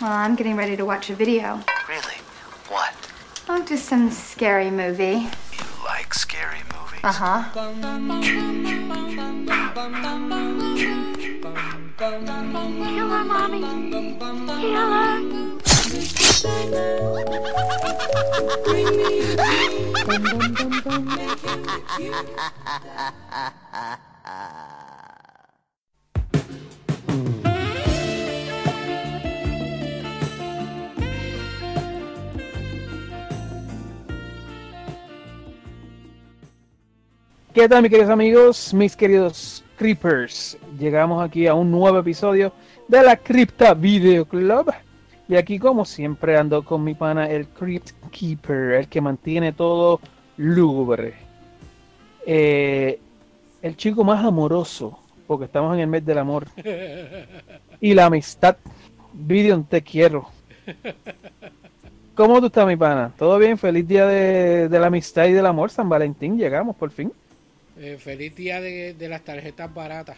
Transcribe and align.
Well, 0.00 0.12
I'm 0.12 0.34
getting 0.36 0.56
ready 0.56 0.76
to 0.76 0.84
watch 0.84 1.08
a 1.08 1.14
video. 1.14 1.62
Really? 1.88 2.16
What? 2.68 2.92
Oh, 3.48 3.64
just 3.64 3.86
some 3.86 4.10
scary 4.10 4.70
movie. 4.70 5.30
You 5.52 5.64
like 5.86 6.12
scary 6.12 6.58
movies? 6.74 7.00
Uh 7.02 7.12
huh. 7.12 7.44
Killer, 11.96 13.24
mommy. 13.24 13.62
Killer. 14.60 15.22
¿Qué 37.56 37.70
tal, 37.70 37.80
mis 37.80 37.90
queridos 37.90 38.10
amigos, 38.10 38.74
mis 38.74 38.94
queridos 38.94 39.64
Creepers? 39.78 40.58
Llegamos 40.78 41.24
aquí 41.24 41.46
a 41.46 41.54
un 41.54 41.70
nuevo 41.70 42.00
episodio 42.00 42.52
de 42.86 43.02
la 43.02 43.16
Cripta 43.16 43.72
Video 43.72 44.26
Club. 44.26 44.70
Y 45.26 45.36
aquí, 45.36 45.58
como 45.58 45.86
siempre, 45.86 46.36
ando 46.36 46.62
con 46.62 46.84
mi 46.84 46.92
pana, 46.92 47.30
el 47.30 47.48
Crypt 47.48 47.92
Keeper, 48.10 48.72
el 48.72 48.88
que 48.88 49.00
mantiene 49.00 49.54
todo 49.54 50.00
lúgubre. 50.36 51.14
Eh, 52.26 53.00
el 53.62 53.74
chico 53.74 54.04
más 54.04 54.22
amoroso, 54.22 54.98
porque 55.26 55.46
estamos 55.46 55.72
en 55.72 55.80
el 55.80 55.86
mes 55.86 56.04
del 56.04 56.18
amor. 56.18 56.48
Y 57.80 57.94
la 57.94 58.04
amistad. 58.04 58.58
Vidion, 59.14 59.64
te 59.64 59.80
quiero. 59.80 60.28
¿Cómo 62.14 62.38
tú 62.38 62.48
estás, 62.48 62.66
mi 62.66 62.76
pana? 62.76 63.14
¿Todo 63.16 63.38
bien? 63.38 63.56
Feliz 63.56 63.88
día 63.88 64.06
de 64.06 64.78
la 64.78 64.88
amistad 64.88 65.24
y 65.24 65.32
del 65.32 65.46
amor, 65.46 65.70
San 65.70 65.88
Valentín. 65.88 66.36
Llegamos, 66.36 66.76
por 66.76 66.90
fin. 66.90 67.10
Eh, 67.76 67.98
feliz 67.98 68.34
día 68.34 68.60
de, 68.60 68.94
de 68.94 69.08
las 69.08 69.22
tarjetas 69.22 69.72
baratas, 69.72 70.16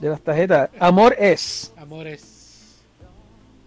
De 0.00 0.08
las 0.08 0.20
tarjetas. 0.20 0.70
Amor 0.78 1.14
es. 1.18 1.72
amores. 1.76 2.82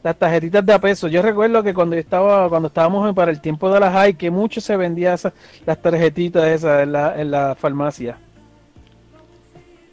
Las 0.03 0.17
tarjetitas 0.19 0.63
de 0.65 0.73
a 0.73 0.79
peso. 0.79 1.07
Yo 1.07 1.21
recuerdo 1.21 1.63
que 1.63 1.73
cuando 1.73 1.95
yo 1.95 1.99
estaba, 2.01 2.47
cuando 2.49 2.67
estábamos 2.67 3.13
para 3.15 3.31
el 3.31 3.41
tiempo 3.41 3.71
de 3.73 3.79
las 3.79 3.91
high, 3.93 4.13
que 4.15 4.29
mucho 4.29 4.61
se 4.61 4.77
vendía 4.77 5.13
esas, 5.15 5.33
las 5.65 5.81
tarjetitas 5.81 6.45
esas 6.47 6.83
en 6.83 6.91
la, 6.91 7.19
en 7.19 7.31
la 7.31 7.55
farmacia. 7.55 8.17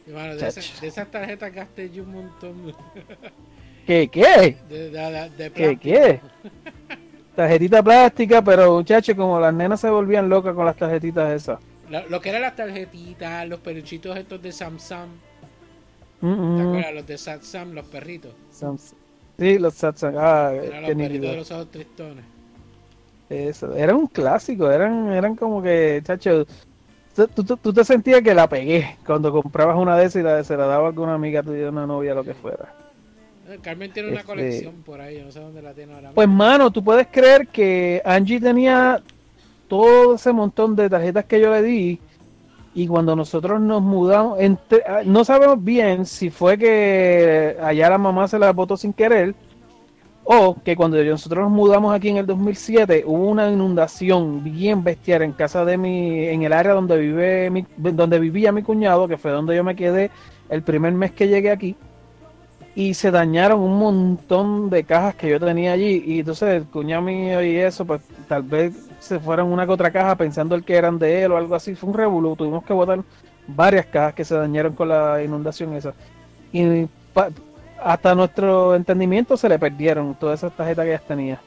Y, 0.05 0.11
de, 0.11 0.47
esas- 0.47 0.81
de 0.81 0.87
esas 0.87 1.09
tarjetas 1.09 1.51
gasté 1.53 1.89
yo 1.89 2.03
un 2.03 2.11
montón 2.11 2.75
¿Qué, 3.87 4.07
qué? 4.09 4.57
de, 4.69 4.89
de, 4.89 5.51
¿Qué, 5.51 5.77
qué? 5.77 6.19
Tarjetita 7.35 7.81
plástica, 7.81 8.41
pero 8.41 8.73
muchachos, 8.75 9.15
como 9.15 9.39
las 9.39 9.53
nenas 9.53 9.79
se 9.79 9.89
volvían 9.89 10.29
locas 10.29 10.53
con 10.53 10.65
las 10.65 10.75
tarjetitas 10.75 11.31
esas. 11.33 11.59
Lo, 11.93 12.09
lo 12.09 12.19
que 12.21 12.29
eran 12.29 12.41
las 12.41 12.55
tarjetitas, 12.55 13.47
los 13.47 13.59
peluchitos 13.59 14.17
estos 14.17 14.41
de 14.41 14.51
Samsung. 14.51 15.09
Mm, 16.21 16.57
¿Te 16.57 16.63
mm. 16.63 16.67
acuerdas? 16.67 16.93
Los 16.95 17.05
de 17.07 17.17
Samsung, 17.19 17.73
los 17.75 17.85
perritos. 17.85 18.33
Samsung. 18.49 18.97
Sí, 19.37 19.59
los 19.59 19.73
Satsang. 19.75 20.15
Ah, 20.17 20.51
Eran 20.53 20.81
los 20.81 20.91
perritos 20.95 21.29
de 21.29 21.35
los 21.37 21.51
ojos 21.51 21.69
tristones. 21.71 22.25
Eso, 23.29 23.75
era 23.75 23.95
un 23.95 24.07
clásico, 24.07 24.71
eran, 24.71 25.11
eran 25.11 25.35
como 25.35 25.61
que, 25.61 26.01
chacho, 26.03 26.45
tú, 27.15 27.27
tú- 27.43 27.57
tú 27.57 27.73
te 27.73 27.83
sentías 27.83 28.21
que 28.21 28.33
la 28.33 28.47
pegué 28.49 28.97
cuando 29.05 29.31
comprabas 29.31 29.77
una 29.77 29.95
de 29.97 30.05
esas 30.05 30.21
y 30.21 30.23
la, 30.23 30.43
se 30.43 30.57
la 30.57 30.65
daba 30.65 30.85
a 30.85 30.87
alguna 30.89 31.13
amiga 31.15 31.41
tuya, 31.43 31.69
una 31.69 31.85
novia, 31.85 32.13
lo 32.15 32.23
que 32.23 32.33
fuera. 32.33 32.73
Eh, 33.49 33.59
Carmen 33.61 33.91
tiene 33.91 34.09
una 34.09 34.19
Este- 34.21 34.27
colección 34.31 34.75
por 34.83 34.99
ahí, 34.99 35.17
yo 35.19 35.25
no 35.25 35.31
sé 35.31 35.39
dónde 35.39 35.61
la 35.61 35.73
tiene 35.73 35.93
ahora. 35.93 36.11
Pues 36.13 36.27
mano, 36.27 36.69
tú 36.71 36.83
puedes 36.83 37.07
creer 37.07 37.47
que 37.47 38.01
Angie 38.05 38.39
tenía 38.39 39.01
todo 39.73 40.13
ese 40.13 40.31
montón 40.31 40.75
de 40.75 40.87
tarjetas 40.87 41.25
que 41.25 41.39
yo 41.41 41.51
le 41.51 41.63
di 41.63 41.99
y 42.75 42.85
cuando 42.85 43.15
nosotros 43.15 43.59
nos 43.59 43.81
mudamos, 43.81 44.39
entre- 44.39 44.83
ah, 44.87 45.01
no 45.03 45.25
sabemos 45.25 45.63
bien 45.63 46.05
si 46.05 46.29
fue 46.29 46.59
que 46.59 47.57
allá 47.59 47.89
la 47.89 47.97
mamá 47.97 48.27
se 48.27 48.37
la 48.37 48.53
botó 48.53 48.77
sin 48.77 48.93
querer 48.93 49.33
o 50.25 50.55
que 50.63 50.75
cuando 50.75 51.03
nosotros 51.03 51.43
nos 51.43 51.51
mudamos 51.51 51.91
aquí 51.95 52.09
en 52.09 52.17
el 52.17 52.27
2007 52.27 53.03
hubo 53.07 53.27
una 53.27 53.49
inundación 53.49 54.43
bien 54.43 54.83
bestial 54.83 55.23
en 55.23 55.31
casa 55.31 55.65
de 55.65 55.75
mi, 55.75 56.25
en 56.27 56.43
el 56.43 56.53
área 56.53 56.73
donde 56.73 56.97
vive 56.97 57.49
mi- 57.49 57.65
donde 57.75 58.19
vivía 58.19 58.51
mi 58.51 58.61
cuñado, 58.61 59.07
que 59.07 59.17
fue 59.17 59.31
donde 59.31 59.55
yo 59.55 59.63
me 59.63 59.75
quedé 59.75 60.11
el 60.49 60.61
primer 60.61 60.93
mes 60.93 61.13
que 61.13 61.27
llegué 61.27 61.49
aquí 61.49 61.75
y 62.75 62.93
se 62.93 63.09
dañaron 63.09 63.59
un 63.59 63.79
montón 63.79 64.69
de 64.69 64.83
cajas 64.83 65.15
que 65.15 65.29
yo 65.29 65.39
tenía 65.39 65.73
allí. 65.73 66.03
Y 66.05 66.19
entonces 66.19 66.49
el 66.49 66.65
cuñado 66.65 67.01
mío 67.01 67.43
y 67.43 67.55
eso 67.57 67.85
pues 67.85 68.01
tal 68.27 68.43
vez 68.43 68.73
se 69.03 69.19
fueron 69.19 69.51
una 69.51 69.65
que 69.65 69.71
otra 69.73 69.91
caja 69.91 70.15
pensando 70.15 70.55
el 70.55 70.63
que 70.63 70.75
eran 70.75 70.99
de 70.99 71.23
él 71.23 71.31
o 71.31 71.37
algo 71.37 71.55
así 71.55 71.75
fue 71.75 71.89
un 71.89 71.95
revolú 71.95 72.35
tuvimos 72.35 72.63
que 72.65 72.73
botar 72.73 73.03
varias 73.47 73.85
cajas 73.87 74.13
que 74.13 74.25
se 74.25 74.35
dañaron 74.35 74.73
con 74.73 74.89
la 74.89 75.21
inundación 75.23 75.73
esa 75.75 75.93
y 76.51 76.85
pa- 77.13 77.29
hasta 77.81 78.15
nuestro 78.15 78.75
entendimiento 78.75 79.35
se 79.37 79.49
le 79.49 79.59
perdieron 79.59 80.15
todas 80.15 80.39
esas 80.39 80.55
tarjetas 80.55 80.85
que 80.85 80.91
ellas 80.91 81.05
tenía 81.07 81.41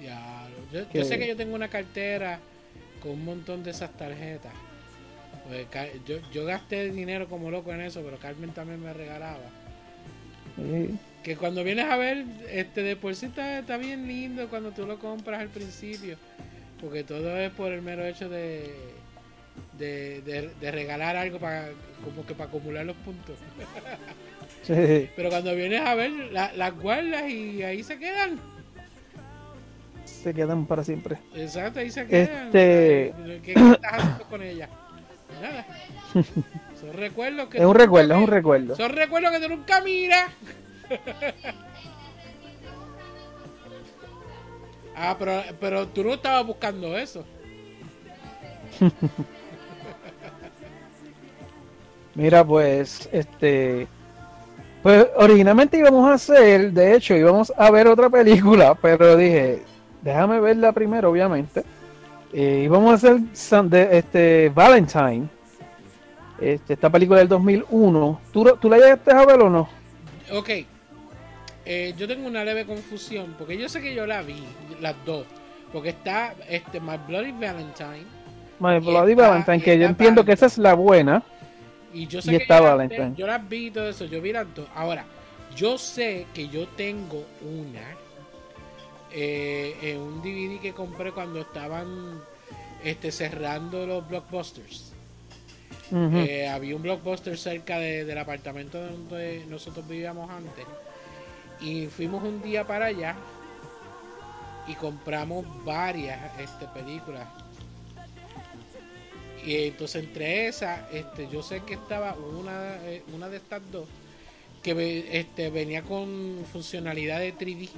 Diablo. 0.00 0.56
Yo, 0.72 0.80
yo 0.92 1.04
sé 1.04 1.18
que 1.18 1.28
yo 1.28 1.36
tengo 1.36 1.54
una 1.54 1.68
cartera 1.68 2.40
con 3.02 3.12
un 3.12 3.24
montón 3.24 3.62
de 3.62 3.70
esas 3.70 3.90
tarjetas. 3.96 4.52
Pues, 5.48 5.66
yo, 6.06 6.16
yo 6.32 6.44
gasté 6.44 6.90
dinero 6.90 7.28
como 7.28 7.50
loco 7.50 7.72
en 7.72 7.80
eso, 7.82 8.02
pero 8.02 8.18
Carmen 8.18 8.52
también 8.52 8.82
me 8.82 8.92
regalaba. 8.92 9.50
Sí. 10.56 10.98
Que 11.22 11.36
cuando 11.36 11.62
vienes 11.64 11.84
a 11.86 11.96
ver, 11.96 12.24
este 12.50 12.82
de 12.82 12.96
por 12.96 13.14
sí 13.14 13.26
está, 13.26 13.58
está 13.58 13.76
bien 13.76 14.06
lindo 14.06 14.48
cuando 14.48 14.70
tú 14.70 14.86
lo 14.86 14.98
compras 14.98 15.40
al 15.40 15.48
principio. 15.48 16.16
Porque 16.80 17.04
todo 17.04 17.36
es 17.36 17.50
por 17.50 17.72
el 17.72 17.82
mero 17.82 18.04
hecho 18.06 18.28
de, 18.30 18.74
de, 19.78 20.22
de- 20.22 20.50
de 20.60 20.70
regalar 20.70 21.16
algo 21.16 21.38
para 21.38 21.68
como 22.02 22.24
que 22.24 22.34
para 22.34 22.48
acumular 22.48 22.84
los 22.86 22.96
puntos. 22.96 23.36
Sí. 24.62 25.08
Pero 25.16 25.30
cuando 25.30 25.54
vienes 25.54 25.80
a 25.80 25.94
ver, 25.94 26.10
la- 26.32 26.52
las 26.52 26.76
guardas 26.76 27.28
y 27.30 27.62
ahí 27.62 27.82
se 27.82 27.98
quedan. 27.98 28.38
se 30.04 30.34
quedan 30.34 30.66
para 30.66 30.84
siempre 30.84 31.16
Exacto, 31.34 31.80
ahí 31.80 31.90
se 31.90 32.06
quedan. 32.06 32.46
Este- 32.48 33.14
¿Qué, 33.24 33.40
qué 33.42 33.52
estás 33.52 33.92
haciendo 33.94 34.24
con 34.24 34.42
ella? 34.42 34.68
Nada. 35.40 35.66
Son 36.80 36.92
recuerdos 36.92 37.48
que 37.48 37.58
es 37.58 37.64
un 37.64 37.74
recuerdo 37.74 38.14
es 38.14 38.20
un 38.20 38.26
recuerdo 38.28 38.76
Son 38.76 38.90
recuerdos 38.92 39.32
que 39.32 39.40
tú 39.40 39.48
nunca 39.48 39.80
miras. 39.80 40.30
Ah, 44.96 45.16
pero, 45.18 45.42
pero 45.60 45.88
tú 45.88 46.04
no 46.04 46.14
estabas 46.14 46.46
buscando 46.46 46.96
eso. 46.98 47.24
Mira, 52.14 52.44
pues, 52.44 53.08
este, 53.12 53.86
pues 54.82 55.06
originalmente 55.16 55.78
íbamos 55.78 56.10
a 56.10 56.14
hacer, 56.14 56.72
de 56.72 56.96
hecho, 56.96 57.14
íbamos 57.14 57.52
a 57.56 57.70
ver 57.70 57.86
otra 57.86 58.10
película, 58.10 58.74
pero 58.82 59.16
dije, 59.16 59.62
déjame 60.02 60.40
verla 60.40 60.72
primero, 60.72 61.10
obviamente. 61.10 61.62
Eh, 62.32 62.62
íbamos 62.64 62.90
a 62.92 62.94
hacer 62.94 63.20
este 63.90 64.50
Valentine, 64.54 65.28
este, 66.40 66.74
esta 66.74 66.90
película 66.90 67.18
del 67.20 67.28
2001. 67.28 68.20
¿Tú, 68.32 68.44
¿Tú 68.60 68.70
la 68.70 68.78
llegaste 68.78 69.12
a 69.12 69.26
ver 69.26 69.40
o 69.40 69.50
no? 69.50 69.68
Ok. 70.32 70.50
Eh, 71.72 71.94
yo 71.96 72.08
tengo 72.08 72.26
una 72.26 72.44
leve 72.44 72.64
confusión. 72.66 73.36
Porque 73.38 73.56
yo 73.56 73.68
sé 73.68 73.80
que 73.80 73.94
yo 73.94 74.04
la 74.06 74.22
vi, 74.22 74.42
las 74.80 74.96
dos. 75.04 75.24
Porque 75.72 75.90
está 75.90 76.34
este 76.48 76.80
My 76.80 76.96
Bloody 77.06 77.30
Valentine. 77.30 78.04
My 78.58 78.74
Y 78.76 78.78
Bloody 78.80 79.12
está- 79.12 79.28
Valentine, 79.28 79.56
y 79.58 79.60
que 79.60 79.78
yo 79.78 79.86
entiendo 79.86 80.24
que 80.24 80.32
esa 80.32 80.46
es 80.46 80.58
la 80.58 80.74
buena. 80.74 81.22
Y 81.94 82.08
yo 82.08 82.18
Y 82.18 82.22
sé 82.22 82.30
que 82.32 82.36
está 82.38 82.58
yo, 82.58 82.64
las- 82.64 82.72
Valentine. 82.72 83.12
yo 83.16 83.26
las 83.28 83.48
vi 83.48 83.66
y 83.66 83.70
todo 83.70 83.88
eso. 83.88 84.04
Yo 84.06 84.20
vi 84.20 84.32
las 84.32 84.52
dos. 84.52 84.66
Ahora, 84.74 85.04
yo 85.54 85.78
sé 85.78 86.26
que 86.34 86.48
yo 86.48 86.66
tengo 86.68 87.24
una. 87.42 87.82
eh, 89.12 89.74
en 89.82 89.98
un 89.98 90.22
DVD 90.22 90.60
que 90.60 90.72
compré 90.72 91.10
cuando 91.10 91.40
estaban 91.40 92.20
este, 92.84 93.10
cerrando 93.10 93.84
los 93.84 94.08
blockbusters. 94.08 94.92
Eh, 95.92 96.46
había 96.48 96.76
un 96.76 96.82
blockbuster 96.82 97.36
cerca 97.36 97.78
de- 97.80 98.04
del 98.04 98.16
apartamento 98.18 98.80
donde 98.80 99.44
nosotros 99.48 99.86
vivíamos 99.88 100.30
antes. 100.30 100.64
Y 101.60 101.86
fuimos 101.86 102.22
un 102.24 102.40
día 102.42 102.66
para 102.66 102.86
allá 102.86 103.14
y 104.66 104.74
compramos 104.74 105.44
varias 105.64 106.18
este, 106.38 106.66
películas. 106.66 107.26
Y 109.44 109.56
entonces 109.68 110.04
entre 110.04 110.48
esas, 110.48 110.80
este, 110.92 111.28
yo 111.28 111.42
sé 111.42 111.60
que 111.66 111.74
estaba 111.74 112.14
una, 112.14 112.76
eh, 112.84 113.02
una 113.14 113.28
de 113.28 113.38
estas 113.38 113.62
dos 113.72 113.86
que 114.62 115.06
este, 115.12 115.48
venía 115.48 115.82
con 115.82 116.44
funcionalidad 116.52 117.18
de 117.18 117.34
3D 117.34 117.70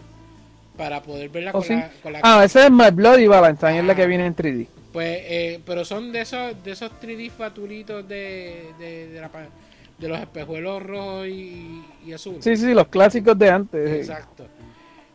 para 0.76 1.00
poder 1.02 1.28
verla 1.28 1.50
¿Oh, 1.50 1.58
con, 1.58 1.62
sí? 1.62 1.74
la, 1.74 1.90
con 2.02 2.12
la 2.12 2.20
Ah, 2.24 2.44
esa 2.44 2.64
es 2.64 2.70
My 2.72 2.90
Bloody 2.90 3.26
Valentine, 3.28 3.78
es 3.78 3.84
la 3.84 3.92
Ah. 3.92 3.96
que 3.96 4.06
viene 4.06 4.26
en 4.26 4.34
3D. 4.34 4.66
pues, 4.92 5.18
eh, 5.22 5.60
pero 5.64 5.84
son 5.84 6.10
de 6.12 6.22
esos, 6.22 6.62
de 6.64 6.72
esos 6.72 6.90
3D 7.00 7.30
fatulitos 7.30 8.06
de, 8.08 8.72
de, 8.80 9.08
de 9.08 9.20
la 9.20 9.28
pa- 9.28 9.46
de 10.02 10.08
los 10.08 10.18
espejuelos 10.18 10.82
rojos 10.82 11.28
y, 11.28 11.80
y 12.04 12.12
azul. 12.12 12.36
Sí, 12.40 12.56
sí, 12.56 12.74
los 12.74 12.88
clásicos 12.88 13.38
de 13.38 13.48
antes. 13.48 13.88
Exacto. 14.00 14.48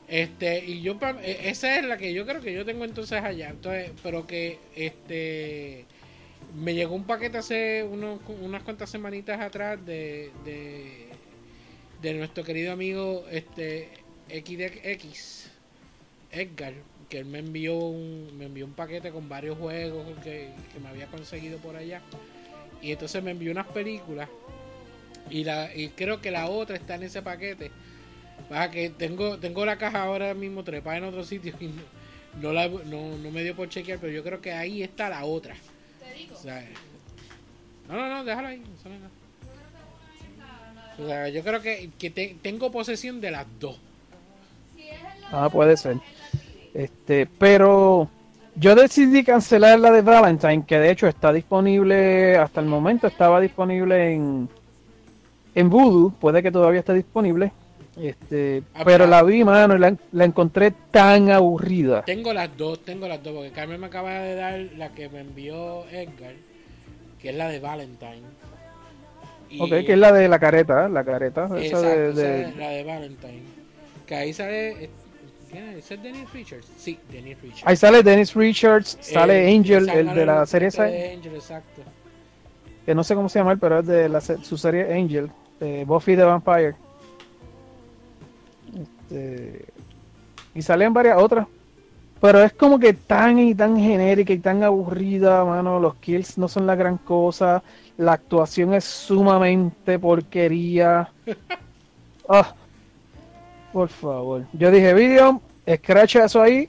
Este, 0.07 0.63
y 0.65 0.81
yo, 0.81 0.97
e- 1.21 1.49
esa 1.49 1.77
es 1.77 1.85
la 1.85 1.97
que 1.97 2.13
yo 2.13 2.25
creo 2.25 2.39
que 2.39 2.53
yo 2.53 2.63
tengo 2.63 2.85
entonces 2.85 3.21
allá. 3.21 3.49
Entonces, 3.49 3.91
pero 4.01 4.25
que, 4.25 4.57
este, 4.75 5.85
me 6.55 6.73
llegó 6.73 6.95
un 6.95 7.03
paquete 7.03 7.37
hace 7.37 7.83
unos, 7.83 8.21
unas 8.41 8.63
cuantas 8.63 8.89
semanitas 8.89 9.41
atrás 9.41 9.85
de, 9.85 10.31
de, 10.45 11.09
de 12.01 12.13
nuestro 12.13 12.45
querido 12.45 12.71
amigo, 12.71 13.25
este, 13.29 13.89
XDX, 14.29 15.51
Edgar, 16.31 16.73
que 17.09 17.17
él 17.17 17.25
me 17.25 17.39
envió 17.39 17.75
un, 17.75 18.29
me 18.37 18.45
envió 18.45 18.65
un 18.65 18.73
paquete 18.73 19.11
con 19.11 19.27
varios 19.27 19.57
juegos 19.57 20.05
que, 20.23 20.47
que 20.71 20.79
me 20.79 20.87
había 20.87 21.07
conseguido 21.07 21.57
por 21.57 21.75
allá. 21.75 22.01
Y 22.81 22.93
entonces 22.93 23.21
me 23.21 23.31
envió 23.31 23.51
unas 23.51 23.67
películas. 23.67 24.29
Y, 25.29 25.43
la, 25.43 25.73
y 25.75 25.89
creo 25.89 26.21
que 26.21 26.31
la 26.31 26.47
otra 26.47 26.75
está 26.77 26.95
en 26.95 27.03
ese 27.03 27.21
paquete. 27.21 27.71
Baja 28.49 28.71
que 28.71 28.89
tengo, 28.89 29.37
tengo 29.37 29.65
la 29.65 29.77
caja 29.77 30.03
ahora 30.03 30.33
mismo 30.33 30.63
trepada 30.63 30.97
en 30.97 31.03
otro 31.05 31.23
sitio 31.23 31.53
y 31.59 31.67
no, 31.67 31.81
no 32.41 32.53
la, 32.53 32.67
no, 32.67 33.17
no 33.17 33.31
me 33.31 33.43
dio 33.43 33.55
por 33.55 33.67
chequear, 33.69 33.99
pero 33.99 34.13
yo 34.13 34.23
creo 34.23 34.39
que 34.41 34.53
ahí 34.53 34.83
está 34.83 35.09
la 35.09 35.25
otra. 35.25 35.55
O 36.33 36.37
sea, 36.37 36.63
no, 37.89 37.95
no, 37.95 38.07
no, 38.09 38.23
déjalo 38.23 38.47
ahí. 38.47 38.59
no 38.59 38.81
sale 38.81 38.95
nada. 38.99 39.11
O 40.99 41.07
sea, 41.07 41.27
yo 41.29 41.43
creo 41.43 41.61
que, 41.61 41.89
que 41.99 42.09
te- 42.09 42.35
tengo 42.41 42.71
posesión 42.71 43.19
de 43.21 43.31
las 43.31 43.45
dos. 43.59 43.77
Ah, 45.31 45.49
puede 45.51 45.75
ser. 45.77 45.97
Este, 46.73 47.25
pero 47.25 48.09
yo 48.55 48.75
decidí 48.75 49.23
cancelar 49.23 49.79
la 49.79 49.91
de 49.91 50.01
Valentine, 50.01 50.65
que 50.65 50.79
de 50.79 50.89
hecho 50.91 51.07
está 51.07 51.33
disponible, 51.33 52.37
hasta 52.37 52.61
el 52.61 52.67
momento 52.67 53.07
estaba 53.07 53.39
disponible 53.41 54.13
en, 54.13 54.49
en 55.59 55.69
Voodoo, 55.69 56.11
puede 56.19 56.41
que 56.43 56.51
todavía 56.51 56.79
esté 56.79 56.93
disponible. 56.93 57.51
Este, 57.99 58.61
Ah, 58.75 58.83
pero 58.85 58.85
pero- 58.85 59.07
la 59.07 59.23
vi, 59.23 59.43
mano, 59.43 59.75
y 59.75 59.79
la, 59.79 59.95
la 60.11 60.23
encontré 60.25 60.71
tan 60.91 61.31
aburrida. 61.31 62.03
Tengo 62.03 62.31
las 62.31 62.55
dos, 62.55 62.85
tengo 62.85 63.07
las 63.07 63.23
dos, 63.23 63.33
porque 63.33 63.51
Carmen 63.51 63.79
me 63.79 63.87
acaba 63.87 64.11
de 64.19 64.35
dar 64.35 64.59
la 64.77 64.89
que 64.89 65.09
me 65.09 65.21
envió 65.21 65.83
Edgar, 65.89 66.33
que 67.19 67.29
es 67.29 67.35
la 67.35 67.49
de 67.49 67.59
Valentine. 67.59 68.21
Y- 69.49 69.61
Ok, 69.61 69.69
que 69.85 69.93
es 69.93 69.97
la 69.97 70.11
de 70.11 70.27
la 70.27 70.37
careta, 70.39 70.87
la 70.89 71.03
careta, 71.03 71.45
esa 71.45 71.55
de, 71.55 71.65
esa 71.67 71.81
de- 72.21 72.41
es 72.43 72.55
la 72.57 72.69
de 72.69 72.83
Valentine. 72.83 73.41
Que 74.05 74.15
ahí 74.15 74.31
sale. 74.33 74.83
eh, 74.83 74.89
¿quién 75.49 75.69
es? 75.69 75.77
¿Ese 75.77 75.95
es 75.95 76.03
Dennis 76.03 76.31
Richards? 76.33 76.67
Sí, 76.77 76.99
Dennis 77.11 77.41
Richards. 77.41 77.63
Ahí 77.65 77.75
sale 77.77 78.03
Dennis 78.03 78.35
Richards, 78.35 78.97
sale 79.01 79.49
Eh, 79.49 79.55
Angel, 79.55 79.89
el 79.89 80.13
de 80.13 80.25
la 80.25 80.45
serie 80.45 80.67
esa, 80.67 80.83
Angel, 80.83 81.33
exacto. 81.33 81.81
que 82.85 82.93
no 82.93 83.03
sé 83.03 83.15
cómo 83.15 83.27
se 83.27 83.39
llama, 83.39 83.55
pero 83.55 83.79
es 83.79 83.87
de 83.87 84.07
la, 84.07 84.21
su 84.21 84.55
serie 84.57 84.93
Angel, 84.93 85.31
de 85.59 85.85
Buffy 85.85 86.15
the 86.15 86.23
Vampire. 86.23 86.75
Este, 88.75 89.65
y 90.53 90.61
salen 90.61 90.93
varias 90.93 91.17
otras. 91.17 91.47
Pero 92.19 92.41
es 92.41 92.53
como 92.53 92.79
que 92.79 92.93
tan 92.93 93.37
y 93.37 93.53
tan 93.53 93.77
genérica 93.77 94.33
y 94.33 94.39
tan 94.39 94.63
aburrida, 94.63 95.45
mano. 95.45 95.79
Los 95.79 95.95
kills 95.95 96.37
no 96.37 96.47
son 96.47 96.65
la 96.65 96.75
gran 96.75 96.97
cosa. 96.97 97.61
La 97.97 98.13
actuación 98.13 98.73
es 98.73 98.83
sumamente 98.85 99.99
porquería. 99.99 101.09
Ah, 102.29 102.53
por 103.71 103.87
favor. 103.87 104.43
Yo 104.51 104.69
dije, 104.69 104.93
video, 104.93 105.41
escracha 105.65 106.25
eso 106.25 106.41
ahí. 106.41 106.67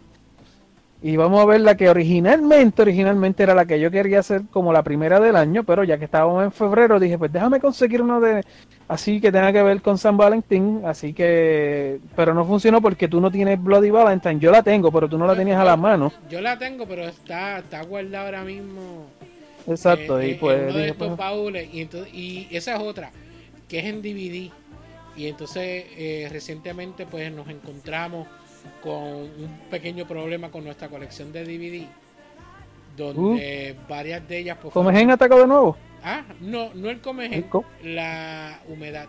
Y 1.02 1.17
vamos 1.17 1.40
a 1.40 1.46
ver 1.46 1.62
la 1.62 1.76
que 1.76 1.88
originalmente, 1.88 2.82
originalmente 2.82 3.43
era 3.43 3.56
la 3.56 3.67
que 3.67 3.81
yo 3.81 3.90
quería 3.90 4.20
hacer 4.20 4.43
como 4.52 4.73
la 4.73 4.85
primera 4.85 5.19
del 5.19 5.35
año, 5.35 5.64
pero 5.64 5.82
ya 5.82 5.99
que 5.99 6.05
estábamos 6.05 6.44
en 6.44 6.52
febrero, 6.52 7.00
dije, 7.00 7.19
pues 7.19 7.32
déjame 7.32 7.58
conseguir 7.58 8.02
uno 8.02 8.20
de 8.20 8.44
así 8.88 9.20
que 9.20 9.31
tenga 9.31 9.52
que 9.52 9.62
ver 9.62 9.81
con 9.82 9.99
San 9.99 10.17
Valentín, 10.17 10.82
así 10.85 11.12
que, 11.12 12.00
pero 12.17 12.35
no 12.35 12.44
funcionó 12.44 12.81
porque 12.81 13.06
tú 13.08 13.20
no 13.20 13.31
tienes 13.31 13.62
Bloody 13.62 13.90
Valentine, 13.90 14.40
yo 14.40 14.50
la 14.50 14.62
tengo, 14.62 14.90
pero 14.90 15.08
tú 15.08 15.17
no 15.19 15.26
la 15.26 15.37
tenías 15.37 15.61
a 15.61 15.64
la 15.64 15.76
mano. 15.76 16.12
Yo 16.29 16.40
la 16.40 16.58
tengo, 16.58 16.87
pero 16.87 17.05
está, 17.05 17.58
está 17.58 17.82
guardada 17.82 18.25
ahora 18.25 18.44
mismo. 18.44 19.06
Exacto, 19.67 20.19
eh, 20.20 20.31
y 20.31 20.35
pues 20.35 20.58
en 20.58 20.70
uno 20.70 20.79
de 20.79 20.88
estos 20.88 21.08
pues, 21.08 21.19
baúles. 21.19 21.69
Y, 21.73 21.82
entonces, 21.82 22.12
y 22.14 22.49
esa 22.50 22.75
es 22.75 22.81
otra, 22.81 23.11
que 23.69 23.79
es 23.79 23.85
en 23.85 24.00
DVD. 24.02 24.50
Y 25.17 25.26
entonces 25.26 25.85
eh, 25.96 26.29
recientemente 26.31 27.05
pues 27.05 27.31
nos 27.32 27.49
encontramos 27.49 28.26
con 28.82 28.94
un 29.02 29.61
pequeño 29.70 30.06
problema 30.06 30.50
con 30.50 30.64
nuestra 30.64 30.88
colección 30.88 31.32
de 31.32 31.44
DVD. 31.44 31.87
Donde 32.96 33.76
varias 33.88 34.26
de 34.29 34.38
ellas 34.38 34.58
pues 34.61 34.73
¿Comes 34.75 34.93
fueron- 34.93 35.02
en 35.02 35.11
ataco 35.11 35.38
de 35.38 35.46
nuevo? 35.46 35.76
Ah, 36.02 36.24
no, 36.40 36.72
no 36.74 36.90
el 36.90 37.00
comején, 37.00 37.34
¿El 37.44 37.48
co- 37.48 37.64
la 37.82 38.60
humedad. 38.68 39.06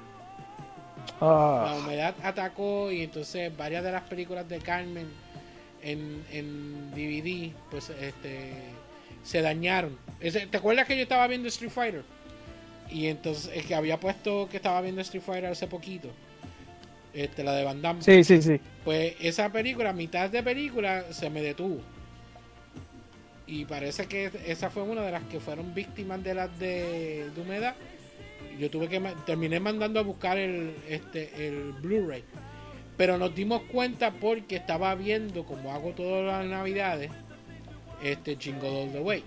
Ah, 1.21 1.71
La 1.75 1.83
humedad 1.85 2.15
atacó 2.23 2.91
y 2.91 3.03
entonces 3.03 3.55
varias 3.55 3.83
de 3.83 3.91
las 3.91 4.03
películas 4.03 4.47
de 4.47 4.59
Carmen 4.59 5.07
en, 5.81 6.23
en 6.31 6.91
DVD 6.91 7.51
pues 7.71 7.89
este 7.89 8.51
se 9.23 9.41
dañaron. 9.41 9.97
¿Te 10.19 10.57
acuerdas 10.57 10.87
que 10.87 10.95
yo 10.95 11.03
estaba 11.03 11.27
viendo 11.27 11.47
Street 11.47 11.71
Fighter? 11.71 12.03
Y 12.89 13.07
entonces 13.07 13.51
el 13.53 13.65
que 13.65 13.75
había 13.75 13.99
puesto 13.99 14.47
que 14.49 14.57
estaba 14.57 14.81
viendo 14.81 15.01
Street 15.01 15.21
Fighter 15.23 15.45
hace 15.51 15.67
poquito, 15.67 16.09
este, 17.13 17.43
la 17.43 17.53
de 17.53 17.63
Van 17.63 17.81
Damme, 17.81 18.01
sí, 18.01 18.23
sí, 18.23 18.41
sí. 18.41 18.59
pues 18.83 19.15
esa 19.21 19.49
película, 19.51 19.93
mitad 19.93 20.29
de 20.29 20.41
película, 20.41 21.03
se 21.11 21.29
me 21.29 21.41
detuvo. 21.41 21.81
Y 23.49 23.65
parece 23.65 24.05
que 24.05 24.29
esa 24.45 24.69
fue 24.69 24.83
una 24.83 25.01
de 25.01 25.11
las 25.11 25.23
que 25.23 25.39
fueron 25.39 25.73
víctimas 25.73 26.23
de 26.23 26.35
las 26.35 26.59
de, 26.59 27.31
de 27.33 27.41
humedad. 27.41 27.75
Yo 28.59 28.69
tuve 28.69 28.87
que 28.87 28.99
terminé 29.25 29.59
mandando 29.59 29.99
a 29.99 30.03
buscar 30.03 30.37
el 30.37 30.75
este 30.87 31.47
el 31.47 31.73
Blu-ray. 31.81 32.23
Pero 32.95 33.17
nos 33.17 33.33
dimos 33.33 33.63
cuenta 33.71 34.11
porque 34.11 34.57
estaba 34.57 34.93
viendo, 34.93 35.45
como 35.45 35.73
hago 35.73 35.91
todas 35.93 36.25
las 36.25 36.45
navidades, 36.45 37.09
este 38.03 38.37
All 38.61 38.91
the 38.91 38.99
Way. 38.99 39.23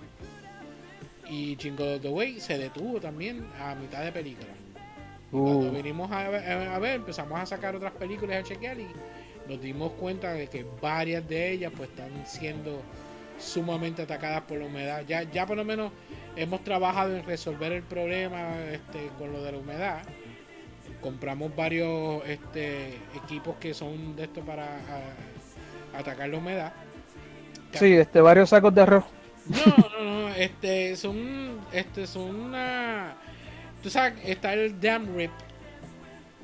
Y 1.28 1.58
All 1.80 2.00
the 2.00 2.08
Way 2.08 2.38
se 2.38 2.58
detuvo 2.58 3.00
también 3.00 3.44
a 3.58 3.74
mitad 3.74 4.04
de 4.04 4.12
película. 4.12 4.50
Y 5.32 5.36
Cuando 5.36 5.68
Uh, 5.68 5.72
vinimos 5.72 6.12
a 6.12 6.28
ver, 6.28 6.68
a 6.68 6.78
ver, 6.78 6.96
empezamos 6.96 7.40
a 7.40 7.46
sacar 7.46 7.74
otras 7.74 7.92
películas 7.92 8.36
a 8.36 8.42
chequear 8.42 8.78
y 8.78 8.86
nos 9.48 9.60
dimos 9.60 9.92
cuenta 9.92 10.34
de 10.34 10.46
que 10.46 10.64
varias 10.80 11.26
de 11.26 11.52
ellas 11.52 11.72
pues 11.74 11.88
están 11.88 12.10
siendo 12.26 12.82
sumamente 13.38 14.02
atacadas 14.02 14.42
por 14.42 14.58
la 14.58 14.66
humedad. 14.66 15.02
Ya, 15.06 15.22
ya 15.24 15.46
por 15.46 15.56
lo 15.56 15.64
menos 15.64 15.92
hemos 16.36 16.62
trabajado 16.64 17.16
en 17.16 17.24
resolver 17.24 17.72
el 17.72 17.82
problema 17.82 18.58
este, 18.70 19.08
con 19.18 19.32
lo 19.32 19.42
de 19.42 19.52
la 19.52 19.58
humedad. 19.58 20.02
Compramos 21.00 21.54
varios 21.56 22.22
este, 22.26 22.98
equipos 23.24 23.56
que 23.58 23.74
son 23.74 24.14
de 24.16 24.24
esto 24.24 24.40
para 24.42 24.64
a- 24.76 25.98
atacar 25.98 26.28
la 26.28 26.38
humedad. 26.38 26.72
sí, 27.72 27.94
este, 27.94 28.20
varios 28.20 28.50
sacos 28.50 28.74
de 28.74 28.82
arroz. 28.82 29.04
No, 29.46 29.58
no, 29.98 30.04
no, 30.04 30.28
este 30.36 30.94
son 30.94 31.58
este 31.72 32.06
son 32.06 32.34
una 32.36 33.16
tú 33.82 33.90
sabes, 33.90 34.14
está 34.24 34.52
el 34.54 34.80
Dam 34.80 35.16
Rip 35.16 35.32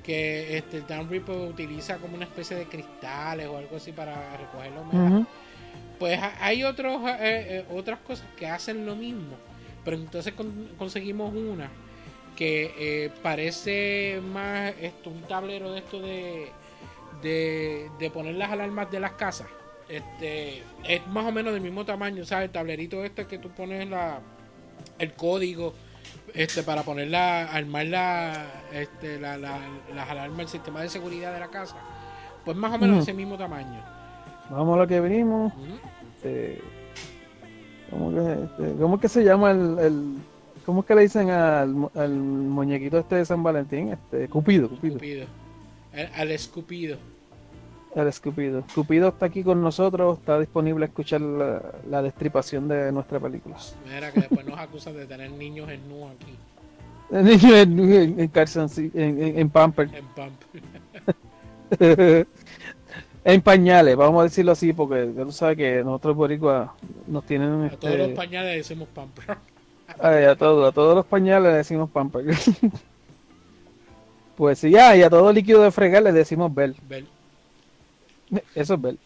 que 0.03 0.57
este 0.57 0.79
el 0.79 0.87
Dam 0.87 1.09
Rip 1.09 1.29
utiliza 1.29 1.99
como 1.99 2.17
una 2.17 2.25
especie 2.25 2.57
de 2.57 2.67
cristales 2.67 3.47
o 3.47 3.57
algo 3.57 3.77
así 3.77 3.93
para 3.93 4.37
recoger 4.37 4.73
la 4.73 4.81
humedad. 4.81 5.13
Pues 5.99 6.19
ha- 6.21 6.37
hay 6.45 6.65
otros 6.65 7.03
eh, 7.09 7.17
eh, 7.21 7.65
otras 7.71 7.99
cosas 8.01 8.27
que 8.37 8.47
hacen 8.47 8.87
lo 8.87 8.95
mismo, 8.97 9.37
pero 9.85 9.97
entonces 9.97 10.33
con- 10.35 10.69
conseguimos 10.79 11.33
una 11.35 11.69
que 12.37 12.73
eh, 12.79 13.11
parece 13.23 14.21
más 14.33 14.73
esto 14.81 15.11
un 15.11 15.23
tablero 15.23 15.73
de 15.73 15.79
esto 15.81 16.01
de, 16.01 16.49
de 17.23 17.91
de 17.99 18.11
poner 18.11 18.35
las 18.37 18.51
alarmas 18.51 18.91
de 18.91 19.01
las 19.01 19.13
casas. 19.13 19.49
Este 19.89 20.63
es 20.87 21.07
más 21.09 21.25
o 21.27 21.33
menos 21.33 21.53
del 21.53 21.63
mismo 21.63 21.85
tamaño, 21.85 22.25
¿sabes? 22.27 22.47
El 22.47 22.51
tablerito 22.53 23.05
este 23.05 23.27
que 23.27 23.39
tú 23.39 23.51
pones 23.51 23.89
la 23.89 24.21
el 24.99 25.13
código 25.15 25.75
este 26.35 26.63
para 26.63 26.83
poner 26.83 27.09
la 27.09 27.45
armar 27.51 27.87
la 27.87 28.47
este 28.73 29.19
la, 29.19 29.37
la- 29.39 29.59
las 29.95 30.09
alarmas 30.09 30.41
el 30.41 30.49
sistema 30.49 30.83
de 30.83 30.91
seguridad 30.91 31.33
de 31.33 31.41
la 31.41 31.49
casa. 31.49 31.77
Pues 32.45 32.57
más 32.57 32.73
o 32.73 32.79
menos 32.79 32.99
ese 33.03 33.15
mismo 33.15 33.37
tamaño. 33.37 33.83
Vamos 34.51 34.77
a 34.77 34.81
lo 34.83 34.87
que 34.87 35.01
vinimos. 35.01 35.53
Ujú. 35.55 35.65
Este, 36.17 36.61
¿cómo, 37.91 38.11
que, 38.13 38.33
este, 38.33 38.75
¿Cómo 38.81 38.95
es 38.97 39.01
que 39.01 39.09
se 39.09 39.25
llama 39.25 39.51
el, 39.51 39.79
el- 39.79 40.15
¿Cómo 40.67 40.81
es 40.81 40.87
que 40.87 40.95
le 40.95 41.03
dicen 41.03 41.31
al, 41.31 41.89
al 41.95 42.13
muñequito 42.15 42.99
este 42.99 43.17
de 43.17 43.25
San 43.25 43.43
Valentín? 43.43 43.89
Este, 43.93 44.29
Cupido, 44.29 44.69
Cupido. 44.69 44.97
Escupido. 44.97 45.27
Al, 45.95 46.11
al 46.15 46.31
escupido. 46.31 46.99
El 47.95 48.07
escupido. 48.07 48.63
Cupido 48.75 49.09
está 49.09 49.27
aquí 49.27 49.43
con 49.43 49.63
nosotros, 49.63 50.19
está 50.19 50.39
disponible 50.39 50.85
a 50.85 50.89
escuchar 50.89 51.23
la, 51.23 51.63
la 51.89 52.03
destripación 52.03 52.69
de 52.69 52.93
nuestra 52.93 53.19
película. 53.19 53.57
Mira 53.93 54.13
que 54.13 54.21
después 54.21 54.45
nos 54.47 54.59
acusan 54.59 54.95
de 54.95 55.07
tener 55.07 55.31
niños 55.31 55.71
en 55.71 55.89
nu 55.89 56.07
aquí, 56.09 56.37
El 57.11 57.25
niño 57.25 57.57
en, 57.57 57.79
en, 57.79 58.21
en 58.21 58.31
en, 58.95 59.23
en- 59.23 59.39
en 59.39 59.49
pamper. 59.51 59.89
en 59.95 60.05
pump. 60.09 60.35
en 63.25 63.41
pañales, 63.43 63.97
vamos 63.97 64.21
a 64.21 64.25
decirlo 64.25 64.53
así, 64.53 64.73
porque 64.73 65.13
ya 65.15 65.25
tú 65.25 65.33
sabes 65.33 65.57
que 65.57 65.83
nosotros 65.85 66.17
boricuas 66.17 66.71
nos 67.07 67.25
tienen... 67.27 67.65
A 67.65 67.71
todos 67.71 67.97
los 67.97 68.09
Este, 68.09 68.17
pañales 68.17 68.51
le 68.53 68.57
decimos 68.59 68.89
pump. 68.95 69.19
ay, 69.99 70.25
a, 70.25 70.37
todos, 70.37 70.69
a 70.69 70.73
todos 70.73 70.95
los 70.97 71.07
pañales 71.07 71.51
le 71.53 71.59
decimos 71.59 71.91
pamper. 71.91 72.25
Pues 74.37 74.61
sí, 74.61 74.71
ya, 74.71 74.97
y 74.97 75.03
a 75.03 75.11
todo 75.11 75.33
líquido 75.33 75.63
de 75.63 75.73
fregar 75.73 76.01
le 76.01 76.13
decimos 76.13 76.55
Bell. 76.55 76.77
Bell. 76.89 77.09
Eso 78.55 78.75
es 78.75 78.81
Bell. 78.81 78.99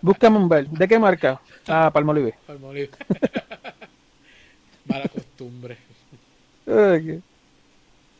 Búscame 0.00 0.36
un 0.36 0.48
Bell. 0.48 0.68
¿De 0.68 0.88
qué 0.88 0.98
marca? 0.98 1.40
Ah, 1.68 1.90
Palmolive. 1.92 2.34
Palmolive. 2.44 2.90
Mala 4.86 5.08
costumbre. 5.08 5.78
Ok. 6.66 7.22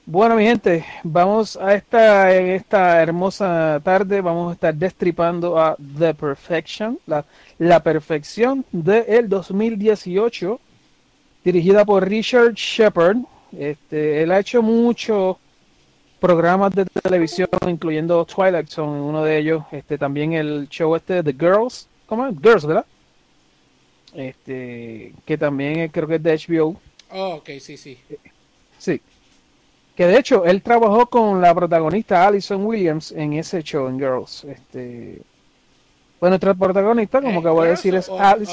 Bueno, 0.05 0.35
mi 0.35 0.43
gente, 0.43 0.85
vamos 1.05 1.57
a 1.57 1.75
esta, 1.75 2.35
en 2.35 2.49
esta 2.49 3.01
hermosa 3.01 3.81
tarde, 3.85 4.21
vamos 4.21 4.51
a 4.51 4.55
estar 4.55 4.75
destripando 4.75 5.57
a 5.57 5.77
The 5.77 6.13
Perfection, 6.15 6.99
la, 7.07 7.25
la 7.59 7.81
perfección 7.85 8.65
del 8.73 9.29
2018, 9.29 10.59
dirigida 11.45 11.85
por 11.85 12.09
Richard 12.09 12.55
Shepard. 12.55 13.19
Este, 13.57 14.25
él 14.25 14.33
ha 14.33 14.41
hecho 14.41 14.61
muchos 14.61 15.37
programas 16.19 16.75
de 16.75 16.85
televisión, 16.85 17.49
incluyendo 17.69 18.25
Twilight 18.25 18.69
Zone, 18.71 19.01
uno 19.01 19.23
de 19.23 19.39
ellos, 19.39 19.63
este, 19.71 19.99
también 19.99 20.33
el 20.33 20.69
show 20.69 20.97
este 20.97 21.23
de 21.23 21.33
The 21.33 21.39
Girls, 21.39 21.87
¿cómo 22.07 22.27
es? 22.27 22.35
Girls, 22.43 22.67
¿verdad? 22.67 22.87
Este, 24.15 25.15
que 25.25 25.39
también 25.39 25.79
eh, 25.79 25.91
creo 25.93 26.09
que 26.09 26.17
es 26.17 26.23
de 26.25 26.35
HBO. 26.37 26.77
Oh, 27.13 27.35
ok, 27.37 27.51
sí, 27.61 27.77
sí. 27.77 27.99
Sí. 28.79 29.01
Que 29.97 30.07
de 30.07 30.19
hecho 30.19 30.45
él 30.45 30.63
trabajó 30.63 31.07
con 31.07 31.41
la 31.41 31.55
protagonista 31.55 32.27
Alison 32.27 32.65
Williams 32.65 33.13
en 33.13 33.35
ese 33.35 33.63
show 33.63 33.89
en 33.89 33.99
Girls. 33.99 34.45
Este, 34.45 35.21
bueno, 36.19 36.33
nuestra 36.33 36.55
protagonista, 36.55 37.21
como 37.21 37.43
que 37.43 37.49
voy 37.49 37.67
a 37.67 37.71
decir, 37.73 37.95
es 37.95 38.07
Girls. 38.07 38.49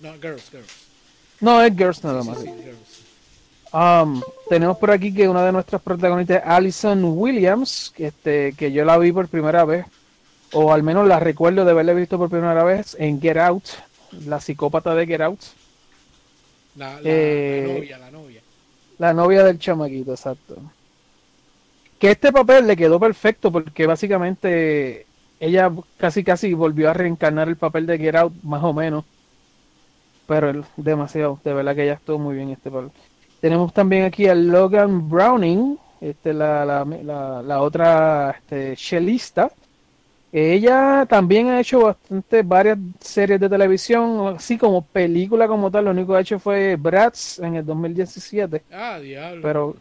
No, 0.00 0.12
Girls, 0.20 0.50
Girls. 0.50 0.86
No, 1.40 1.62
es 1.62 1.76
Girls 1.76 2.04
nada 2.04 2.22
Sí, 2.22 2.28
más. 2.28 2.38
sí. 2.38 2.50
Um, 3.72 4.22
tenemos 4.48 4.78
por 4.78 4.90
aquí 4.90 5.12
que 5.12 5.28
una 5.28 5.44
de 5.44 5.52
nuestras 5.52 5.82
protagonistas 5.82 6.38
es 6.38 6.48
Alison 6.48 7.02
Williams, 7.04 7.92
que, 7.94 8.06
este, 8.06 8.52
que 8.56 8.72
yo 8.72 8.84
la 8.84 8.96
vi 8.96 9.10
por 9.12 9.28
primera 9.28 9.64
vez, 9.64 9.84
o 10.52 10.72
al 10.72 10.82
menos 10.82 11.06
la 11.08 11.18
recuerdo 11.18 11.64
de 11.64 11.72
haberla 11.72 11.92
visto 11.92 12.16
por 12.16 12.30
primera 12.30 12.62
vez 12.62 12.96
en 12.98 13.20
Get 13.20 13.36
Out, 13.36 13.64
la 14.26 14.40
psicópata 14.40 14.94
de 14.94 15.06
Get 15.06 15.20
Out, 15.20 15.40
La, 16.76 16.94
la, 16.94 17.00
Eh, 17.04 17.64
la 17.66 17.74
novia, 17.74 17.98
la 17.98 18.10
novia. 18.12 18.25
La 18.98 19.12
novia 19.12 19.44
del 19.44 19.58
chamaquito, 19.58 20.12
exacto. 20.12 20.56
Que 21.98 22.10
este 22.10 22.32
papel 22.32 22.66
le 22.66 22.76
quedó 22.76 23.00
perfecto 23.00 23.50
porque 23.50 23.86
básicamente 23.86 25.06
ella 25.40 25.70
casi 25.96 26.22
casi 26.24 26.52
volvió 26.54 26.90
a 26.90 26.94
reencarnar 26.94 27.48
el 27.48 27.56
papel 27.56 27.86
de 27.86 27.98
Get 27.98 28.16
Out, 28.16 28.32
más 28.42 28.62
o 28.62 28.72
menos. 28.72 29.04
Pero 30.26 30.50
él- 30.50 30.64
demasiado, 30.76 31.38
de 31.44 31.54
verdad 31.54 31.74
que 31.74 31.84
ella 31.84 31.94
estuvo 31.94 32.18
muy 32.18 32.34
bien 32.36 32.50
este 32.50 32.70
papel. 32.70 32.90
Tenemos 33.40 33.72
también 33.72 34.04
aquí 34.04 34.26
a 34.26 34.34
Logan 34.34 35.08
Browning, 35.08 35.78
este, 36.00 36.32
la, 36.34 36.64
la, 36.64 36.84
la, 36.84 37.42
la 37.42 37.62
otra 37.62 38.32
este, 38.38 38.76
chelista. 38.76 39.50
Ella 40.38 41.06
también 41.08 41.48
ha 41.48 41.60
hecho 41.60 41.80
bastante 41.80 42.42
varias 42.42 42.76
series 43.00 43.40
de 43.40 43.48
televisión, 43.48 44.34
así 44.36 44.58
como 44.58 44.82
película 44.84 45.48
como 45.48 45.70
tal. 45.70 45.86
Lo 45.86 45.92
único 45.92 46.12
que 46.12 46.18
ha 46.18 46.20
hecho 46.20 46.38
fue 46.38 46.76
Bratz 46.76 47.38
en 47.38 47.54
el 47.56 47.64
2017. 47.64 48.60
Ah, 48.70 48.98
diablo. 49.00 49.40
Pero 49.40 49.76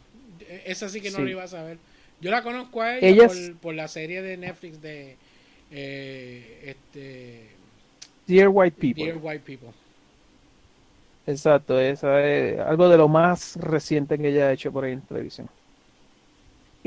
Esa 0.66 0.88
sí 0.88 1.02
que 1.02 1.12
no 1.12 1.18
Sí. 1.18 1.24
la 1.26 1.30
iba 1.32 1.44
a 1.44 1.48
saber. 1.48 1.78
Yo 2.22 2.32
la 2.32 2.42
conozco 2.42 2.82
a 2.82 2.98
ella, 2.98 3.08
Ella 3.08 3.28
por, 3.28 3.36
es- 3.36 3.52
por 3.62 3.74
la 3.76 3.88
serie 3.90 4.22
de 4.22 4.38
Netflix 4.38 4.82
de 4.82 5.18
eh, 5.72 6.76
este 6.76 7.50
Dear 8.26 8.48
White 8.50 8.78
People. 8.80 9.04
Dear 9.04 9.18
White 9.22 9.44
People. 9.46 9.70
Exacto, 11.28 11.80
esa 11.80 12.24
es 12.24 12.60
algo 12.60 12.88
de 12.88 12.98
lo 12.98 13.08
más 13.08 13.56
reciente 13.58 14.18
que 14.18 14.30
ella 14.30 14.48
ha 14.48 14.52
hecho 14.54 14.72
por 14.72 14.86
ahí 14.86 14.94
en 14.94 15.02
televisión. 15.02 15.50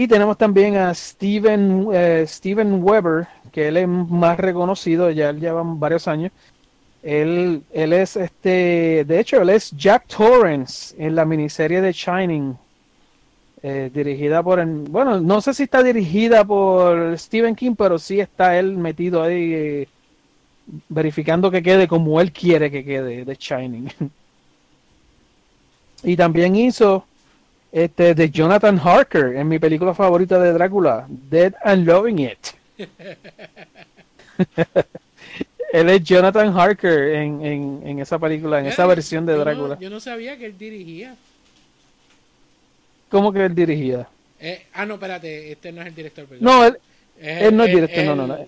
Y 0.00 0.06
tenemos 0.06 0.38
también 0.38 0.76
a 0.76 0.94
Steven, 0.94 1.88
eh, 1.92 2.24
Steven 2.24 2.84
Weber, 2.84 3.26
que 3.50 3.66
él 3.66 3.78
es 3.78 3.88
más 3.88 4.38
reconocido, 4.38 5.10
ya 5.10 5.30
él 5.30 5.40
lleva 5.40 5.64
varios 5.64 6.06
años. 6.06 6.30
Él, 7.02 7.64
él 7.72 7.92
es 7.92 8.14
este, 8.14 9.04
de 9.04 9.18
hecho, 9.18 9.42
él 9.42 9.50
es 9.50 9.72
Jack 9.72 10.06
Torrance 10.06 10.94
en 11.04 11.16
la 11.16 11.24
miniserie 11.24 11.80
de 11.80 11.92
Shining, 11.92 12.56
eh, 13.64 13.90
dirigida 13.92 14.40
por, 14.40 14.64
bueno, 14.64 15.18
no 15.18 15.40
sé 15.40 15.52
si 15.52 15.64
está 15.64 15.82
dirigida 15.82 16.44
por 16.44 17.18
Stephen 17.18 17.56
King, 17.56 17.74
pero 17.76 17.98
sí 17.98 18.20
está 18.20 18.56
él 18.56 18.76
metido 18.76 19.20
ahí, 19.20 19.52
eh, 19.52 19.88
verificando 20.88 21.50
que 21.50 21.60
quede 21.60 21.88
como 21.88 22.20
él 22.20 22.30
quiere 22.30 22.70
que 22.70 22.84
quede 22.84 23.24
de 23.24 23.34
Shining. 23.34 23.90
Y 26.04 26.16
también 26.16 26.54
hizo 26.54 27.04
este 27.72 28.14
de 28.14 28.30
Jonathan 28.30 28.78
Harker 28.82 29.36
en 29.36 29.48
mi 29.48 29.58
película 29.58 29.94
favorita 29.94 30.38
de 30.38 30.52
Drácula, 30.52 31.06
Dead 31.08 31.54
and 31.62 31.86
Loving 31.86 32.18
It. 32.20 32.38
Él 35.72 35.90
es 35.90 36.02
Jonathan 36.02 36.56
Harker 36.58 37.14
en, 37.14 37.44
en, 37.44 37.80
en 37.84 37.98
esa 37.98 38.18
película, 38.18 38.58
en 38.60 38.66
esa 38.66 38.86
versión 38.86 39.26
de 39.26 39.34
no- 39.34 39.40
Drácula. 39.40 39.78
yo 39.78 39.90
no 39.90 40.00
sabía 40.00 40.36
que 40.38 40.46
él 40.46 40.56
dirigía. 40.56 41.14
¿Cómo 43.10 43.32
que 43.32 43.44
él 43.44 43.54
dirigía? 43.54 44.08
Eh, 44.40 44.64
ah, 44.72 44.86
no, 44.86 44.94
espérate, 44.94 45.52
este 45.52 45.72
no 45.72 45.82
es 45.82 45.88
el 45.88 45.94
director. 45.94 46.24
perdón. 46.26 46.44
No, 46.44 46.64
él, 46.64 47.56
no 47.56 47.64
es 47.64 47.70
director, 47.74 48.04
no, 48.04 48.16
no, 48.16 48.26
no. 48.26 48.38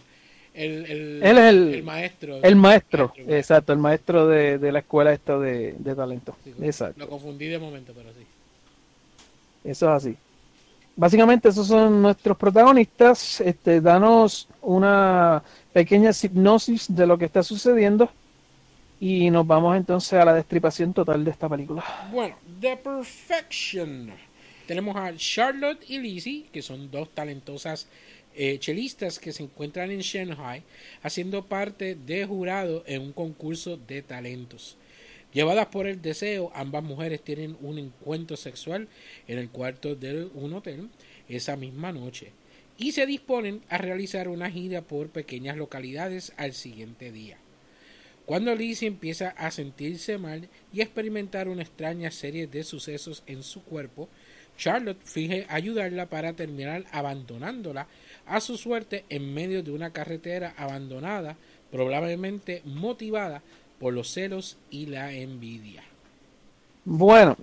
El, 0.55 0.87
el, 0.87 1.23
Él 1.23 1.39
es 1.39 1.45
el- 1.45 1.83
maestro. 1.83 2.41
el 2.43 2.57
maestro, 2.57 3.09
Maestro, 3.17 3.37
exacto, 3.37 3.73
el 3.73 3.79
maestro 3.79 4.27
de, 4.27 4.59
de 4.59 4.73
la 4.73 4.81
escuela 4.81 5.13
esta 5.13 5.39
de, 5.39 5.75
de 5.79 5.95
talento. 5.95 6.37
Sí, 6.45 6.53
Exacto. 6.63 6.99
Lo 6.99 7.09
confundí 7.09 7.47
de 7.47 7.59
momento, 7.59 7.93
pero 7.97 8.11
sí. 8.13 8.25
Eso 9.65 9.87
es 9.87 10.05
así. 10.05 10.17
Básicamente 10.97 11.49
esos 11.49 11.67
son 11.67 12.03
nuestros 12.03 12.37
protagonistas. 12.37 13.41
Este, 13.41 13.81
danos 13.81 14.49
una 14.61 15.43
pequeña 15.73 16.11
hipnosis 16.11 16.95
de 16.95 17.07
lo 17.07 17.17
que 17.17 17.25
está 17.25 17.43
sucediendo 17.43 18.11
y 19.01 19.31
nos 19.31 19.47
vamos 19.47 19.77
entonces 19.77 20.13
a 20.13 20.25
la 20.25 20.35
destripación 20.35 20.93
total 20.93 21.25
de 21.25 21.31
esta 21.31 21.49
película. 21.49 21.83
Bueno, 22.13 22.37
The 22.61 22.77
Perfection. 22.77 24.13
Tenemos 24.67 24.95
a 24.95 25.13
Charlotte 25.17 25.83
y 25.89 25.99
Lizzie, 25.99 26.47
que 26.53 26.63
son 26.63 26.91
dos 26.91 27.09
talentosas 27.11 27.89
eh, 28.35 28.59
chelistas 28.59 29.19
que 29.19 29.33
se 29.33 29.43
encuentran 29.43 29.91
en 29.91 30.01
Shanghai, 30.01 30.63
haciendo 31.03 31.47
parte 31.47 31.95
de 31.95 32.25
jurado 32.27 32.85
en 32.87 33.03
un 33.03 33.13
concurso 33.13 33.77
de 33.77 34.03
talentos. 34.03 34.77
Llevadas 35.33 35.67
por 35.67 35.87
el 35.87 36.03
deseo, 36.03 36.51
ambas 36.55 36.83
mujeres 36.83 37.23
tienen 37.23 37.57
un 37.61 37.79
encuentro 37.79 38.37
sexual 38.37 38.89
en 39.29 39.39
el 39.39 39.49
cuarto 39.49 39.95
de 39.95 40.25
un 40.35 40.55
hotel 40.55 40.89
esa 41.29 41.57
misma 41.57 41.93
noche 41.93 42.33
y 42.77 42.93
se 42.93 43.07
disponen 43.07 43.61
a 43.69 43.79
realizar 43.79 44.29
una 44.29 44.51
gira 44.51 44.81
por 44.81 45.11
pequeñas 45.11 45.57
localidades 45.57 46.33
al 46.37 46.55
siguiente 46.55 47.13
día. 47.13 47.37
Cuando 48.27 48.55
Lizzie 48.55 48.89
empieza 48.89 49.31
a 49.31 49.51
sentirse 49.51 50.17
mal 50.17 50.49
y 50.73 50.81
experimentar 50.81 51.49
una 51.49 51.63
extraña 51.63 52.11
serie 52.11 52.47
de 52.47 52.65
sucesos 52.65 53.23
en 53.27 53.43
su 53.43 53.63
cuerpo, 53.63 54.09
Charlotte 54.57 55.03
finge 55.03 55.47
ayudarla 55.49 56.07
para 56.07 56.33
terminar 56.33 56.85
abandonándola 56.93 57.87
a 58.27 58.41
su 58.41 58.57
suerte 58.57 59.05
en 59.09 59.33
medio 59.35 59.63
de 59.63 59.73
una 59.73 59.93
carretera 59.93 60.55
abandonada, 60.57 61.37
probablemente 61.71 62.63
motivada 62.65 63.43
por 63.81 63.95
los 63.95 64.13
celos 64.13 64.59
y 64.71 64.87
la 64.87 65.11
envidia. 65.13 65.83
Bueno, 66.85 67.37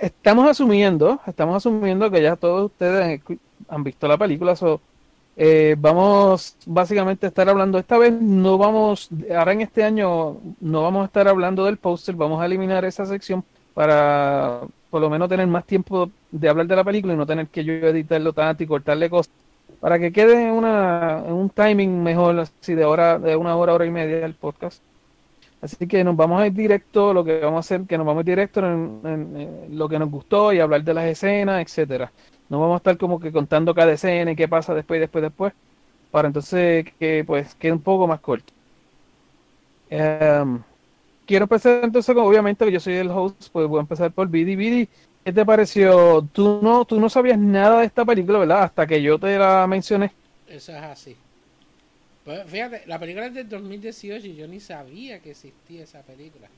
estamos 0.00 0.50
asumiendo, 0.50 1.20
estamos 1.26 1.56
asumiendo 1.56 2.10
que 2.10 2.22
ya 2.22 2.36
todos 2.36 2.66
ustedes 2.66 3.22
han, 3.68 3.84
visto 3.84 4.08
la 4.08 4.18
película, 4.18 4.56
so, 4.56 4.80
eh, 5.36 5.76
vamos 5.78 6.56
básicamente 6.66 7.26
a 7.26 7.28
estar 7.28 7.48
hablando, 7.48 7.78
esta 7.78 7.98
vez 7.98 8.12
no 8.12 8.58
vamos, 8.58 9.08
ahora 9.34 9.52
en 9.52 9.60
este 9.62 9.84
año 9.84 10.38
no 10.60 10.82
vamos 10.82 11.02
a 11.02 11.06
estar 11.06 11.28
hablando 11.28 11.64
del 11.64 11.76
póster, 11.76 12.14
vamos 12.16 12.42
a 12.42 12.46
eliminar 12.46 12.84
esa 12.84 13.06
sección 13.06 13.44
para 13.72 14.62
por 14.90 15.00
lo 15.00 15.10
menos 15.10 15.28
tener 15.28 15.46
más 15.46 15.64
tiempo 15.66 16.10
de 16.30 16.48
hablar 16.48 16.66
de 16.66 16.76
la 16.76 16.84
película 16.84 17.14
y 17.14 17.16
no 17.16 17.26
tener 17.26 17.48
que 17.48 17.64
yo 17.64 17.72
editarlo 17.74 18.32
tanto 18.32 18.62
y 18.62 18.66
cortarle 18.66 19.10
cosas, 19.10 19.32
para 19.80 19.98
que 19.98 20.12
quede 20.12 20.48
en, 20.48 20.52
una, 20.52 21.22
un 21.26 21.50
timing 21.50 22.02
mejor, 22.02 22.40
así 22.40 22.74
de 22.74 22.84
hora, 22.84 23.18
de 23.18 23.36
una 23.36 23.56
hora, 23.56 23.74
hora 23.74 23.86
y 23.86 23.90
media 23.90 24.24
el 24.24 24.34
podcast. 24.34 24.82
Así 25.60 25.88
que 25.88 26.04
nos 26.04 26.16
vamos 26.16 26.40
a 26.40 26.46
ir 26.46 26.52
directo, 26.52 27.12
lo 27.14 27.24
que 27.24 27.40
vamos 27.40 27.56
a 27.58 27.60
hacer, 27.60 27.86
que 27.86 27.96
nos 27.98 28.06
vamos 28.06 28.20
a 28.20 28.22
ir 28.22 28.26
directo 28.26 28.60
en, 28.60 29.76
lo 29.76 29.88
que 29.88 29.98
nos 29.98 30.10
gustó 30.10 30.52
y 30.52 30.60
hablar 30.60 30.84
de 30.84 30.94
las 30.94 31.06
escenas, 31.06 31.62
etcétera. 31.62 32.12
No 32.48 32.60
vamos 32.60 32.74
a 32.74 32.78
estar 32.78 32.98
como 32.98 33.18
que 33.18 33.32
contando 33.32 33.74
cada 33.74 33.92
escena 33.92 34.32
y 34.32 34.36
qué 34.36 34.48
pasa 34.48 34.74
después, 34.74 35.00
después, 35.00 35.22
después, 35.22 35.52
para 36.10 36.28
entonces 36.28 36.86
que 36.98 37.24
pues 37.26 37.54
quede 37.56 37.72
un 37.72 37.82
poco 37.82 38.06
más 38.06 38.20
corto. 38.20 38.52
Em, 39.88 40.62
quiero 41.26 41.44
empezar 41.44 41.84
entonces, 41.84 42.14
con- 42.14 42.24
obviamente 42.26 42.64
que 42.64 42.72
yo 42.72 42.80
soy 42.80 42.94
el 42.94 43.10
host, 43.10 43.48
pues 43.52 43.68
voy 43.68 43.78
a 43.78 43.82
empezar 43.82 44.12
por 44.12 44.28
Vidi. 44.28 44.56
Vidi, 44.56 44.88
¿qué 45.24 45.32
te 45.32 45.46
pareció? 45.46 46.28
Tú 46.32 46.60
no, 46.62 46.84
tú 46.84 47.00
no 47.00 47.08
sabías 47.08 47.38
nada 47.38 47.80
de 47.80 47.86
esta 47.86 48.04
película, 48.04 48.40
¿verdad? 48.40 48.64
Hasta 48.64 48.86
que 48.86 49.02
yo 49.02 49.18
te 49.18 49.38
la 49.38 49.66
mencioné. 49.66 50.12
Eso 50.46 50.72
es 50.72 50.82
así. 50.82 51.25
Pues 52.26 52.44
fíjate, 52.50 52.82
la 52.86 52.98
película 52.98 53.24
es 53.26 53.32
del 53.34 53.48
2018 53.48 54.26
y 54.26 54.36
yo 54.36 54.46
ni 54.46 54.60
sabía 54.60 55.22
que 55.22 55.30
existía 55.30 55.84
esa 55.84 56.04
película. 56.04 56.52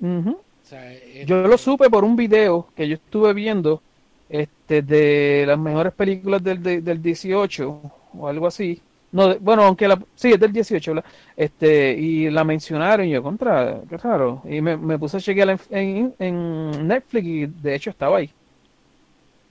Ujú. 0.00 0.44
O 0.62 0.66
sea, 0.68 0.92
este, 0.92 1.26
Yo 1.26 1.42
lo 1.48 1.58
supe 1.58 1.90
por 1.90 2.04
un 2.04 2.16
video 2.16 2.72
que 2.76 2.88
yo 2.88 2.94
estuve 2.96 3.34
viendo 3.34 3.84
este, 4.28 4.82
de 4.82 5.44
las 5.46 5.58
mejores 5.58 5.94
películas 5.94 6.42
del, 6.42 6.62
de- 6.62 6.82
del 6.82 7.02
18 7.02 7.82
o 8.12 8.28
algo 8.28 8.46
así. 8.46 8.84
No, 9.12 9.28
de- 9.28 9.38
bueno, 9.38 9.64
aunque 9.64 9.88
la, 9.88 9.98
sí, 10.14 10.32
es 10.32 10.40
del 10.40 10.52
18, 10.52 10.94
¿verdad? 10.94 11.10
Este, 11.36 11.92
y 11.98 12.30
la 12.30 12.44
mencionaron 12.44 13.06
y 13.06 13.10
yo, 13.12 13.22
contra, 13.22 13.82
qué 13.88 13.96
raro. 13.98 14.42
Y 14.46 14.60
me, 14.60 14.76
me 14.76 14.98
puse 14.98 15.16
a 15.18 15.20
chequear 15.20 15.50
en, 15.50 15.58
en, 15.70 16.16
en 16.18 16.88
Netflix 16.88 17.26
y 17.26 17.46
de 17.46 17.74
hecho 17.76 17.90
estaba 17.90 18.18
ahí. 18.18 18.34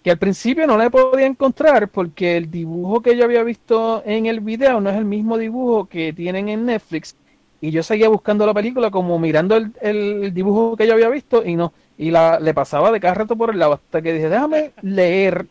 Que 0.07 0.11
al 0.11 0.19
principio 0.19 0.65
no 0.65 0.77
la 0.77 0.89
podía 0.89 1.25
encontrar 1.25 1.89
porque 1.89 2.37
el 2.37 2.49
dibujo 2.49 3.01
que 3.01 3.17
yo 3.17 3.25
había 3.25 3.43
visto 3.43 4.01
en 4.05 4.25
el 4.25 4.39
video 4.39 4.79
no 4.79 4.89
es 4.89 4.95
el 4.95 5.03
mismo 5.03 5.37
dibujo 5.37 5.83
que 5.83 6.13
tienen 6.13 6.47
en 6.47 6.65
Netflix. 6.65 7.17
Y 7.59 7.71
yo 7.71 7.83
seguía 7.83 8.07
buscando 8.07 8.45
la 8.45 8.53
película 8.53 8.89
como 8.89 9.19
mirando 9.19 9.57
el, 9.57 9.73
el 9.81 10.33
dibujo 10.33 10.77
que 10.77 10.87
yo 10.87 10.93
había 10.93 11.09
visto 11.09 11.45
y 11.45 11.57
no. 11.57 11.73
Y 11.97 12.09
la, 12.11 12.39
le 12.39 12.53
pasaba 12.53 12.89
de 12.93 13.01
cada 13.01 13.15
rato 13.15 13.35
por 13.35 13.49
el 13.51 13.59
lado 13.59 13.73
hasta 13.73 14.01
que 14.01 14.13
dije, 14.13 14.29
déjame 14.29 14.71
leer 14.81 15.45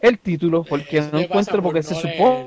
el 0.00 0.18
título 0.18 0.64
porque 0.64 1.00
Eso 1.00 1.10
no 1.12 1.18
encuentro 1.18 1.56
por 1.56 1.64
porque 1.64 1.82
se 1.82 1.94
supone 1.94 2.46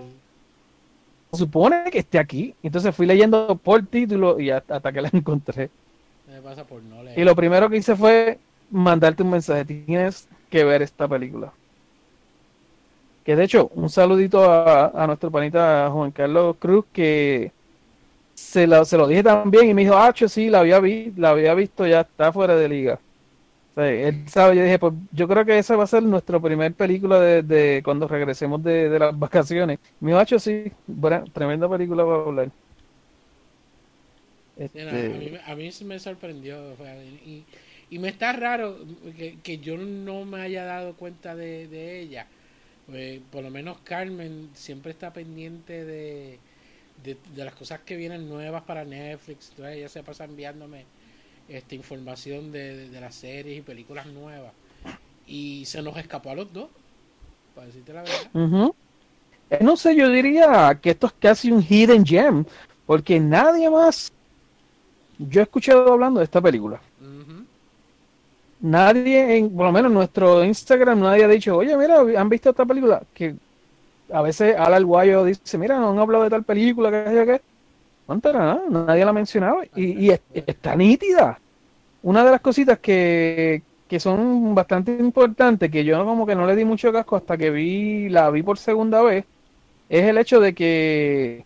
se 1.31 1.37
supone 1.37 1.91
que 1.91 1.99
esté 1.99 2.17
aquí. 2.17 2.55
Entonces 2.63 2.95
fui 2.95 3.05
leyendo 3.05 3.55
por 3.55 3.85
título 3.85 4.39
y 4.39 4.49
hasta, 4.49 4.77
hasta 4.77 4.91
que 4.91 5.01
la 5.03 5.09
encontré. 5.13 5.69
Me 6.27 6.41
pasa 6.41 6.63
por 6.63 6.81
no 6.81 7.03
leer. 7.03 7.19
Y 7.19 7.23
lo 7.23 7.35
primero 7.35 7.69
que 7.69 7.77
hice 7.77 7.95
fue 7.95 8.39
mandarte 8.71 9.21
un 9.21 9.29
mensaje. 9.29 9.63
Tienes 9.63 10.27
que 10.51 10.65
ver 10.65 10.83
esta 10.83 11.07
película. 11.09 11.55
Que 13.23 13.35
de 13.35 13.43
hecho, 13.43 13.67
un 13.69 13.89
saludito 13.89 14.43
a, 14.51 14.87
a 15.03 15.07
nuestro 15.07 15.31
panita 15.31 15.89
Juan 15.91 16.11
Carlos 16.11 16.57
Cruz 16.59 16.85
que 16.91 17.53
se, 18.35 18.67
la- 18.67 18.85
se 18.85 18.97
lo 18.97 19.07
dije 19.07 19.23
también 19.23 19.69
y 19.69 19.73
me 19.75 19.83
dijo, 19.83 19.95
ah, 19.97 20.13
sí, 20.15 20.49
la 20.49 20.61
había, 20.61 20.79
vi, 20.79 21.11
la 21.17 21.31
había 21.31 21.53
visto, 21.55 21.87
ya 21.87 22.01
está 22.01 22.33
fuera 22.33 22.55
de 22.55 22.69
liga. 22.69 23.01
O 23.75 23.81
sea, 23.81 23.89
él 23.91 24.27
sabe, 24.29 24.57
yo 24.57 24.63
dije, 24.63 24.79
pues 24.79 24.93
yo 25.11 25.27
creo 25.27 25.45
que 25.45 25.57
esa 25.59 25.75
va 25.77 25.85
a 25.85 25.87
ser 25.87 26.03
nuestra 26.03 26.39
primer 26.41 26.75
película 26.75 27.19
de, 27.19 27.43
de 27.43 27.81
cuando 27.85 28.07
regresemos 28.07 28.63
de, 28.63 28.89
de 28.89 28.99
las 28.99 29.17
vacaciones. 29.19 29.79
Me 29.99 30.11
dijo, 30.11 30.19
ah, 30.21 30.39
sí, 30.39 30.71
buena, 30.87 31.23
tremenda 31.33 31.69
película 31.69 32.05
para 32.05 32.17
hablar. 32.23 32.51
Sí, 34.71 34.79
no, 34.85 34.91
a, 34.91 34.95
Este, 34.95 35.19
mí, 35.19 35.31
a 35.45 35.55
mí 35.55 35.71
sí 35.71 35.83
me 35.85 35.99
sorprendió. 35.99 36.75
y, 37.25 37.45
y 37.91 37.99
me 37.99 38.07
está 38.07 38.31
raro 38.31 38.77
que, 39.17 39.37
que 39.43 39.57
yo 39.57 39.77
no 39.77 40.23
me 40.23 40.41
haya 40.41 40.63
dado 40.63 40.93
cuenta 40.93 41.35
de, 41.35 41.67
de 41.67 41.99
ella. 41.99 42.25
Pues, 42.87 43.19
por 43.29 43.43
lo 43.43 43.51
menos 43.51 43.79
Carmen 43.83 44.49
siempre 44.53 44.93
está 44.93 45.11
pendiente 45.11 45.83
de, 45.83 46.39
de, 47.03 47.17
las 47.35 47.53
cosas 47.53 47.81
que 47.81 47.97
vienen 47.97 48.29
nuevas 48.29 48.63
para 48.63 48.85
Netflix. 48.85 49.49
Entonces 49.49 49.75
ella 49.75 49.89
se 49.89 50.03
pasa 50.03 50.23
enviándome 50.23 50.85
esta 51.49 51.75
información 51.75 52.53
de, 52.53 52.87
de, 52.87 53.01
las 53.01 53.13
series 53.13 53.59
y 53.59 53.61
películas 53.61 54.05
nuevas. 54.07 54.53
Y 55.27 55.65
se 55.65 55.81
nos 55.81 55.97
escapó 55.97 56.31
a 56.31 56.35
los 56.35 56.51
dos, 56.53 56.69
para 57.53 57.67
decirte 57.67 57.91
la 57.91 58.03
verdad. 58.03 58.71
Eh, 59.49 59.59
No 59.61 59.75
sé, 59.75 59.97
yo 59.97 60.09
diría 60.09 60.79
que 60.81 60.91
esto 60.91 61.07
es 61.07 61.13
casi 61.19 61.51
un 61.51 61.61
hidden 61.61 62.05
gem, 62.05 62.45
porque 62.85 63.19
nadie 63.19 63.69
más, 63.69 64.13
yo 65.19 65.41
he 65.41 65.43
escuchado 65.43 65.91
hablando 65.91 66.21
de 66.21 66.23
esta 66.23 66.39
película. 66.39 66.81
Nadie, 68.63 69.37
en, 69.37 69.55
por 69.55 69.65
lo 69.65 69.71
menos 69.71 69.89
en 69.89 69.95
nuestro 69.95 70.43
Instagram, 70.43 70.99
nadie 71.01 71.23
ha 71.23 71.27
dicho, 71.27 71.57
oye, 71.57 71.75
mira, 71.77 71.99
¿han 72.17 72.29
visto 72.29 72.51
esta 72.51 72.65
película? 72.65 73.01
Que 73.13 73.35
a 74.13 74.21
veces 74.21 74.55
Al 74.57 74.85
Guayo 74.85 75.25
dice, 75.25 75.57
mira, 75.57 75.79
no 75.79 75.91
han 75.91 75.99
hablado 75.99 76.25
de 76.25 76.31
tal 76.31 76.43
película, 76.45 76.91
que. 76.91 77.41
No 78.07 78.15
entera 78.15 78.39
nada, 78.39 78.63
nadie 78.69 79.05
la 79.05 79.11
ha 79.11 79.13
mencionado 79.13 79.63
y, 79.75 80.07
y 80.07 80.11
es- 80.11 80.21
está 80.33 80.75
nítida. 80.75 81.39
Una 82.03 82.23
de 82.25 82.31
las 82.31 82.41
cositas 82.41 82.79
que, 82.79 83.63
que 83.87 83.99
son 83.99 84.55
bastante 84.55 84.91
importantes, 84.99 85.71
que 85.71 85.85
yo 85.85 86.05
como 86.05 86.25
que 86.27 86.35
no 86.35 86.47
le 86.47 86.55
di 86.55 86.65
mucho 86.65 86.91
casco 86.93 87.15
hasta 87.17 87.37
que 87.37 87.51
vi, 87.51 88.09
la 88.09 88.29
vi 88.31 88.43
por 88.43 88.57
segunda 88.59 89.01
vez, 89.03 89.25
es 89.89 90.03
el 90.05 90.17
hecho 90.19 90.39
de 90.41 90.55
que 90.55 91.45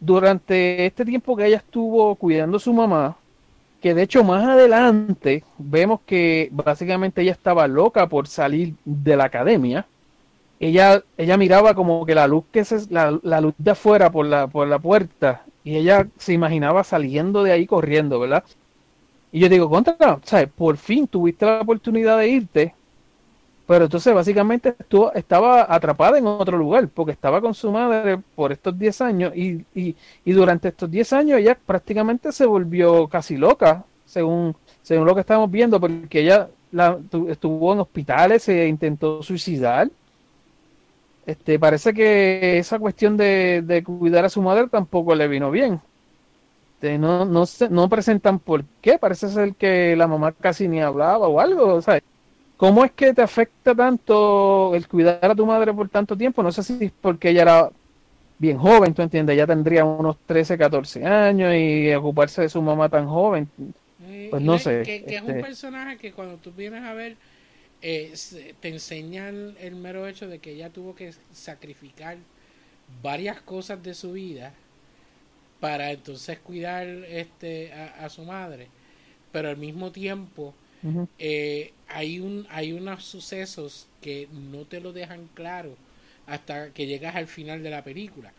durante 0.00 0.86
este 0.86 1.04
tiempo 1.04 1.36
que 1.36 1.46
ella 1.46 1.58
estuvo 1.58 2.16
cuidando 2.16 2.58
su 2.58 2.72
mamá, 2.72 3.21
que 3.82 3.94
de 3.94 4.02
hecho 4.02 4.24
más 4.24 4.46
adelante 4.46 5.44
vemos 5.58 6.00
que 6.06 6.48
básicamente 6.52 7.22
ella 7.22 7.32
estaba 7.32 7.66
loca 7.68 8.08
por 8.08 8.28
salir 8.28 8.74
de 8.84 9.16
la 9.16 9.24
academia. 9.24 9.86
Ella, 10.60 11.02
ella 11.18 11.36
miraba 11.36 11.74
como 11.74 12.06
que 12.06 12.14
la 12.14 12.28
luz 12.28 12.44
que 12.52 12.64
se, 12.64 12.86
la, 12.90 13.18
la 13.22 13.40
luz 13.40 13.54
de 13.58 13.72
afuera 13.72 14.10
por 14.12 14.26
la, 14.26 14.46
por 14.46 14.68
la 14.68 14.78
puerta 14.78 15.44
y 15.64 15.76
ella 15.76 16.08
se 16.18 16.32
imaginaba 16.32 16.84
saliendo 16.84 17.42
de 17.42 17.52
ahí 17.52 17.66
corriendo, 17.66 18.20
¿verdad? 18.20 18.44
Y 19.32 19.40
yo 19.40 19.48
digo, 19.48 19.68
contra, 19.68 20.20
¿sabes? 20.24 20.48
Por 20.54 20.76
fin 20.76 21.06
tuviste 21.08 21.46
la 21.46 21.60
oportunidad 21.62 22.18
de 22.18 22.28
irte, 22.28 22.74
pero 23.66 23.84
entonces 23.84 24.12
básicamente 24.14 24.74
estuvo, 24.78 25.12
estaba 25.14 25.72
atrapada 25.72 26.18
en 26.18 26.26
otro 26.26 26.58
lugar, 26.58 26.88
porque 26.88 27.12
estaba 27.12 27.40
con 27.40 27.54
su 27.54 27.70
madre 27.72 28.18
por 28.34 28.52
estos 28.52 28.78
10 28.78 29.00
años 29.00 29.32
y, 29.36 29.64
y, 29.74 29.96
y 30.24 30.32
durante 30.32 30.68
estos 30.68 30.90
10 30.90 31.12
años 31.12 31.38
ella 31.38 31.58
prácticamente 31.64 32.32
se 32.32 32.46
volvió 32.46 33.08
casi 33.08 33.36
loca, 33.36 33.84
según, 34.04 34.56
según 34.82 35.06
lo 35.06 35.14
que 35.14 35.20
estamos 35.20 35.50
viendo, 35.50 35.80
porque 35.80 36.20
ella 36.20 36.50
la, 36.70 36.98
tu- 37.10 37.28
estuvo 37.28 37.72
en 37.72 37.80
hospitales, 37.80 38.42
se 38.42 38.66
intentó 38.68 39.22
suicidar. 39.22 39.90
Este, 41.24 41.58
parece 41.58 41.94
que 41.94 42.58
esa 42.58 42.78
cuestión 42.80 43.16
de, 43.16 43.62
de 43.64 43.84
cuidar 43.84 44.24
a 44.24 44.28
su 44.28 44.42
madre 44.42 44.68
tampoco 44.68 45.14
le 45.14 45.28
vino 45.28 45.50
bien. 45.50 45.80
Este, 46.74 46.98
no, 46.98 47.24
no, 47.26 47.44
no 47.70 47.88
presentan 47.88 48.40
por 48.40 48.66
qué, 48.82 48.98
parece 48.98 49.28
ser 49.28 49.56
que 49.56 49.96
la 49.96 50.08
mamá 50.08 50.32
casi 50.34 50.68
ni 50.68 50.80
hablaba 50.82 51.28
o 51.28 51.40
algo, 51.40 51.82
¿sabes? 51.82 52.02
¿Cómo 52.62 52.84
es 52.84 52.92
que 52.92 53.12
te 53.12 53.22
afecta 53.22 53.74
tanto 53.74 54.72
el 54.76 54.86
cuidar 54.86 55.18
a 55.32 55.34
tu 55.34 55.44
madre 55.44 55.74
por 55.74 55.88
tanto 55.88 56.16
tiempo? 56.16 56.44
No 56.44 56.52
sé 56.52 56.62
si 56.62 56.84
es 56.84 56.92
porque 57.00 57.30
ella 57.30 57.42
era 57.42 57.70
bien 58.38 58.56
joven, 58.56 58.94
tú 58.94 59.02
entiendes, 59.02 59.36
ya 59.36 59.48
tendría 59.48 59.84
unos 59.84 60.16
13, 60.26 60.56
14 60.56 61.04
años 61.04 61.52
y 61.56 61.92
ocuparse 61.94 62.42
de 62.42 62.48
su 62.48 62.62
mamá 62.62 62.88
tan 62.88 63.08
joven. 63.08 63.48
Eh, 64.04 64.28
Pues 64.30 64.42
no 64.42 64.58
sé, 64.60 64.82
Que, 64.84 65.02
que 65.02 65.16
es 65.16 65.22
un 65.22 65.30
este- 65.30 65.42
personaje 65.42 65.96
que 65.98 66.12
cuando 66.12 66.36
tú 66.36 66.52
vienes 66.52 66.84
a 66.84 66.92
ver, 66.94 67.16
eh, 67.82 68.14
te 68.60 68.68
enseñan 68.68 69.56
el 69.60 69.74
mero 69.74 70.06
hecho 70.06 70.28
de 70.28 70.38
que 70.38 70.52
ella 70.52 70.70
tuvo 70.70 70.94
que 70.94 71.12
sacrificar 71.32 72.16
varias 73.02 73.40
cosas 73.40 73.82
de 73.82 73.94
su 73.94 74.12
vida 74.12 74.54
para 75.60 75.90
entonces 75.92 76.38
cuidar 76.38 76.86
este 76.86 77.72
a, 77.72 78.04
a 78.04 78.08
su 78.08 78.22
madre. 78.24 78.68
Pero 79.32 79.48
al 79.48 79.56
mismo 79.56 79.90
tiempo 79.90 80.54
Eh, 81.18 81.72
hay 81.88 82.20
un 82.20 82.46
hay 82.50 82.72
unos 82.72 83.04
sucesos 83.04 83.88
que 84.00 84.28
no 84.32 84.64
te 84.66 84.80
lo 84.80 84.92
dejan 84.92 85.28
claro 85.34 85.76
hasta 86.26 86.72
que 86.72 86.86
llegas 86.86 87.16
al 87.16 87.26
final 87.28 87.62
de 87.62 87.70
la 87.70 87.84
película. 87.84 88.32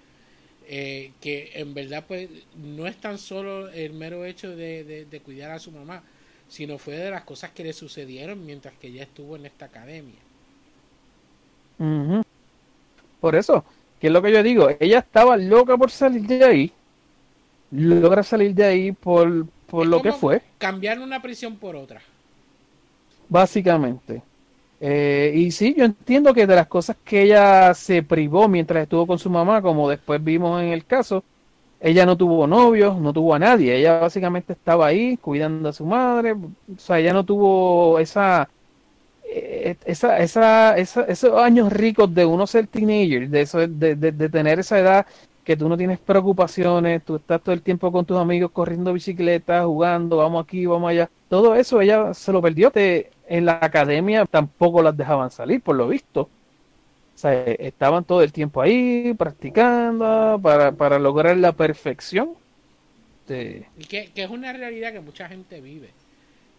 Eh, 0.67 1.11
que 1.21 1.51
en 1.55 1.73
verdad 1.73 2.05
pues 2.07 2.29
no 2.55 2.87
es 2.87 2.97
tan 3.01 3.17
solo 3.19 3.69
el 3.71 3.93
mero 3.93 4.25
hecho 4.25 4.55
de, 4.55 4.83
de- 4.85 5.05
de 5.05 5.19
cuidar 5.21 5.51
a 5.51 5.59
su 5.59 5.71
mamá 5.71 6.03
sino 6.49 6.77
fue 6.79 6.95
de 6.97 7.11
las 7.11 7.23
cosas 7.25 7.51
que 7.51 7.63
le 7.63 7.73
sucedieron 7.73 8.45
mientras 8.45 8.75
que 8.77 8.87
ella 8.87 9.03
estuvo 9.03 9.35
en 9.37 9.45
esta 9.47 9.65
academia. 9.65 10.19
Por 13.19 13.35
eso, 13.35 13.63
que 13.99 14.07
es 14.07 14.13
lo 14.13 14.21
que 14.21 14.31
yo 14.31 14.43
digo, 14.43 14.67
ella 14.79 14.99
estaba 14.99 15.37
loca 15.37 15.77
por 15.77 15.89
salir 15.91 16.23
de 16.27 16.43
ahí, 16.43 16.71
logra 17.71 18.23
salir 18.23 18.53
de 18.55 18.65
ahí 18.65 18.91
por, 18.91 19.47
por 19.67 19.85
Es 19.85 19.87
lo 19.87 20.01
que 20.01 20.11
fue, 20.13 20.41
cambiar 20.57 20.99
una 20.99 21.21
prisión 21.21 21.57
por 21.57 21.75
otra 21.75 22.01
básicamente. 23.27 24.23
Eh, 24.79 25.33
y 25.35 25.51
sí, 25.51 25.75
yo 25.77 25.85
entiendo 25.85 26.33
que 26.33 26.47
de 26.47 26.55
las 26.55 26.67
cosas 26.67 26.97
que 27.03 27.23
ella 27.23 27.73
se 27.73 28.03
privó 28.03 28.49
mientras 28.49 28.83
estuvo 28.83 29.07
con 29.07 29.19
su 29.19 29.29
mamá, 29.29 29.61
como 29.61 29.89
después 29.89 30.23
vimos 30.23 30.61
en 30.61 30.69
el 30.69 30.85
caso, 30.85 31.25
ella 31.79 32.05
no 32.05 32.17
tuvo 32.17 32.47
novios, 32.47 32.99
no 32.99 33.13
tuvo 33.13 33.35
a 33.35 33.39
nadie, 33.39 33.77
ella 33.77 33.99
básicamente 34.01 34.53
estaba 34.53 34.87
ahí 34.87 35.17
cuidando 35.17 35.69
a 35.69 35.73
su 35.73 35.85
madre, 35.85 36.33
o 36.33 36.51
sea, 36.77 36.99
ella 36.99 37.13
no 37.13 37.25
tuvo 37.25 37.99
esa, 37.99 38.49
eh, 39.23 39.77
esa, 39.85 40.19
esa, 40.19 40.77
esa- 40.77 41.03
esos 41.05 41.33
años 41.41 41.71
ricos 41.73 42.13
de 42.13 42.25
uno 42.25 42.45
ser 42.47 42.67
teenager, 42.67 43.29
de 43.29 43.41
eso, 43.41 43.59
de, 43.67 43.95
de, 43.95 44.11
de 44.11 44.29
tener 44.29 44.59
esa 44.59 44.79
edad 44.79 45.07
que 45.43 45.57
tú 45.57 45.67
no 45.69 45.77
tienes 45.77 45.99
preocupaciones, 45.99 47.03
tú 47.03 47.15
estás 47.17 47.41
todo 47.43 47.53
el 47.53 47.63
tiempo 47.63 47.91
con 47.91 48.05
tus 48.05 48.17
amigos 48.17 48.51
corriendo 48.51 48.93
bicicleta, 48.93 49.65
jugando, 49.65 50.17
vamos 50.17 50.43
aquí, 50.43 50.65
vamos 50.65 50.89
allá. 50.89 51.09
Todo 51.27 51.55
eso 51.55 51.81
ella 51.81 52.13
se 52.13 52.31
lo 52.31 52.41
perdió. 52.41 52.71
Te- 52.71 53.12
en 53.27 53.45
la 53.45 53.59
academia 53.61 54.25
tampoco 54.25 54.81
las 54.83 54.95
dejaban 54.97 55.31
salir, 55.31 55.61
por 55.61 55.75
lo 55.75 55.87
visto. 55.87 56.21
O 56.23 57.17
sea, 57.17 57.33
estaban 57.45 58.05
todo 58.05 58.23
el 58.23 58.33
tiempo 58.33 58.61
ahí 58.61 59.13
practicando 59.15 60.39
para, 60.43 60.73
para 60.73 60.99
lograr 60.99 61.37
la 61.37 61.53
perfección. 61.53 62.37
Y 63.75 63.85
que, 63.85 64.11
que 64.13 64.23
es 64.23 64.29
una 64.29 64.53
realidad 64.53 64.91
que 64.93 64.99
mucha 65.01 65.27
gente 65.29 65.61
vive 65.61 65.95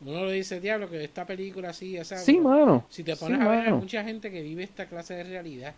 uno 0.00 0.24
lo 0.24 0.30
dice 0.30 0.60
diablo 0.60 0.90
que 0.90 1.04
esta 1.04 1.26
película 1.26 1.70
así 1.70 1.96
esa 1.96 2.18
sí, 2.18 2.40
mano. 2.40 2.88
si 2.88 3.04
te 3.04 3.16
sí, 3.16 3.16
pones 3.16 3.40
a 3.40 3.48
ver 3.48 3.62
hay 3.62 3.72
mano. 3.72 3.74
mucha 3.74 4.04
gente 4.04 4.30
que 4.32 4.42
vive 4.42 4.64
esta 4.64 4.88
clase 4.88 5.14
de 5.14 5.24
realidad 5.24 5.76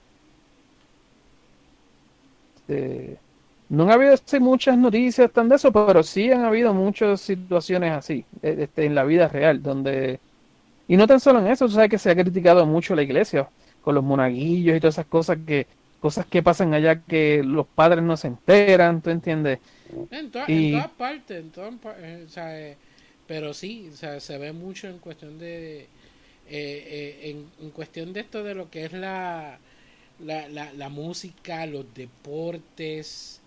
Este, 2.54 3.20
no 3.68 3.84
han 3.84 3.90
habido 3.92 4.14
así 4.14 4.40
muchas 4.40 4.78
noticias 4.78 5.32
tan 5.32 5.48
de 5.48 5.56
eso, 5.56 5.72
pero 5.72 6.02
sí 6.02 6.30
han 6.30 6.44
habido 6.44 6.72
muchas 6.74 7.20
situaciones 7.20 7.92
así, 7.92 8.26
eh, 8.42 8.56
este, 8.60 8.84
en 8.86 8.94
la 8.94 9.04
vida 9.04 9.28
real, 9.28 9.62
donde 9.62 10.20
Y 10.86 10.96
no 10.96 11.06
tan 11.06 11.20
solo 11.20 11.40
en 11.40 11.48
eso, 11.48 11.66
tú 11.66 11.72
sabes 11.72 11.90
que 11.90 11.98
se 11.98 12.10
ha 12.10 12.14
criticado 12.16 12.66
mucho 12.66 12.94
la 12.94 13.02
iglesia 13.02 13.50
con 13.80 13.94
los 13.94 14.04
monaguillos 14.04 14.76
y 14.76 14.80
todas 14.80 14.94
esas 14.96 15.06
cosas 15.06 15.38
que 15.46 15.68
cosas 15.98 16.26
que 16.26 16.42
pasan 16.42 16.74
allá 16.74 17.02
que 17.04 17.42
los 17.44 17.66
padres 17.68 18.04
no 18.04 18.16
se 18.16 18.28
enteran, 18.28 19.02
¿tú 19.02 19.10
entiendes? 19.10 19.60
En, 20.10 20.30
to- 20.30 20.46
Y- 20.46 20.52
en 20.52 20.68
todas 20.68 20.90
partes, 20.92 21.38
en 21.40 21.50
todas 21.50 21.74
pa- 21.80 21.96
eh, 21.98 22.24
o 22.26 22.28
sea, 22.28 22.58
eh, 22.60 22.76
pero 23.26 23.52
sí, 23.54 23.90
o 23.92 23.96
sea, 23.96 24.20
se 24.20 24.38
ve 24.38 24.52
mucho 24.52 24.88
en 24.88 24.98
cuestión 24.98 25.38
de, 25.38 25.80
eh, 25.82 25.88
eh, 26.48 27.20
en, 27.30 27.50
en 27.60 27.70
cuestión 27.70 28.12
de 28.12 28.20
esto 28.20 28.44
de 28.44 28.54
lo 28.54 28.70
que 28.70 28.84
es 28.86 28.92
la, 28.92 29.58
la, 30.20 30.48
la, 30.48 30.72
la 30.74 30.88
música, 30.88 31.66
los 31.66 31.92
deportes, 31.94 33.40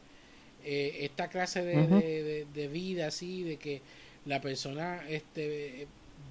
esta 0.64 1.30
clase 1.30 1.64
de, 1.64 1.88
de, 1.88 2.24
de- 2.24 2.48
de 2.54 2.68
vida 2.68 3.08
así, 3.08 3.44
de 3.44 3.58
que 3.58 3.82
la 4.26 4.42
persona 4.42 5.04
este 5.10 5.88